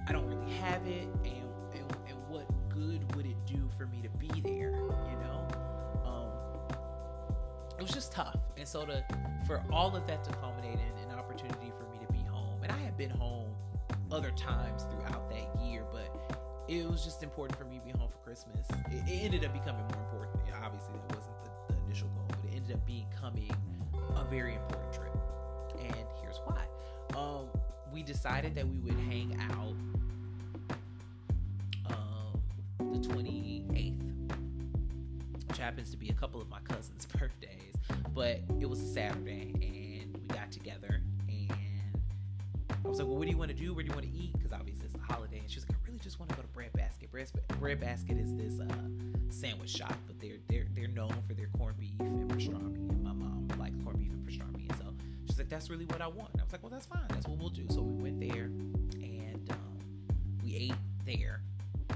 I 0.09 0.12
don't 0.12 0.26
really 0.26 0.52
have 0.52 0.87
it, 0.87 1.09
and 1.24 1.48
and, 1.74 1.96
and 2.09 2.16
what 2.28 2.46
good 2.68 3.14
would 3.16 3.26
it 3.26 3.37
do 3.46 3.68
for 3.76 3.87
me 3.87 4.00
to 4.02 4.09
be 4.11 4.28
there? 4.40 4.70
You 4.70 5.18
know, 5.22 5.48
um, 6.04 6.28
it 7.78 7.82
was 7.82 7.90
just 7.90 8.12
tough. 8.12 8.38
And 8.56 8.66
so 8.66 8.87
to 8.87 9.04
for 9.46 9.62
all 9.72 9.96
of 9.96 10.06
that 10.06 10.22
to 10.24 10.32
culminate 10.35 10.78
in 10.78 11.11
an 11.11 11.18
opportunity 11.18 11.72
for 11.76 11.85
me 11.90 11.98
to 12.06 12.12
be 12.12 12.22
home, 12.30 12.62
and 12.62 12.70
I 12.70 12.78
had 12.78 12.96
been 12.96 13.11
home 13.11 13.48
other 14.12 14.30
times 14.30 14.85
throughout 14.85 15.28
that 15.30 15.61
year, 15.61 15.85
but 15.92 16.37
it 16.68 16.88
was 16.88 17.04
just 17.04 17.22
important 17.22 17.59
for 17.59 17.64
me 17.64 17.78
to 17.78 17.85
be 17.85 17.90
home 17.98 18.09
for 18.09 18.18
Christmas. 18.18 18.66
It, 18.90 19.09
it 19.09 19.24
ended 19.24 19.44
up 19.44 19.52
becoming 19.52 19.82
more 19.82 20.02
important. 20.04 20.42
Obviously, 20.64 20.94
that 20.94 21.16
wasn't 21.16 21.35
the, 21.44 21.74
the 21.74 21.80
initial 21.87 22.09
goal, 22.09 22.25
ended 22.66 22.76
up 22.76 22.87
becoming 22.87 23.55
a 24.16 24.24
very 24.24 24.55
important 24.55 24.92
trip. 24.92 25.16
And 25.79 25.94
here's 26.20 26.38
why. 26.44 26.64
Um, 27.14 27.46
we 27.92 28.02
decided 28.02 28.55
that 28.57 28.66
we 28.66 28.79
would 28.79 28.98
hang 29.09 29.38
out 29.52 29.74
um, 31.88 32.40
the 32.92 33.09
28th, 33.09 34.33
which 35.48 35.59
happens 35.59 35.90
to 35.90 35.96
be 35.96 36.09
a 36.09 36.12
couple 36.12 36.40
of 36.40 36.48
my 36.48 36.59
cousins' 36.61 37.07
birthdays, 37.18 37.74
but 38.14 38.40
it 38.61 38.68
was 38.68 38.81
a 38.81 38.87
Saturday 38.87 39.52
and 40.02 40.16
we 40.20 40.26
got 40.29 40.50
together 40.50 41.02
and 41.29 41.52
I 42.85 42.88
was 42.88 42.98
like, 42.98 43.07
well, 43.07 43.16
what 43.16 43.24
do 43.26 43.31
you 43.31 43.38
want 43.38 43.50
to 43.50 43.57
do? 43.57 43.74
Where 43.74 43.85
do 43.85 43.88
you 43.88 43.94
want 43.94 44.07
to 44.07 44.12
eat? 44.12 44.33
Because 44.33 44.52
obviously 44.52 44.87
it's 44.87 44.94
a 44.94 45.12
holiday. 45.12 45.38
And 45.38 45.50
she 45.50 45.57
was 45.57 45.68
like, 45.68 45.76
I 45.79 45.87
really 45.87 45.98
just 45.98 46.18
want 46.18 46.31
to 46.31 46.37
go 46.37 46.42
to 46.42 46.48
Bread 46.48 46.72
Basket. 46.72 47.11
Bread, 47.11 47.29
Bread 47.59 47.81
Basket 47.81 48.16
is 48.16 48.35
this 48.37 48.61
uh, 48.61 49.15
sandwich 49.37 49.70
shop, 49.70 49.96
but 50.07 50.18
they're 50.20 50.38
they're 50.49 50.66
they're 50.75 50.88
known 50.88 51.14
for 51.27 51.35
their 51.35 51.49
corned 51.57 51.79
beef 51.79 51.94
and 52.01 52.31
pastrami. 52.31 52.90
And 52.90 53.03
my 53.03 53.12
mom 53.12 53.49
likes 53.59 53.77
corned 53.83 53.99
beef 53.99 54.11
and 54.12 54.27
pastrami, 54.27 54.68
and 54.68 54.79
so 54.79 54.94
she's 55.27 55.38
like, 55.38 55.49
that's 55.49 55.70
really 55.70 55.87
what 55.87 56.01
I 56.01 56.07
want. 56.07 56.31
And 56.33 56.40
I 56.40 56.44
was 56.44 56.53
like, 56.53 56.62
well, 56.62 56.70
that's 56.70 56.87
fine. 56.87 57.07
That's 57.11 57.27
what 57.27 57.38
we'll 57.38 57.51
do. 57.51 57.66
So 57.70 57.83
we 57.83 58.03
went 58.03 58.20
there 58.20 58.44
and 58.44 59.49
um, 59.51 59.79
we 60.42 60.57
ate 60.57 60.75
there. 61.05 61.42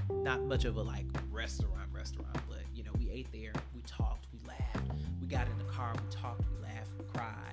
Not 0.09 0.41
much 0.43 0.65
of 0.65 0.77
a 0.77 0.81
like 0.81 1.05
restaurant 1.29 1.89
restaurant, 1.93 2.37
but 2.47 2.59
you 2.73 2.83
know, 2.83 2.91
we 2.97 3.09
ate 3.09 3.31
there. 3.31 3.53
We 3.75 3.81
talked. 3.81 4.27
We 4.31 4.39
laughed. 4.47 4.91
We 5.19 5.27
got 5.27 5.47
in 5.47 5.57
the 5.57 5.71
car. 5.71 5.93
We 5.93 6.15
talked. 6.15 6.43
We 6.51 6.63
laughed. 6.63 6.91
We 6.97 7.05
cried 7.05 7.51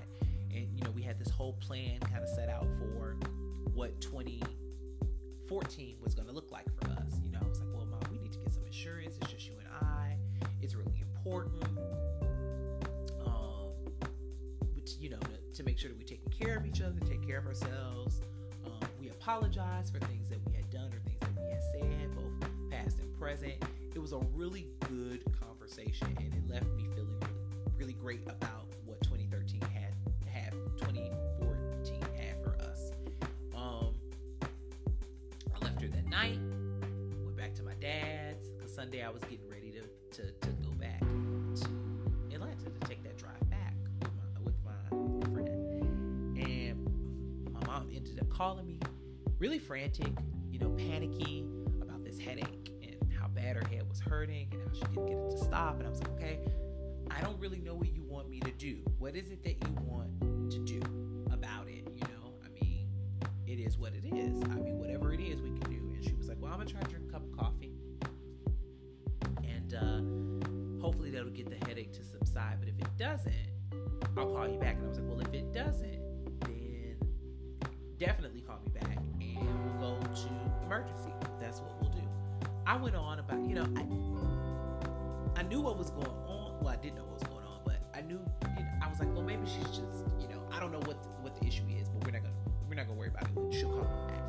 and 0.59 0.69
you 0.77 0.83
know 0.85 0.91
we 0.91 1.03
had 1.03 1.19
this 1.19 1.31
whole 1.31 1.55
plan 1.55 1.99
kind 2.01 2.23
of 2.23 2.29
set 2.29 2.49
out 2.49 2.67
for 2.79 3.17
what 3.75 4.01
2014 4.01 5.97
was 6.03 6.15
going 6.15 6.27
to 6.27 6.35
look 6.35 6.51
like 6.51 6.67
for 6.81 6.91
us 6.93 7.21
important 11.29 11.63
um 13.27 13.71
you 14.99 15.11
know 15.11 15.19
to, 15.19 15.55
to, 15.55 15.63
make 15.63 15.79
sure 15.79 15.91
that 15.91 15.99
we're 15.99 16.05
taking 16.05 16.33
care 16.33 16.57
of 16.57 16.65
each 16.65 16.81
other 16.81 16.99
take 17.07 17.27
care 17.27 17.39
of 17.39 17.47
ourselves 17.47 18.23
um, 18.65 18.89
we 18.99 19.11
apologize 19.11 19.91
for 19.91 19.99
things 20.07 20.29
that 20.31 20.39
we 20.47 20.55
had 20.55 20.69
done 20.71 20.91
or 20.93 20.99
things 21.01 21.21
that 21.21 21.31
we 21.37 21.51
had 21.51 21.63
said 21.73 22.15
both 22.15 22.71
past 22.71 22.99
and 23.01 23.19
present 23.19 23.55
it 23.95 23.99
was 23.99 24.13
a 24.13 24.19
really 24.35 24.69
good 24.89 25.23
conversation 25.41 26.07
and 26.19 26.33
it 26.33 26.49
left 26.49 26.67
me 26.77 26.87
feeling 26.95 27.19
really, 27.21 27.35
really 27.77 27.93
great 27.95 28.23
about 28.27 28.67
what 28.87 29.03
2013 29.03 29.61
had 29.61 29.93
have 30.33 30.53
2014 30.79 32.01
had 32.17 32.43
for 32.43 32.57
us. 32.63 32.93
Um, 33.57 33.95
I 35.53 35.65
left 35.65 35.83
her 35.83 35.89
that 35.89 36.07
night, 36.07 36.39
went 37.25 37.37
back 37.37 37.55
to 37.57 37.63
my 37.63 37.75
dad's 37.81 38.49
because 38.51 38.75
Sunday 38.75 39.03
I 39.03 39.11
was 39.11 39.23
getting 39.23 39.48
calling 48.39 48.67
me 48.67 48.79
really 49.41 49.59
frantic, 49.59 50.13
you 50.49 50.61
know, 50.61 50.71
panicky 50.71 51.45
about 51.83 52.05
this 52.05 52.21
headache 52.21 52.71
and 52.83 53.13
how 53.13 53.27
bad 53.27 53.57
her 53.57 53.67
head 53.69 53.83
was 53.89 53.99
hurting 53.99 54.49
and 54.53 54.63
how 54.63 54.73
she 54.73 54.85
couldn't 54.87 55.07
get 55.07 55.19
it 55.19 55.31
to 55.31 55.39
stop. 55.39 55.79
And 55.79 55.89
I 55.89 55.91
was 55.91 55.99
like, 55.99 56.13
okay, 56.13 56.39
I 57.11 57.21
don't 57.21 57.39
really 57.41 57.59
know 57.59 57.75
what 57.75 57.93
you 57.93 58.05
want 58.05 58.31
me 58.31 58.39
to 58.41 58.53
do. 58.53 58.77
What 59.01 59.17
is 59.17 59.31
it 59.31 59.43
that 59.43 59.57
you 59.67 59.77
want 59.83 60.51
to 60.53 60.59
do 60.61 60.81
about 61.33 61.67
it? 61.67 61.89
You 61.97 62.03
know, 62.03 62.33
I 62.47 62.49
mean, 62.51 62.87
it 63.45 63.59
is 63.59 63.77
what 63.77 63.93
it 63.95 64.05
is. 64.05 64.41
I 64.45 64.55
mean, 64.55 64.79
whatever 64.79 65.13
it 65.13 65.21
is, 65.21 65.41
we 65.41 65.51
can 65.59 65.69
do. 65.69 65.77
And 65.97 66.05
she 66.05 66.15
was 66.15 66.29
like, 66.29 66.39
well, 66.41 66.53
I'm 66.53 66.59
gonna 66.59 66.71
try 66.71 66.81
to 66.81 66.89
drink 66.89 67.07
a 67.09 67.13
cup 67.13 67.25
of 67.25 67.37
coffee, 67.37 67.73
and 69.43 69.75
uh, 69.75 70.81
hopefully 70.81 71.11
that'll 71.11 71.31
get 71.31 71.51
the 71.51 71.67
headache 71.67 71.93
to 71.95 72.05
subside. 72.05 72.59
But 72.61 72.69
if 72.69 72.79
it 72.79 72.97
doesn't, 72.97 73.35
I'll 74.17 74.27
call 74.27 74.47
you 74.47 74.61
back. 74.61 74.77
And 74.77 74.85
I 74.85 74.89
was 74.89 74.99
like, 74.99 75.09
well, 75.09 75.21
if 75.21 75.35
it 75.35 75.53
doesn't, 75.53 76.08
definitely 77.99 78.41
call 78.43 78.59
me 78.65 78.71
back, 78.81 78.97
and 79.21 79.81
we'll 79.81 79.99
go 79.99 80.07
to 80.07 80.29
emergency. 80.65 81.11
That's 81.41 81.61
what 81.61 81.81
we'll 81.81 81.91
do. 81.91 82.03
I 82.67 82.77
went 82.77 82.95
on 82.95 83.19
about, 83.19 83.41
you 83.45 83.55
know, 83.55 83.67
I, 83.77 85.41
I 85.41 85.43
knew 85.43 85.61
what 85.61 85.77
was 85.77 85.91
going 85.91 86.07
on. 86.07 86.55
Well, 86.61 86.69
I 86.69 86.77
didn't 86.77 86.97
know 86.97 87.05
what 87.05 87.21
was 87.21 87.29
going 87.29 87.45
on, 87.45 87.61
but 87.65 87.77
I 87.95 88.03
knew. 88.03 88.21
You 88.57 88.65
know, 88.65 88.71
I 88.83 88.89
was 88.89 89.01
like, 89.01 89.13
well, 89.13 89.23
maybe 89.23 89.47
she's 89.47 89.69
just, 89.69 90.05
you 90.21 90.29
know, 90.29 90.41
I 90.53 90.61
don't 90.61 90.73
know 90.73 90.81
what 90.81 91.03
the, 91.03 91.09
what 91.23 91.41
the 91.41 91.47
issue 91.47 91.65
is, 91.81 91.89
but 91.89 92.05
we're 92.05 92.13
not 92.13 92.23
gonna 92.23 92.35
we're 92.69 92.75
not 92.77 92.87
gonna 92.87 92.99
worry 92.99 93.09
about 93.09 93.25
it. 93.25 93.55
She'll 93.55 93.71
call 93.71 94.07
me 94.07 94.13
back. 94.13 94.23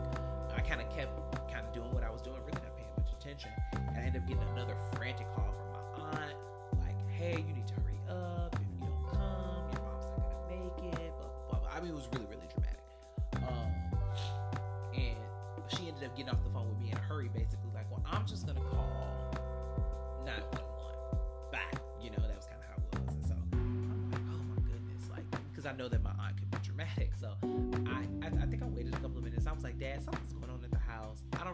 I 0.56 0.62
kind 0.62 0.82
of 0.82 0.90
kept 0.96 1.14
kind 1.52 1.66
of 1.66 1.74
doing 1.74 1.92
what 1.94 2.04
I 2.04 2.10
was 2.10 2.22
doing, 2.22 2.38
really 2.42 2.62
not 2.64 2.76
paying 2.76 2.90
much 2.98 3.12
attention, 3.20 3.52
and 3.74 3.98
I 3.98 4.02
ended 4.02 4.24
up 4.24 4.28
getting 4.28 4.44
another 4.50 4.76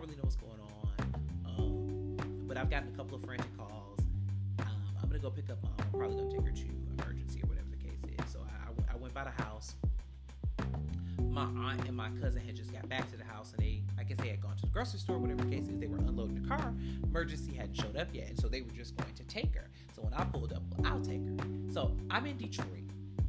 really 0.06 0.18
know 0.18 0.24
what's 0.24 0.36
going 0.36 0.60
on. 0.60 1.58
Um, 1.58 2.48
but 2.48 2.58
I've 2.58 2.70
gotten 2.70 2.90
a 2.94 2.98
couple 2.98 3.16
of 3.16 3.24
frantic 3.24 3.56
calls. 3.58 4.00
Um, 4.60 4.68
I'm 5.02 5.10
gonna 5.10 5.20
go 5.20 5.32
pick 5.32 5.50
up 5.50 5.62
mom. 5.64 5.74
I'm 5.80 6.00
probably 6.00 6.18
gonna 6.18 6.30
take 6.30 6.46
her 6.46 6.52
to 6.52 7.04
emergency 7.04 7.42
or 7.44 7.48
whatever 7.48 7.68
the 7.72 7.78
case 7.78 8.00
is. 8.04 8.32
So 8.32 8.40
I, 8.40 8.94
I 8.94 8.96
went 8.98 9.14
by 9.14 9.24
the 9.24 9.44
house 9.44 9.76
my 11.36 11.44
aunt 11.44 11.86
and 11.86 11.98
my 11.98 12.10
cousin 12.22 12.42
had 12.46 12.56
just 12.56 12.72
got 12.72 12.88
back 12.88 13.12
to 13.12 13.18
the 13.18 13.24
house 13.26 13.52
and 13.52 13.62
they 13.62 13.82
I 14.00 14.04
guess 14.04 14.18
they 14.20 14.30
had 14.30 14.40
gone 14.40 14.56
to 14.56 14.62
the 14.62 14.70
grocery 14.70 15.00
store, 15.00 15.18
whatever 15.18 15.44
the 15.44 15.54
case 15.54 15.68
is, 15.68 15.78
they 15.78 15.88
were 15.88 15.98
unloading 15.98 16.42
the 16.42 16.48
car. 16.48 16.74
Emergency 17.04 17.54
hadn't 17.54 17.76
showed 17.76 17.98
up 17.98 18.08
yet, 18.14 18.30
and 18.30 18.40
so 18.40 18.48
they 18.48 18.62
were 18.62 18.72
just 18.72 18.96
going 18.96 19.14
to 19.16 19.24
take 19.24 19.54
her. 19.56 19.70
So 19.96 20.02
when 20.02 20.14
I 20.14 20.24
pulled 20.24 20.54
up, 20.54 20.64
well, 20.78 20.94
I'll 20.94 21.02
take 21.02 21.26
her. 21.28 21.36
So 21.74 21.96
I'm 22.10 22.26
in 22.26 22.38
Detroit. 22.38 22.84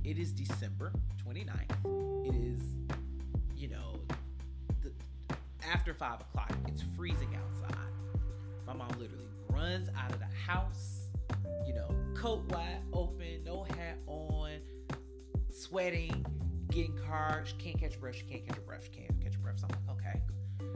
It 0.04 0.18
is 0.18 0.30
December 0.30 0.92
29th. 1.26 2.28
It 2.28 2.34
is, 2.36 2.60
you 3.56 3.68
know, 3.68 3.98
after 5.70 5.94
five 5.94 6.20
o'clock. 6.20 6.52
It's 6.68 6.82
freezing 6.96 7.36
outside. 7.36 7.78
My 8.66 8.72
mom 8.72 8.90
literally 8.98 9.28
runs 9.50 9.88
out 9.96 10.12
of 10.12 10.18
the 10.18 10.26
house, 10.46 11.08
you 11.66 11.74
know, 11.74 11.88
coat 12.14 12.44
wide 12.52 12.80
open, 12.92 13.44
no 13.44 13.64
hat 13.64 13.98
on, 14.06 14.52
sweating 15.50 16.24
getting 16.70 16.96
car. 17.08 17.42
She 17.44 17.54
can't 17.54 17.78
catch 17.78 17.96
a 17.96 17.98
breath. 17.98 18.16
She 18.16 18.24
can't 18.24 18.46
catch 18.46 18.58
a 18.58 18.60
breath. 18.60 18.84
She 18.84 19.00
can't 19.00 19.20
catch 19.22 19.34
a 19.34 19.38
breath. 19.38 19.60
So 19.60 19.66
I'm 19.70 19.76
like, 19.86 19.96
okay. 19.98 20.20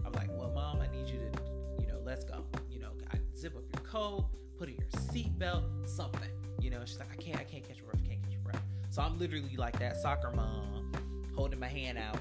I'm 0.07 0.13
like, 0.13 0.29
well, 0.31 0.51
mom, 0.55 0.81
I 0.81 0.87
need 0.95 1.09
you 1.09 1.19
to, 1.19 1.43
you 1.81 1.87
know, 1.87 2.01
let's 2.05 2.25
go. 2.25 2.45
You 2.71 2.81
know, 2.81 2.91
I 3.13 3.19
zip 3.37 3.57
up 3.57 3.65
your 3.73 3.85
coat, 3.85 4.27
put 4.59 4.69
in 4.69 4.77
your 4.77 4.89
seatbelt, 4.89 5.89
something. 5.89 6.29
You 6.61 6.71
know, 6.71 6.81
she's 6.85 6.99
like, 6.99 7.13
I 7.13 7.17
can't, 7.17 7.39
I 7.39 7.45
can't 7.45 7.67
catch 7.67 7.81
a 7.81 7.83
breath. 7.83 8.01
I 8.05 8.09
can't 8.09 8.23
catch 8.23 8.35
a 8.35 8.39
breath. 8.39 8.63
So 8.91 9.03
I'm 9.03 9.19
literally 9.19 9.57
like 9.57 9.79
that 9.79 9.97
soccer 9.97 10.31
mom, 10.31 10.93
holding 11.35 11.61
my 11.61 11.69
hand 11.69 11.99
out. 11.99 12.19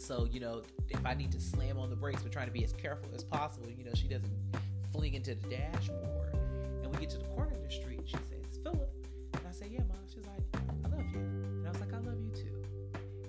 So 0.00 0.26
you 0.32 0.40
know, 0.40 0.62
if 0.88 1.04
I 1.04 1.12
need 1.12 1.30
to 1.32 1.40
slam 1.40 1.78
on 1.78 1.90
the 1.90 1.94
brakes, 1.94 2.22
but 2.22 2.32
trying 2.32 2.46
to 2.46 2.52
be 2.52 2.64
as 2.64 2.72
careful 2.72 3.10
as 3.14 3.22
possible, 3.22 3.68
you 3.70 3.84
know, 3.84 3.92
she 3.94 4.08
doesn't 4.08 4.32
fling 4.92 5.12
into 5.12 5.34
the 5.34 5.46
dashboard. 5.48 6.34
And 6.82 6.90
we 6.92 7.00
get 7.00 7.10
to 7.10 7.18
the 7.18 7.24
corner 7.24 7.52
of 7.52 7.62
the 7.62 7.70
street. 7.70 8.00
She 8.06 8.16
says, 8.16 8.58
Philip. 8.62 8.90
And 9.34 9.42
I 9.46 9.52
say, 9.52 9.66
yeah, 9.70 9.80
mom. 9.80 9.98
She's 10.12 10.24
like, 10.26 10.62
I 10.84 10.88
love 10.88 11.04
you. 11.12 11.20
And 11.20 11.66
I 11.66 11.70
was 11.70 11.80
like, 11.80 11.92
I 11.92 11.98
love 11.98 12.18
you 12.18 12.30
too. 12.30 12.62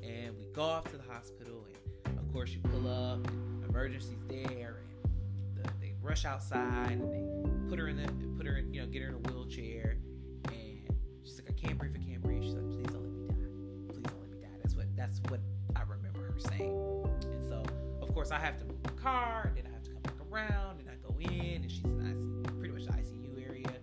And 0.01 0.37
we 0.37 0.45
go 0.53 0.61
off 0.61 0.85
to 0.91 0.97
the 0.97 1.03
hospital. 1.03 1.67
And 2.05 2.17
of 2.17 2.31
course, 2.31 2.51
you 2.51 2.61
pull 2.61 2.87
up, 2.87 3.19
emergency's 3.67 4.23
there. 4.29 4.81
And 5.03 5.65
the, 5.65 5.69
they 5.81 5.93
rush 6.01 6.23
outside 6.23 6.91
and 6.91 7.13
they 7.13 7.69
put 7.69 7.79
her 7.79 7.89
in 7.89 7.97
the, 7.97 8.07
put 8.37 8.47
her 8.47 8.57
in, 8.57 8.73
you 8.73 8.81
know, 8.81 8.87
get 8.87 9.01
her 9.01 9.09
in 9.09 9.15
a 9.15 9.29
wheelchair. 9.29 9.97
And 10.45 10.87
she's 11.23 11.37
like, 11.37 11.49
I 11.49 11.67
can't 11.67 11.77
breathe. 11.77 11.95
I 11.95 12.09
can't 12.09 12.23
breathe. 12.23 12.43
She's 12.43 12.53
like, 12.53 12.69
please 12.69 12.87
don't 12.87 13.03
let 13.03 13.11
me 13.11 13.27
die. 13.27 13.89
Please 13.89 14.03
don't 14.03 14.21
let 14.21 14.31
me 14.31 14.37
die. 14.41 14.47
That's 14.63 14.75
what, 14.75 14.85
that's 14.95 15.19
what 15.27 15.41
I 15.75 15.81
remember 15.81 16.10
saying. 16.41 17.05
And 17.23 17.43
so, 17.47 17.63
of 18.01 18.13
course, 18.13 18.31
I 18.31 18.39
have 18.39 18.57
to 18.59 18.65
move 18.65 18.81
the 18.83 18.91
car. 18.91 19.45
And 19.47 19.57
then 19.57 19.65
I 19.67 19.73
have 19.73 19.83
to 19.83 19.91
come 19.91 20.01
back 20.01 20.15
around. 20.31 20.79
And 20.79 20.89
I 20.89 20.95
go 21.07 21.15
in. 21.19 21.61
And 21.63 21.71
she's 21.71 21.83
in 21.83 22.43
pretty 22.59 22.73
much 22.73 22.85
the 22.85 22.93
ICU 22.93 23.45
area. 23.47 23.73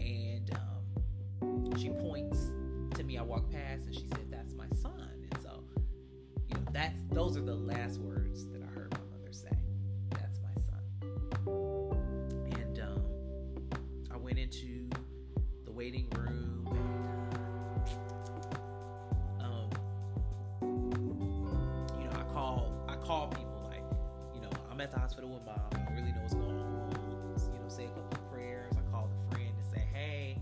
And 0.00 0.50
um, 0.56 1.76
she 1.78 1.90
points 1.90 2.52
to 2.96 3.04
me. 3.04 3.18
I 3.18 3.22
walk 3.22 3.50
past, 3.50 3.86
and 3.86 3.94
she 3.94 4.06
said, 4.08 4.26
"That's 4.30 4.54
my 4.54 4.66
son." 4.82 5.08
And 5.30 5.42
so, 5.42 5.62
you 6.48 6.54
know, 6.56 6.62
that's 6.72 7.00
those 7.12 7.36
are 7.36 7.42
the 7.42 7.54
last 7.54 7.98
words 8.00 8.46
that 8.46 8.62
I 8.62 8.66
heard 8.66 8.92
my 8.92 9.18
mother 9.18 9.32
say. 9.32 9.50
That's 10.10 10.40
my 10.40 10.54
son. 10.62 10.82
And 12.52 12.80
um, 12.80 13.02
I 14.12 14.16
went 14.16 14.38
into 14.38 14.88
the 15.64 15.72
waiting 15.72 16.08
room, 16.16 16.47
call 23.08 23.28
people 23.28 23.64
like, 23.64 23.80
you 24.36 24.40
know, 24.44 24.52
I'm 24.70 24.76
at 24.84 24.92
the 24.92 25.00
hospital 25.00 25.32
with 25.32 25.40
mom. 25.48 25.56
I 25.72 25.80
don't 25.80 25.96
really 25.96 26.12
know 26.12 26.20
what's 26.20 26.36
going 26.36 26.60
on. 26.60 26.92
You 27.40 27.56
know, 27.56 27.68
say 27.72 27.88
a 27.88 27.94
couple 27.96 28.20
of 28.20 28.24
prayers. 28.28 28.76
I 28.76 28.84
call 28.92 29.08
a 29.08 29.32
friend 29.32 29.48
and 29.48 29.64
say, 29.72 29.80
hey, 29.96 30.36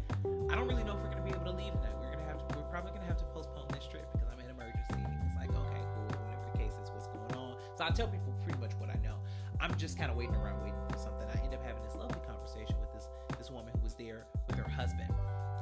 I 0.51 0.59
don't 0.59 0.67
really 0.67 0.83
know 0.83 0.99
if 0.99 1.01
we're 1.07 1.15
gonna 1.15 1.23
be 1.23 1.31
able 1.31 1.47
to 1.47 1.55
leave 1.55 1.71
tonight. 1.79 1.95
We're 2.03 2.11
gonna 2.11 2.27
have 2.27 2.43
to. 2.43 2.59
We're 2.59 2.67
probably 2.67 2.91
gonna 2.91 3.07
have 3.07 3.23
to 3.23 3.29
postpone 3.31 3.71
this 3.71 3.87
trip 3.87 4.03
because 4.11 4.27
I'm 4.35 4.43
in 4.43 4.51
emergency. 4.51 4.99
It's 4.99 5.39
like, 5.39 5.55
okay, 5.55 5.79
cool. 5.79 6.11
Whatever 6.11 6.43
the 6.43 6.59
case 6.59 6.75
is, 6.83 6.91
what's 6.91 7.07
going 7.07 7.39
on. 7.39 7.55
So 7.79 7.87
I 7.87 7.95
tell 7.95 8.11
people 8.11 8.35
pretty 8.43 8.59
much 8.59 8.75
what 8.83 8.91
I 8.91 8.99
know. 8.99 9.15
I'm 9.63 9.71
just 9.79 9.95
kind 9.95 10.11
of 10.11 10.19
waiting 10.19 10.35
around, 10.35 10.59
waiting 10.67 10.83
for 10.91 10.99
something. 10.99 11.23
I 11.31 11.39
end 11.47 11.55
up 11.55 11.63
having 11.63 11.87
this 11.87 11.95
lovely 11.95 12.19
conversation 12.27 12.75
with 12.83 12.91
this 12.91 13.07
this 13.39 13.47
woman 13.47 13.79
who 13.79 13.87
was 13.87 13.95
there 13.95 14.27
with 14.51 14.59
her 14.59 14.67
husband, 14.67 15.15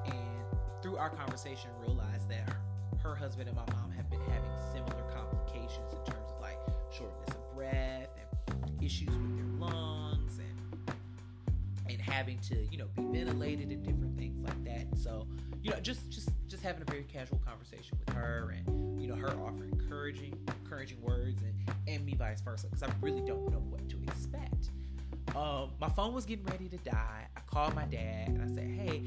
and 0.08 0.40
through 0.80 0.96
our 0.96 1.12
conversation, 1.12 1.68
realized 1.84 2.32
that 2.32 2.48
her, 3.04 3.12
husband 3.12 3.52
and 3.52 3.56
my 3.60 3.68
mom 3.76 3.92
have 3.92 4.08
been 4.08 4.24
having 4.32 4.56
similar 4.72 5.04
complications 5.12 5.92
in 5.92 6.00
terms 6.08 6.32
of 6.32 6.33
shortness 6.96 7.34
of 7.34 7.54
breath 7.54 8.08
and 8.46 8.84
issues 8.84 9.08
with 9.08 9.36
their 9.36 9.46
lungs 9.58 10.38
and 10.38 10.96
and 11.90 12.00
having 12.00 12.38
to 12.38 12.56
you 12.70 12.78
know 12.78 12.86
be 12.96 13.02
ventilated 13.18 13.70
and 13.70 13.82
different 13.84 14.16
things 14.16 14.40
like 14.44 14.64
that. 14.64 14.86
So 14.98 15.26
you 15.62 15.70
know 15.70 15.80
just 15.80 16.10
just 16.10 16.30
just 16.46 16.62
having 16.62 16.82
a 16.82 16.90
very 16.90 17.04
casual 17.04 17.40
conversation 17.44 17.98
with 17.98 18.14
her 18.14 18.54
and 18.56 19.00
you 19.00 19.08
know 19.08 19.16
her 19.16 19.30
offering 19.40 19.70
encouraging 19.72 20.36
encouraging 20.62 21.00
words 21.02 21.42
and 21.42 21.54
and 21.88 22.04
me 22.04 22.14
vice 22.14 22.40
versa 22.40 22.68
because 22.68 22.82
I 22.82 22.92
really 23.00 23.22
don't 23.22 23.50
know 23.50 23.62
what 23.70 23.88
to 23.88 24.02
expect. 24.02 24.70
Um, 25.34 25.70
my 25.80 25.88
phone 25.88 26.14
was 26.14 26.24
getting 26.26 26.44
ready 26.44 26.68
to 26.68 26.76
die. 26.78 27.26
I 27.36 27.40
called 27.40 27.74
my 27.74 27.86
dad 27.86 28.28
and 28.28 28.42
I 28.42 28.54
said, 28.54 28.68
hey. 28.68 29.02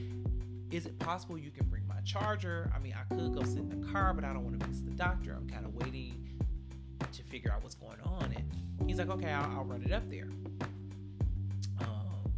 Is 0.70 0.86
it 0.86 1.00
possible 1.00 1.38
you 1.38 1.50
can 1.50 1.66
bring 1.68 1.88
my 1.88 2.02
charger? 2.04 2.70
I 2.76 2.80
mean, 2.80 2.94
I 2.94 3.16
could 3.16 3.34
go 3.34 3.42
sit 3.44 3.60
in 3.60 3.70
the 3.70 3.88
car, 3.88 4.14
but 4.14 4.26
I 4.26 4.34
don't 4.34 4.44
want 4.44 4.60
to 4.60 4.68
miss 4.68 4.82
the 4.82 4.92
doctor. 4.92 5.34
I'm 5.34 5.48
kind 5.48 5.66
of 5.66 5.74
waiting 5.76 6.27
to 7.14 7.24
figure 7.24 7.51
out 7.51 7.64
what's 7.64 7.76
going 7.76 7.99
on. 8.03 8.34
And 8.36 8.89
he's 8.89 8.99
like, 8.99 9.10
okay, 9.10 9.32
I'll, 9.32 9.58
I'll 9.58 9.64
run 9.64 9.84
it 9.84 9.91
up 9.91 10.10
there. 10.10 10.28
Um, 11.80 12.34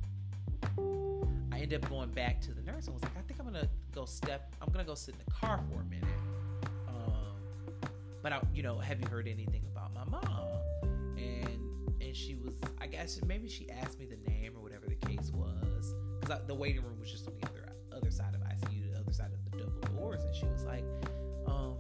I 1.51 1.59
end 1.59 1.73
up 1.73 1.89
going 1.89 2.09
back 2.09 2.41
to 2.41 2.53
the 2.53 2.61
nurse 2.61 2.85
and 2.85 2.93
was 2.93 3.03
like, 3.03 3.17
I 3.17 3.21
think 3.21 3.39
I'm 3.39 3.45
gonna 3.45 3.67
go 3.93 4.05
step. 4.05 4.53
I'm 4.61 4.71
gonna 4.71 4.85
go 4.85 4.95
sit 4.95 5.15
in 5.15 5.21
the 5.25 5.31
car 5.31 5.59
for 5.69 5.81
a 5.81 5.85
minute. 5.85 6.05
Um, 6.87 7.89
but 8.21 8.33
I, 8.33 8.41
you 8.53 8.63
know, 8.63 8.77
have 8.79 8.99
you 8.99 9.07
heard 9.07 9.27
anything 9.27 9.63
about 9.71 9.93
my 9.93 10.05
mom? 10.05 10.47
And 11.17 12.01
and 12.01 12.15
she 12.15 12.35
was, 12.35 12.53
I 12.79 12.87
guess 12.87 13.19
maybe 13.25 13.49
she 13.49 13.69
asked 13.69 13.99
me 13.99 14.05
the 14.05 14.17
name 14.29 14.53
or 14.55 14.61
whatever 14.61 14.87
the 14.87 14.95
case 14.95 15.31
was, 15.33 15.93
because 16.21 16.41
the 16.47 16.55
waiting 16.55 16.83
room 16.83 16.99
was 16.99 17.11
just 17.11 17.27
on 17.27 17.33
the 17.39 17.47
other 17.47 17.65
other 17.95 18.11
side 18.11 18.35
of 18.35 18.41
ICU, 18.41 18.93
the 18.93 18.99
other 18.99 19.13
side 19.13 19.31
of 19.33 19.51
the 19.51 19.57
double 19.57 19.99
doors, 19.99 20.23
and 20.23 20.33
she 20.33 20.45
was 20.45 20.63
like, 20.63 20.83
um, 21.47 21.75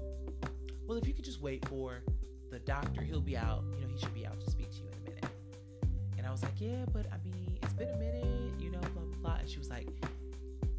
well, 0.87 0.97
if 0.97 1.07
you 1.07 1.13
could 1.13 1.23
just 1.23 1.41
wait 1.41 1.65
for 1.67 2.03
doctor, 2.69 3.01
he'll 3.01 3.19
be 3.19 3.35
out. 3.35 3.63
You 3.73 3.81
know, 3.81 3.87
he 3.91 3.99
should 3.99 4.13
be 4.13 4.27
out 4.27 4.39
to 4.39 4.51
speak 4.51 4.69
to 4.69 4.77
you 4.77 4.83
in 4.89 4.93
a 4.93 5.09
minute. 5.09 5.25
And 6.19 6.27
I 6.27 6.29
was 6.29 6.43
like, 6.43 6.53
yeah, 6.59 6.85
but 6.93 7.07
I 7.11 7.17
mean, 7.25 7.57
it's 7.63 7.73
been 7.73 7.89
a 7.89 7.97
minute, 7.97 8.53
you 8.59 8.69
know, 8.69 8.79
blah 8.79 9.01
blah 9.01 9.15
blah. 9.23 9.35
And 9.39 9.49
she 9.49 9.57
was 9.57 9.71
like, 9.71 9.87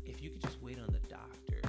if 0.04 0.22
you 0.22 0.30
could 0.30 0.40
just 0.40 0.62
wait 0.62 0.78
on 0.78 0.86
the 0.86 1.00
doctor, 1.08 1.60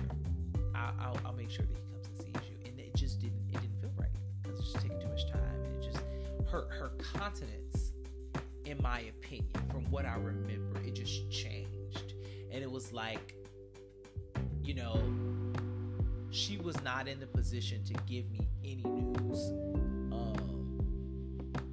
I'll, 0.76 0.94
I'll, 1.00 1.20
I'll 1.26 1.34
make 1.34 1.50
sure 1.50 1.66
that 1.66 1.76
he 1.76 1.82
comes 1.92 2.06
and 2.06 2.18
sees 2.20 2.50
you. 2.52 2.70
And 2.70 2.80
it 2.80 2.94
just 2.96 3.20
didn't, 3.20 3.42
it 3.50 3.62
didn't 3.62 3.82
feel 3.82 3.90
right 3.98 4.12
because 4.44 4.60
it's 4.60 4.74
just 4.74 4.84
taking 4.84 5.02
too 5.02 5.08
much 5.08 5.28
time, 5.32 5.64
and 5.66 5.84
it 5.84 5.92
just 5.92 6.04
her 6.52 6.68
her 6.70 6.92
continence, 7.00 7.94
in 8.66 8.80
my 8.84 9.00
opinion, 9.00 9.50
from 9.72 9.90
what 9.90 10.06
I 10.06 10.18
remember, 10.18 10.80
it 10.86 10.94
just 10.94 11.32
changed, 11.32 12.14
and 12.52 12.62
it 12.62 12.70
was 12.70 12.94
like, 12.94 13.34
you 14.64 14.76
know, 14.76 15.02
she 16.30 16.58
was 16.58 16.80
not 16.84 17.08
in 17.08 17.20
the 17.20 17.26
position 17.26 17.84
to 17.86 17.94
give 18.06 18.30
me 18.30 18.48
any 18.64 18.84
news, 18.84 19.52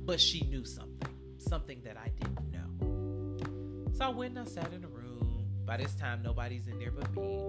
but 0.09 0.19
she 0.19 0.41
knew 0.45 0.65
something, 0.65 1.13
something 1.37 1.83
that 1.85 1.99
I 1.99 2.09
didn't 2.09 2.51
know. 2.51 3.91
So 3.93 4.07
I 4.07 4.09
went 4.09 4.39
and 4.39 4.49
I 4.49 4.51
sat 4.51 4.73
in 4.73 4.83
a 4.83 4.89
room. 4.89 5.45
By 5.67 5.77
this 5.77 5.95
time, 5.97 6.23
nobody's 6.23 6.67
in 6.67 6.79
there 6.79 6.91
but 6.91 7.15
me. 7.15 7.45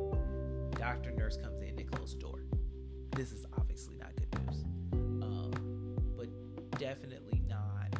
Doctor, 0.71 1.11
nurse 1.11 1.37
comes 1.37 1.61
in, 1.61 1.77
they 1.77 1.83
close 1.83 2.15
the 2.15 2.19
door. 2.19 2.41
This 3.15 3.31
is 3.31 3.45
obviously 3.57 3.95
not 3.95 4.13
good 4.17 4.27
news, 4.41 4.65
um, 5.23 5.95
but 6.17 6.27
definitely 6.77 7.41
not 7.47 7.97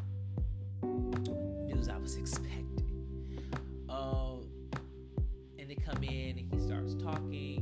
news 1.66 1.88
I 1.88 1.98
was 1.98 2.18
expecting. 2.18 3.48
Um, 3.88 4.46
and 5.58 5.70
they 5.70 5.76
come 5.76 6.04
in 6.04 6.38
and 6.38 6.54
he 6.54 6.60
starts 6.60 6.96
talking, 6.96 7.59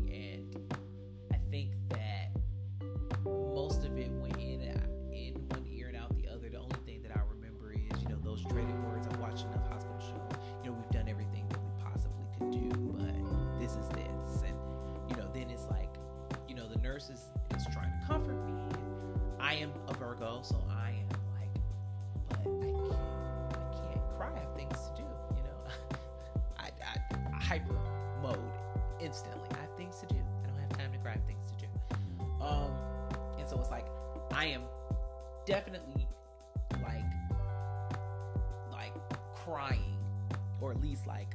like 41.07 41.33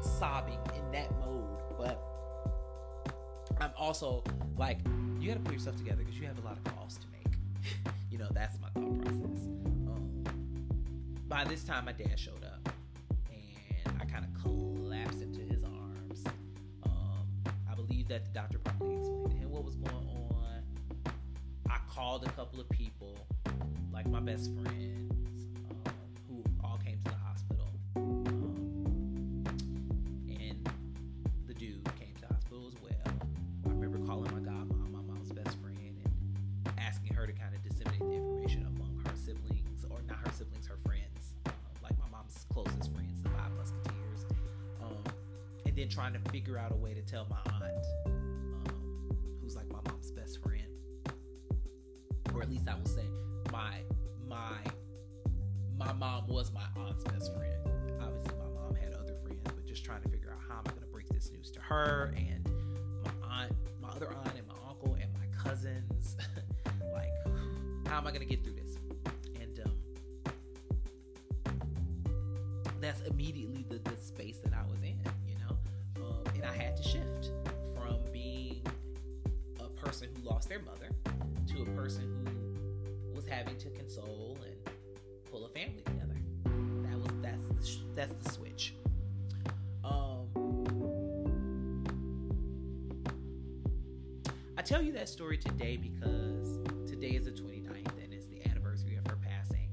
sobbing 0.00 0.58
in 0.76 0.90
that 0.92 1.10
mode 1.20 1.58
but 1.76 2.02
i'm 3.60 3.70
also 3.76 4.22
like 4.56 4.78
you 5.22 5.28
got 5.28 5.34
to 5.34 5.40
put 5.40 5.52
yourself 5.52 5.76
together 5.76 5.98
because 5.98 6.18
you 6.18 6.26
have 6.26 6.36
a 6.38 6.40
lot 6.40 6.56
of 6.56 6.64
calls 6.74 6.98
to 6.98 7.06
make. 7.12 7.36
You 8.10 8.18
know 8.18 8.28
that's 8.32 8.58
my 8.60 8.68
thought 8.78 9.00
process. 9.00 9.46
Um, 9.86 10.24
by 11.28 11.44
this 11.44 11.64
time 11.64 11.86
my 11.86 11.92
dad 11.92 12.18
showed 12.18 12.44
up 12.44 12.68
and 13.30 13.96
i 13.98 14.04
kind 14.04 14.26
of 14.26 14.42
collapsed 14.42 15.22
into 15.22 15.40
his 15.40 15.64
arms. 15.64 16.24
Um, 16.82 17.26
i 17.70 17.74
believe 17.74 18.08
that 18.08 18.26
the 18.26 18.30
doctor 18.32 18.58
probably 18.58 18.96
explained 18.96 19.30
to 19.30 19.36
him 19.38 19.50
what 19.50 19.64
was 19.64 19.76
going 19.76 19.94
on. 19.94 20.62
I 21.70 21.78
called 21.88 22.24
a 22.26 22.30
couple 22.32 22.60
of 22.60 22.68
people 22.68 23.16
like 23.92 24.06
my 24.06 24.20
best 24.20 24.50
friends 24.60 25.21
trying 45.92 46.12
to 46.12 46.30
figure 46.30 46.58
out 46.58 46.72
a 46.72 46.76
way 46.76 46.94
to 46.94 47.02
tell 47.02 47.26
my 47.28 47.52
aunt 47.54 47.86
um, 48.06 49.16
who's 49.40 49.54
like 49.54 49.70
my 49.70 49.78
mom's 49.86 50.10
best 50.10 50.42
friend 50.42 50.72
or 52.34 52.42
at 52.42 52.50
least 52.50 52.68
I 52.68 52.74
will 52.74 52.86
say 52.86 53.04
my 53.52 53.80
my 54.28 54.56
my 55.76 55.92
mom 55.92 56.26
was 56.28 56.52
my 56.52 56.64
aunt's 56.76 57.04
best 57.04 57.34
friend. 57.34 57.54
Obviously, 58.00 58.32
my 58.38 58.60
mom 58.60 58.74
had 58.74 58.92
other 58.94 59.14
friends, 59.22 59.40
but 59.44 59.66
just 59.66 59.84
trying 59.84 60.02
to 60.02 60.08
figure 60.08 60.32
out 60.32 60.38
how 60.48 60.58
am 60.58 60.64
I 60.66 60.70
going 60.70 60.82
to 60.82 60.88
break 60.88 61.08
this 61.08 61.30
news 61.32 61.50
to 61.52 61.60
her 61.60 62.14
and 62.16 62.48
my 63.04 63.42
aunt, 63.42 63.52
my 63.80 63.88
other 63.88 64.08
aunt, 64.08 64.32
and 64.36 64.46
my 64.46 64.54
uncle 64.68 64.94
and 64.94 65.12
my 65.12 65.26
cousins. 65.36 66.16
like, 66.92 67.10
how 67.86 67.98
am 67.98 68.06
I 68.06 68.10
going 68.10 68.20
to 68.20 68.26
get 68.26 68.44
through 68.44 68.54
this? 68.54 68.76
And 69.40 69.60
um, 69.64 69.72
that's 72.80 73.00
immediately 73.02 73.51
their 80.52 80.60
mother 80.60 80.90
to 81.46 81.62
a 81.62 81.66
person 81.74 82.28
who 83.06 83.14
was 83.14 83.24
having 83.24 83.56
to 83.56 83.70
console 83.70 84.36
and 84.44 84.54
pull 85.30 85.46
a 85.46 85.48
family 85.48 85.80
together. 85.82 86.20
That 86.44 86.98
was 86.98 87.10
that's 87.22 87.46
the, 87.48 87.66
sh- 87.66 87.84
that's 87.94 88.12
the 88.22 88.30
switch. 88.30 88.74
Um, 89.82 90.26
I 94.58 94.60
tell 94.60 94.82
you 94.82 94.92
that 94.92 95.08
story 95.08 95.38
today 95.38 95.78
because 95.78 96.58
today 96.86 97.12
is 97.12 97.24
the 97.24 97.30
29th 97.30 98.04
and 98.04 98.12
it's 98.12 98.26
the 98.26 98.44
anniversary 98.46 98.96
of 98.96 99.10
her 99.10 99.16
passing. 99.26 99.70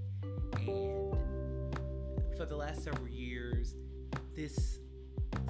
And 0.56 2.38
for 2.38 2.46
the 2.46 2.56
last 2.56 2.86
several 2.86 3.10
years, 3.10 3.76
this 4.34 4.80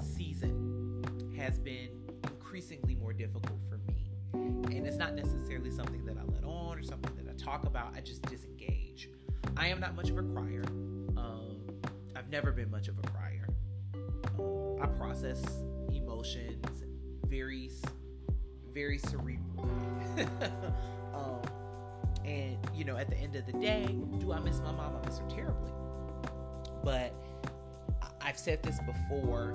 season 0.02 1.04
has 1.38 1.56
been 1.60 1.90
increasingly 2.24 2.96
more 2.96 3.12
difficult 3.12 3.60
for 3.68 3.78
me 3.86 3.99
And 4.32 4.86
it's 4.86 4.96
not 4.96 5.14
necessarily 5.14 5.70
something 5.70 6.04
that 6.04 6.16
I 6.16 6.22
let 6.32 6.44
on 6.44 6.78
or 6.78 6.82
something 6.82 7.12
that 7.16 7.30
I 7.30 7.34
talk 7.42 7.66
about. 7.66 7.94
I 7.96 8.00
just 8.00 8.22
disengage. 8.22 9.10
I 9.56 9.68
am 9.68 9.80
not 9.80 9.94
much 9.94 10.10
of 10.10 10.18
a 10.18 10.22
crier. 10.22 10.64
Um, 11.16 11.56
I've 12.16 12.28
never 12.30 12.52
been 12.52 12.70
much 12.70 12.88
of 12.88 12.98
a 12.98 13.02
crier. 13.02 13.48
Uh, 14.38 14.82
I 14.82 14.86
process 14.86 15.42
emotions 15.92 16.84
very, 17.26 17.70
very 18.72 18.98
cerebral. 18.98 19.68
um, 21.14 21.40
and 22.24 22.58
you 22.74 22.84
know, 22.84 22.96
at 22.96 23.08
the 23.08 23.16
end 23.16 23.36
of 23.36 23.46
the 23.46 23.52
day, 23.52 23.86
do 24.18 24.32
I 24.32 24.40
miss 24.40 24.60
my 24.60 24.72
mom? 24.72 24.96
I 25.02 25.06
miss 25.06 25.18
her 25.18 25.28
terribly. 25.28 25.70
But 26.82 27.14
I've 28.20 28.38
said 28.38 28.62
this 28.62 28.78
before 28.80 29.54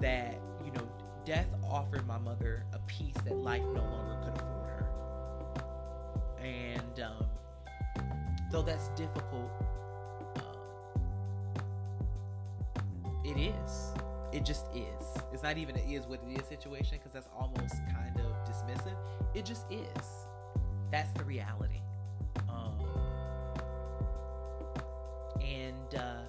that 0.00 0.38
death 1.24 1.46
offered 1.70 2.06
my 2.06 2.18
mother 2.18 2.64
a 2.72 2.78
peace 2.86 3.14
that 3.24 3.36
life 3.36 3.62
no 3.74 3.82
longer 3.82 4.16
could 4.24 4.34
afford 4.36 4.66
her. 4.68 4.86
And 6.44 7.00
um, 7.00 7.26
though 8.50 8.62
that's 8.62 8.88
difficult, 8.90 9.50
uh, 10.36 10.40
it 13.24 13.36
is. 13.38 13.92
It 14.32 14.44
just 14.44 14.66
is. 14.74 15.22
It's 15.32 15.42
not 15.42 15.58
even 15.58 15.76
it 15.76 15.84
is 15.88 16.06
what 16.06 16.20
it 16.28 16.40
is 16.40 16.46
situation 16.46 16.98
because 16.98 17.12
that's 17.12 17.28
almost 17.38 17.76
kind 17.92 18.18
of 18.18 18.32
dismissive. 18.48 18.96
It 19.34 19.44
just 19.44 19.70
is. 19.70 20.26
That's 20.90 21.12
the 21.12 21.24
reality. 21.24 21.80
Um, 22.48 22.74
and 25.40 25.94
uh, 25.94 26.22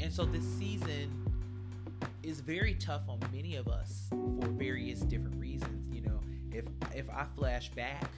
and 0.00 0.12
so 0.12 0.24
this 0.24 0.44
season 0.56 1.27
is 2.22 2.40
very 2.40 2.74
tough 2.74 3.02
on 3.08 3.18
many 3.32 3.56
of 3.56 3.68
us 3.68 4.08
for 4.10 4.48
various 4.48 5.00
different 5.00 5.36
reasons. 5.36 5.88
You 5.94 6.02
know, 6.02 6.20
if 6.52 6.64
if 6.94 7.08
I 7.10 7.24
flash 7.36 7.70
back, 7.70 8.10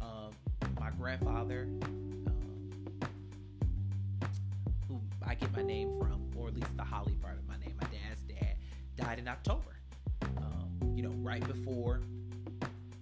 um, 0.00 0.30
my 0.78 0.90
grandfather, 0.90 1.68
um, 2.26 3.00
who 4.88 5.00
I 5.26 5.34
get 5.34 5.54
my 5.54 5.62
name 5.62 5.98
from, 5.98 6.30
or 6.36 6.48
at 6.48 6.54
least 6.54 6.76
the 6.76 6.84
Holly 6.84 7.14
part 7.20 7.38
of 7.38 7.46
my 7.48 7.56
name, 7.58 7.74
my 7.80 7.88
dad's 7.88 8.22
dad, 8.22 8.56
died 8.96 9.18
in 9.18 9.28
October. 9.28 9.76
Um, 10.38 10.92
you 10.94 11.02
know, 11.02 11.12
right 11.18 11.46
before 11.46 12.00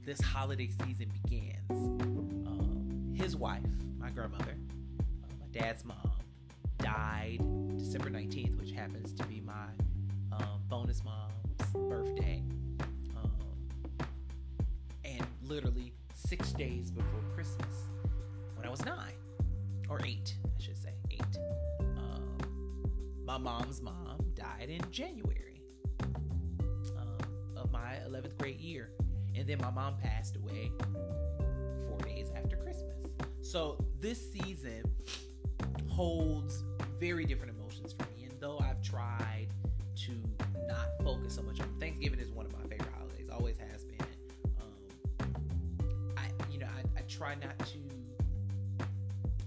this 0.05 0.21
holiday 0.21 0.71
season 0.85 1.11
begins. 1.23 1.71
Um, 1.71 3.13
his 3.15 3.35
wife, 3.37 3.63
my 3.99 4.11
grandmother, 4.11 4.57
uh, 5.01 5.33
my 5.41 5.47
dad's 5.59 5.85
mom, 5.85 6.13
died 6.79 7.39
December 7.79 8.11
19th, 8.11 8.59
which 8.59 8.71
happens 8.71 9.13
to 9.15 9.25
be 9.25 9.41
my 9.41 9.67
um, 10.39 10.61
bonus 10.69 11.03
mom's 11.05 11.73
birthday. 11.89 12.43
Um, 13.17 13.31
and 15.05 15.27
literally 15.43 15.93
six 16.15 16.53
days 16.53 16.91
before 16.91 17.21
Christmas, 17.35 17.87
when 18.55 18.67
I 18.67 18.71
was 18.71 18.85
nine, 18.85 19.15
or 19.89 20.01
eight, 20.05 20.35
I 20.45 20.63
should 20.63 20.77
say, 20.77 20.95
eight. 21.11 21.39
Um, 21.81 22.23
my 23.25 23.39
mom's 23.39 23.81
mom 23.81 24.19
died 24.35 24.69
in 24.69 24.81
January 24.91 25.61
um, 26.01 27.19
of 27.57 27.71
my 27.71 27.99
11th 28.09 28.37
grade 28.39 28.61
year. 28.61 28.91
And 29.35 29.47
then 29.47 29.59
my 29.61 29.71
mom 29.71 29.97
passed 29.99 30.37
away 30.37 30.73
four 31.89 31.99
days 32.05 32.31
after 32.35 32.57
Christmas. 32.57 32.97
So 33.43 33.79
this 34.01 34.33
season 34.33 34.83
holds 35.89 36.65
very 36.99 37.25
different 37.25 37.55
emotions 37.55 37.93
for 37.93 38.05
me. 38.17 38.25
And 38.25 38.41
though 38.41 38.59
I've 38.59 38.83
tried 38.83 39.36
Thanksgiving 41.97 42.21
is 42.21 42.31
one 42.31 42.45
of 42.45 42.53
my 42.53 42.61
favorite 42.69 42.93
holidays, 42.95 43.27
always 43.33 43.57
has 43.57 43.85
been. 43.85 44.07
Um, 44.61 46.15
I, 46.19 46.29
you 46.53 46.59
know, 46.59 46.67
I, 46.67 46.99
I 46.99 47.03
try 47.09 47.35
not 47.37 47.59
to. 47.59 47.79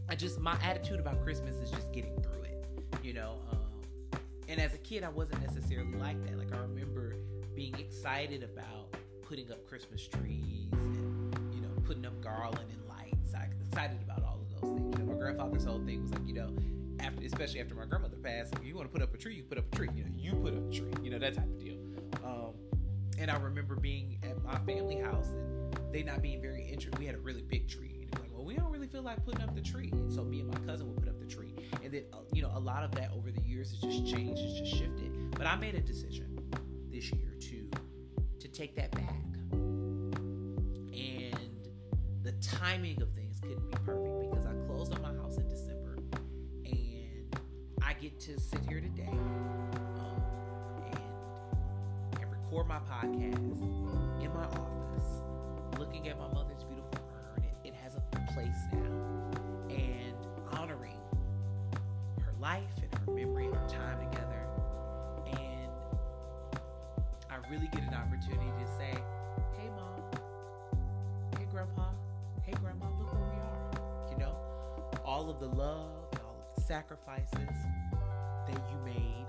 I 0.09 0.15
just 0.15 0.39
my 0.39 0.57
attitude 0.63 0.99
about 0.99 1.23
Christmas 1.23 1.57
is 1.57 1.69
just 1.69 1.93
getting 1.93 2.19
through 2.23 2.41
it, 2.41 2.65
you 3.03 3.13
know. 3.13 3.35
Um, 3.51 4.19
and 4.47 4.59
as 4.59 4.73
a 4.73 4.79
kid, 4.79 5.03
I 5.03 5.09
wasn't 5.09 5.41
necessarily 5.41 5.95
like 5.99 6.25
that. 6.25 6.39
Like 6.39 6.51
I 6.51 6.57
remember 6.57 7.17
being 7.53 7.75
excited 7.77 8.41
about 8.41 8.95
putting 9.21 9.51
up 9.51 9.67
Christmas 9.67 10.07
trees 10.07 10.69
and 10.71 11.53
you 11.53 11.61
know 11.61 11.69
putting 11.85 12.03
up 12.03 12.19
garland 12.19 12.71
and 12.71 12.81
lights. 12.89 13.35
I 13.35 13.47
excited 13.61 13.99
about 14.03 14.23
all 14.23 14.39
of 14.41 14.49
those 14.49 14.75
things. 14.75 14.97
You 14.97 15.05
know, 15.05 15.13
my 15.13 15.19
grandfather's 15.19 15.65
whole 15.65 15.85
thing 15.85 16.01
was 16.01 16.11
like, 16.13 16.25
you 16.25 16.33
know, 16.33 16.49
after 16.99 17.23
especially 17.23 17.59
after 17.59 17.75
my 17.75 17.85
grandmother 17.85 18.17
passed, 18.17 18.55
if 18.55 18.65
you 18.65 18.75
want 18.75 18.87
to 18.87 18.91
put 18.91 19.03
up 19.03 19.13
a 19.13 19.17
tree, 19.17 19.35
you 19.35 19.43
put 19.43 19.59
up 19.59 19.71
a 19.71 19.75
tree. 19.75 19.89
You 19.93 20.05
know, 20.05 20.09
you 20.17 20.33
put 20.33 20.55
up 20.55 20.67
a 20.67 20.73
tree. 20.73 20.91
You 21.03 21.11
know 21.11 21.19
that 21.19 21.35
type 21.35 21.45
of 21.45 21.59
deal. 21.59 21.78
Um, 22.23 22.53
and 23.17 23.29
I 23.29 23.37
remember 23.37 23.75
being 23.75 24.17
at 24.23 24.41
my 24.43 24.57
family 24.59 24.97
house 24.97 25.27
and 25.27 25.77
they 25.91 26.03
not 26.03 26.21
being 26.21 26.41
very 26.41 26.63
interested. 26.63 26.97
We 26.99 27.05
had 27.05 27.15
a 27.15 27.19
really 27.19 27.41
big 27.41 27.67
tree, 27.67 28.07
and 28.11 28.21
like, 28.21 28.31
well, 28.33 28.45
we 28.45 28.55
don't 28.55 28.71
really 28.71 28.87
feel 28.87 29.01
like 29.01 29.23
putting 29.25 29.41
up 29.41 29.55
the 29.55 29.61
tree. 29.61 29.89
And 29.91 30.11
so 30.11 30.23
me 30.23 30.41
and 30.41 30.49
my 30.49 30.59
cousin 30.71 30.87
would 30.87 30.97
put 30.99 31.09
up 31.09 31.19
the 31.19 31.25
tree, 31.25 31.53
and 31.83 31.93
then 31.93 32.03
uh, 32.13 32.17
you 32.33 32.41
know 32.41 32.51
a 32.53 32.59
lot 32.59 32.83
of 32.83 32.91
that 32.95 33.11
over 33.15 33.31
the 33.31 33.41
years 33.41 33.71
has 33.71 33.79
just 33.79 34.05
changed, 34.07 34.41
it's 34.41 34.59
just 34.59 34.75
shifted. 34.75 35.31
But 35.31 35.47
I 35.47 35.55
made 35.55 35.75
a 35.75 35.81
decision 35.81 36.37
this 36.91 37.11
year 37.11 37.33
to 37.39 37.69
to 38.39 38.47
take 38.47 38.75
that 38.75 38.91
back 38.91 39.15
And 39.51 41.49
the 42.23 42.31
timing 42.41 43.01
of 43.01 43.11
things 43.13 43.39
couldn't 43.41 43.69
be 43.69 43.77
perfect 43.85 44.19
because 44.21 44.45
I 44.45 44.53
closed 44.67 44.93
on 44.93 45.01
my 45.01 45.13
house 45.13 45.37
in 45.37 45.47
December 45.47 45.97
and 46.65 47.35
I 47.81 47.93
get 47.93 48.19
to 48.21 48.39
sit 48.39 48.59
here 48.67 48.81
today 48.81 49.09
record 52.49 52.67
my 52.67 52.79
podcast 52.79 54.23
in 54.23 54.33
my 54.33 54.43
office 54.43 55.21
looking 55.77 56.07
at 56.07 56.17
my 56.17 56.27
mother's 56.29 56.63
beautiful 56.63 56.99
urn. 57.35 57.43
It, 57.43 57.69
it 57.69 57.73
has 57.75 57.95
a 57.95 58.33
place 58.33 58.57
now 58.73 59.69
and 59.69 60.15
honoring 60.51 60.97
her 62.21 62.33
life 62.39 62.63
and 62.81 62.91
her 63.05 63.11
memory 63.11 63.45
and 63.45 63.55
our 63.55 63.69
time 63.69 63.99
together. 64.09 64.47
And 65.27 65.71
I 67.29 67.35
really 67.51 67.67
get 67.67 67.83
an 67.83 67.93
opportunity 67.93 68.49
to 68.59 68.67
say, 68.77 68.97
hey, 69.57 69.69
mom, 69.75 70.21
hey, 71.37 71.45
grandpa 71.51 71.89
hey 72.43 72.53
grandma 72.61 72.85
look 72.97 73.13
where 73.13 73.21
we 73.21 73.37
are 73.37 74.11
you 74.11 74.17
know 74.17 74.35
all 75.05 75.29
of 75.29 75.39
the 75.39 75.47
love 75.47 75.91
all 76.25 76.35
of 76.39 76.55
the 76.55 76.61
sacrifices 76.61 77.33
that 78.47 78.59
you 78.71 78.77
made 78.85 79.25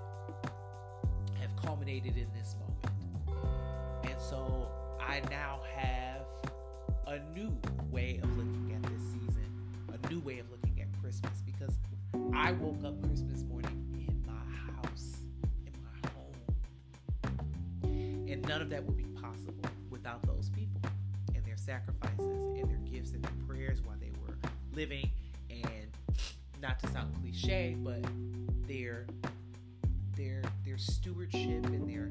have 1.39 1.55
culminated 1.63 2.17
in 2.17 2.27
this 2.35 2.55
moment 2.59 2.70
so 4.31 4.71
i 5.01 5.21
now 5.29 5.59
have 5.75 6.23
a 7.09 7.19
new 7.35 7.53
way 7.91 8.21
of 8.23 8.31
looking 8.37 8.73
at 8.73 8.81
this 8.85 9.03
season 9.13 9.45
a 9.93 9.99
new 10.09 10.21
way 10.21 10.39
of 10.39 10.49
looking 10.53 10.81
at 10.81 10.87
christmas 11.03 11.43
because 11.45 11.75
i 12.33 12.53
woke 12.53 12.85
up 12.85 13.03
christmas 13.03 13.43
morning 13.43 14.07
in 14.09 14.23
my 14.25 14.73
house 14.73 15.17
in 15.67 15.73
my 15.83 16.09
home. 16.11 16.35
And 18.31 18.47
none 18.47 18.63
of 18.63 18.71
that 18.71 18.85
would 18.85 18.97
be 18.97 19.05
possible 19.21 19.65
without 19.91 20.23
those 20.27 20.49
people 20.51 20.81
and 21.35 21.45
their 21.45 21.57
sacrifices 21.57 22.21
and 22.21 22.71
their 22.71 22.79
gifts 22.91 23.13
and 23.13 23.23
their 23.25 23.33
prayers 23.47 23.83
while 23.83 23.97
they 24.01 24.11
were 24.27 24.37
living. 24.75 25.11
And 25.51 25.89
not 26.63 26.79
to 26.81 26.87
sound 26.89 27.15
cliche 27.21 27.77
but 27.79 28.03
their 28.69 29.07
their 30.17 30.43
their 30.65 30.79
stewardship 30.79 31.65
and 31.67 31.89
their 31.89 32.11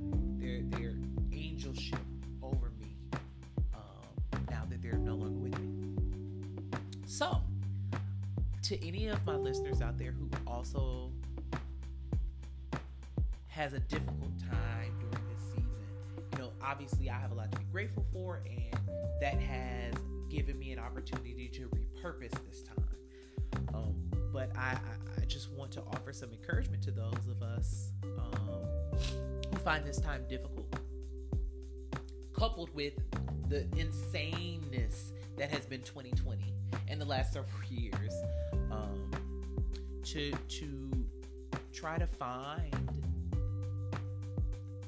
to 8.69 8.87
any 8.87 9.07
of 9.07 9.25
my 9.25 9.35
listeners 9.35 9.81
out 9.81 9.97
there 9.97 10.11
who 10.11 10.29
also 10.45 11.11
has 13.47 13.73
a 13.73 13.79
difficult 13.79 14.39
time 14.39 14.93
during 14.99 15.27
this 15.27 15.41
season 15.49 15.65
you 16.33 16.37
know 16.37 16.51
obviously 16.63 17.09
i 17.09 17.17
have 17.17 17.31
a 17.31 17.35
lot 17.35 17.51
to 17.51 17.57
be 17.57 17.65
grateful 17.71 18.05
for 18.13 18.41
and 18.45 18.79
that 19.19 19.39
has 19.39 19.93
given 20.29 20.57
me 20.57 20.71
an 20.71 20.79
opportunity 20.79 21.49
to 21.49 21.69
repurpose 21.69 22.31
this 22.47 22.63
time. 22.63 22.75
Um, 23.73 23.95
but 24.31 24.55
I, 24.55 24.77
I, 25.19 25.25
just 25.25 25.51
want 25.51 25.71
to 25.73 25.81
offer 25.81 26.13
some 26.13 26.31
encouragement 26.31 26.81
to 26.83 26.91
those 26.91 27.27
of 27.29 27.41
us 27.41 27.91
um, 28.17 28.59
who 29.51 29.57
find 29.59 29.85
this 29.85 29.99
time 29.99 30.23
difficult, 30.29 30.75
coupled 32.33 32.73
with 32.73 32.93
the 33.49 33.61
insaneness 33.75 35.11
that 35.37 35.51
has 35.51 35.65
been 35.65 35.81
2020 35.81 36.53
and 36.87 37.01
the 37.01 37.05
last 37.05 37.33
several 37.33 37.51
years. 37.69 38.13
Um, 38.79 39.11
to 40.03 40.31
to 40.31 40.89
try 41.71 41.97
to 41.97 42.07
find 42.07 42.75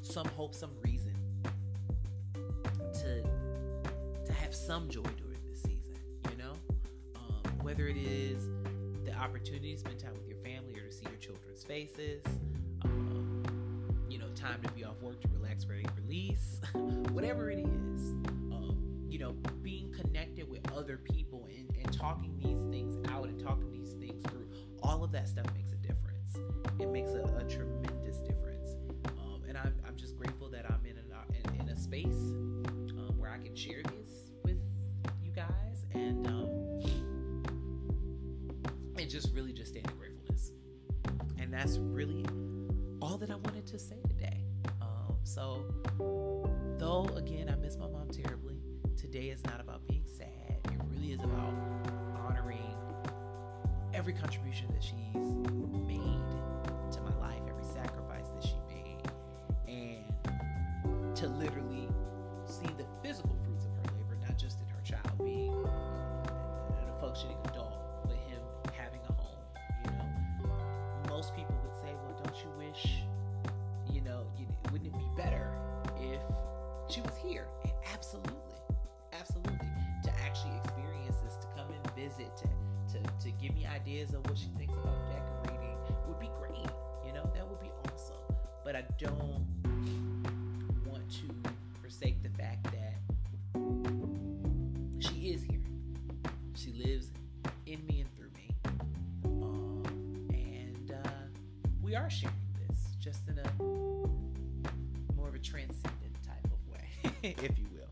some 0.02 0.28
hope, 0.30 0.54
some 0.56 0.72
reason 0.84 1.14
to 2.94 3.24
to 4.26 4.34
have 4.34 4.54
some 4.54 4.90
joy 4.90 5.02
during 5.18 5.40
this 5.50 5.62
season. 5.62 5.96
You 6.32 6.38
know, 6.38 6.54
um, 7.16 7.52
whether 7.62 7.88
it 7.88 7.98
is 7.98 8.50
the 9.06 9.14
opportunity 9.14 9.74
to 9.74 9.80
spend 9.80 10.00
time 10.00 10.14
with 10.14 10.28
your 10.28 10.38
family 10.38 10.78
or 10.80 10.88
to 10.88 10.92
see 10.92 11.06
your 11.06 11.20
children's 11.20 11.64
faces. 11.64 12.24
Um, 12.84 13.44
you 14.10 14.18
know, 14.18 14.28
time 14.36 14.62
to 14.64 14.72
be 14.74 14.84
off 14.84 15.02
work 15.02 15.22
to 15.22 15.28
relax, 15.30 15.66
ready, 15.66 15.86
release, 16.04 16.60
whatever 17.12 17.50
it 17.50 17.60
is. 17.60 18.12
Um, 18.52 18.78
you 19.08 19.20
know, 19.20 19.34
being 19.62 19.94
connected 19.94 20.50
with 20.50 20.70
other 20.72 20.98
people 20.98 21.48
and, 21.56 21.70
and 21.78 21.94
talking 21.94 22.38
these 22.38 22.62
things 22.72 22.96
out 23.10 23.26
and 23.26 23.40
talking 23.40 23.70
through, 23.72 23.81
all 24.92 25.06
of 25.06 25.12
that 25.14 25.30
stuff 25.30 25.46
makes 25.56 25.72
a 25.72 25.78
difference. 25.78 26.36
It 26.78 26.90
makes 26.92 27.12
a, 27.12 27.24
a 27.38 27.46
tremendous 27.50 28.18
difference. 28.18 28.76
Um, 29.20 29.42
and 29.48 29.58
I'm, 29.58 29.74
I'm 29.88 29.96
just 29.96 30.18
grateful 30.18 30.50
that 30.50 30.66
I'm 30.70 30.86
in, 30.86 30.98
an, 30.98 31.06
in, 31.46 31.62
in 31.62 31.70
a 31.70 31.78
space 31.78 32.34
um, 32.98 33.14
where 33.18 33.32
I 33.32 33.38
can 33.38 33.56
share 33.56 33.82
this 33.84 34.32
with 34.44 34.60
you 35.24 35.32
guys 35.32 35.86
and 35.94 36.28
um, 36.28 36.50
and 38.98 39.10
just 39.10 39.34
really 39.34 39.54
just 39.54 39.72
stand 39.72 39.90
in 39.90 39.96
gratefulness. 39.96 40.52
And 41.40 41.54
that's 41.54 41.78
really 41.78 42.26
all 43.02 43.18
that 43.18 43.32
I 43.32 43.36
wanted 43.36 43.66
to 43.68 43.80
say 43.80 44.02
today. 44.10 44.44
Um, 44.82 45.16
so, 45.24 45.64
though 46.78 47.06
again, 47.16 47.50
I 47.50 47.56
miss 47.56 47.78
my 47.78 47.88
mom 47.88 48.10
terribly. 48.10 48.58
Today 48.98 49.30
is 49.30 49.42
not 49.46 49.62
about 49.62 49.88
being 49.88 50.04
sad. 50.06 50.60
It 50.66 50.82
really 50.90 51.14
is 51.14 51.22
about 51.24 51.54
every 54.02 54.14
contribution 54.14 54.66
that 54.74 54.84
she's 54.84 55.14
made 55.14 56.26
to 56.92 57.00
my 57.02 57.16
life, 57.20 57.40
every 57.48 57.64
sacrifice 57.64 58.30
that 58.34 58.44
she 58.44 58.56
made, 58.68 58.98
and 59.68 61.16
to 61.16 61.28
literally 61.28 61.88
see 62.48 62.66
the 62.80 62.86
physical 63.04 63.38
fruits 63.46 63.66
of 63.66 63.72
her 63.74 63.96
labor, 63.96 64.18
not 64.28 64.36
just 64.40 64.58
in 64.60 64.66
her 64.70 64.82
child 64.84 65.16
being 65.24 65.54
a 65.54 67.00
functioning 67.00 67.38
adult, 67.46 67.78
but 68.08 68.16
him 68.16 68.42
having 68.76 69.02
a 69.08 69.14
home. 69.22 69.38
You 69.86 69.92
know, 69.92 71.08
most 71.08 71.36
people 71.36 71.54
would 71.62 71.76
say, 71.76 71.94
"Well, 71.94 72.20
don't 72.24 72.36
you 72.44 72.50
wish, 72.58 73.04
you 73.94 74.02
know, 74.02 74.26
you, 74.36 74.48
wouldn't 74.72 74.92
it 74.92 74.98
be 74.98 75.10
better 75.16 75.54
if 75.98 76.24
she 76.92 77.02
was 77.02 77.16
here?" 77.24 77.46
And 77.66 77.74
absolutely, 77.94 78.58
absolutely, 79.14 79.70
to 80.06 80.12
actually 80.26 80.58
experience 80.58 81.18
this, 81.24 81.36
to 81.36 81.46
come 81.56 81.68
and 81.70 81.96
visit, 81.96 82.36
to 82.38 82.48
to 83.22 83.32
give 83.32 83.54
me 83.56 83.66
ideas 83.66 84.14
of 84.14 84.28
what 84.30 84.38
she 84.38 84.48
thinks 84.58 84.74
about 84.74 84.98
decorating 85.10 85.78
would 86.08 86.20
be 86.20 86.30
great. 86.40 86.70
You 87.06 87.14
know, 87.14 87.30
that 87.34 87.48
would 87.48 87.60
be 87.60 87.72
awesome. 87.86 88.16
But 88.64 88.76
I 88.76 88.84
don't 89.00 89.46
want 90.86 91.10
to 91.12 91.50
forsake 91.82 92.22
the 92.24 92.30
fact 92.30 92.64
that 92.66 92.98
she 95.00 95.30
is 95.30 95.44
here. 95.44 95.60
She 96.56 96.74
lives 96.74 97.12
in 97.66 97.86
me 97.86 98.02
and 98.02 98.16
through 98.16 98.32
me. 98.36 98.56
Um, 99.26 99.84
and 100.30 100.92
uh, 100.92 101.10
we 101.82 101.96
are 101.96 102.10
sharing 102.10 102.36
this 102.68 102.96
just 103.00 103.28
in 103.28 103.40
a 103.40 103.64
more 105.16 105.28
of 105.28 105.36
a 105.36 105.40
transcendent 105.40 106.16
type 106.26 106.46
of 106.46 106.74
way, 106.74 106.86
if 107.44 107.58
you 107.58 107.66
will. 107.74 107.90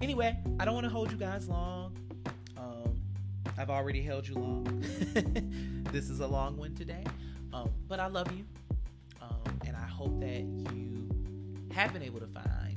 Anyway, 0.00 0.36
I 0.58 0.64
don't 0.64 0.74
want 0.74 0.84
to 0.84 0.90
hold 0.90 1.10
you 1.10 1.18
guys 1.18 1.48
long. 1.48 1.96
I've 3.58 3.70
already 3.70 4.02
held 4.02 4.26
you 4.26 4.34
long. 4.34 4.64
this 5.92 6.08
is 6.08 6.20
a 6.20 6.26
long 6.26 6.56
one 6.56 6.74
today. 6.74 7.04
Um, 7.52 7.70
but 7.88 8.00
I 8.00 8.06
love 8.06 8.30
you. 8.32 8.44
Um, 9.20 9.60
and 9.66 9.76
I 9.76 9.86
hope 9.86 10.18
that 10.20 10.42
you 10.74 11.08
have 11.72 11.92
been 11.92 12.02
able 12.02 12.20
to 12.20 12.26
find 12.26 12.76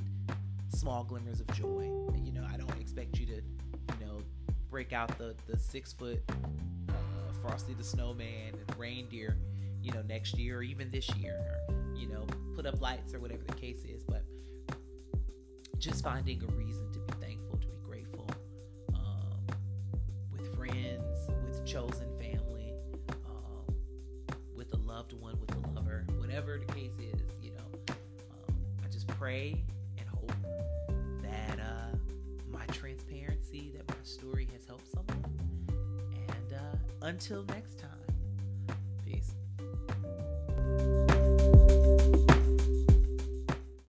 small 0.69 1.03
glimmers 1.03 1.39
of 1.39 1.47
joy. 1.53 1.89
You 2.23 2.31
know, 2.33 2.45
I 2.51 2.57
don't 2.57 2.79
expect 2.79 3.17
you 3.19 3.25
to, 3.27 3.35
you 3.35 4.05
know, 4.05 4.17
break 4.69 4.93
out 4.93 5.17
the, 5.17 5.35
the 5.47 5.57
six 5.57 5.93
foot 5.93 6.21
uh, 6.89 6.93
Frosty 7.41 7.73
the 7.73 7.83
Snowman 7.83 8.53
and 8.53 8.77
reindeer, 8.77 9.37
you 9.81 9.91
know, 9.91 10.01
next 10.01 10.37
year 10.37 10.59
or 10.59 10.63
even 10.63 10.91
this 10.91 11.13
year, 11.15 11.37
or, 11.69 11.75
you 11.95 12.07
know, 12.07 12.25
put 12.55 12.65
up 12.65 12.81
lights 12.81 13.13
or 13.13 13.19
whatever 13.19 13.43
the 13.47 13.53
case 13.53 13.83
is. 13.85 14.03
But 14.03 14.23
just 15.77 16.03
finding 16.03 16.41
a 16.43 16.47
reason 16.53 16.91
to 16.93 16.99
chosen 21.75 22.07
family, 22.17 22.71
um, 23.25 23.75
with 24.55 24.73
a 24.73 24.77
loved 24.77 25.11
one, 25.11 25.37
with 25.41 25.53
a 25.53 25.69
lover, 25.75 26.07
whatever 26.19 26.57
the 26.57 26.73
case 26.73 26.93
is, 26.99 27.19
you 27.43 27.51
know. 27.51 27.93
Um, 28.31 28.55
I 28.81 28.87
just 28.89 29.07
pray 29.07 29.61
and 29.97 30.07
hope 30.07 30.31
that 31.21 31.59
uh, 31.59 31.97
my 32.49 32.65
transparency, 32.67 33.73
that 33.75 33.85
my 33.89 34.03
story 34.03 34.47
has 34.53 34.65
helped 34.65 34.89
someone. 34.89 35.25
And 36.29 36.53
uh, 36.53 36.77
until 37.07 37.43
next 37.43 37.77
time. 37.77 37.94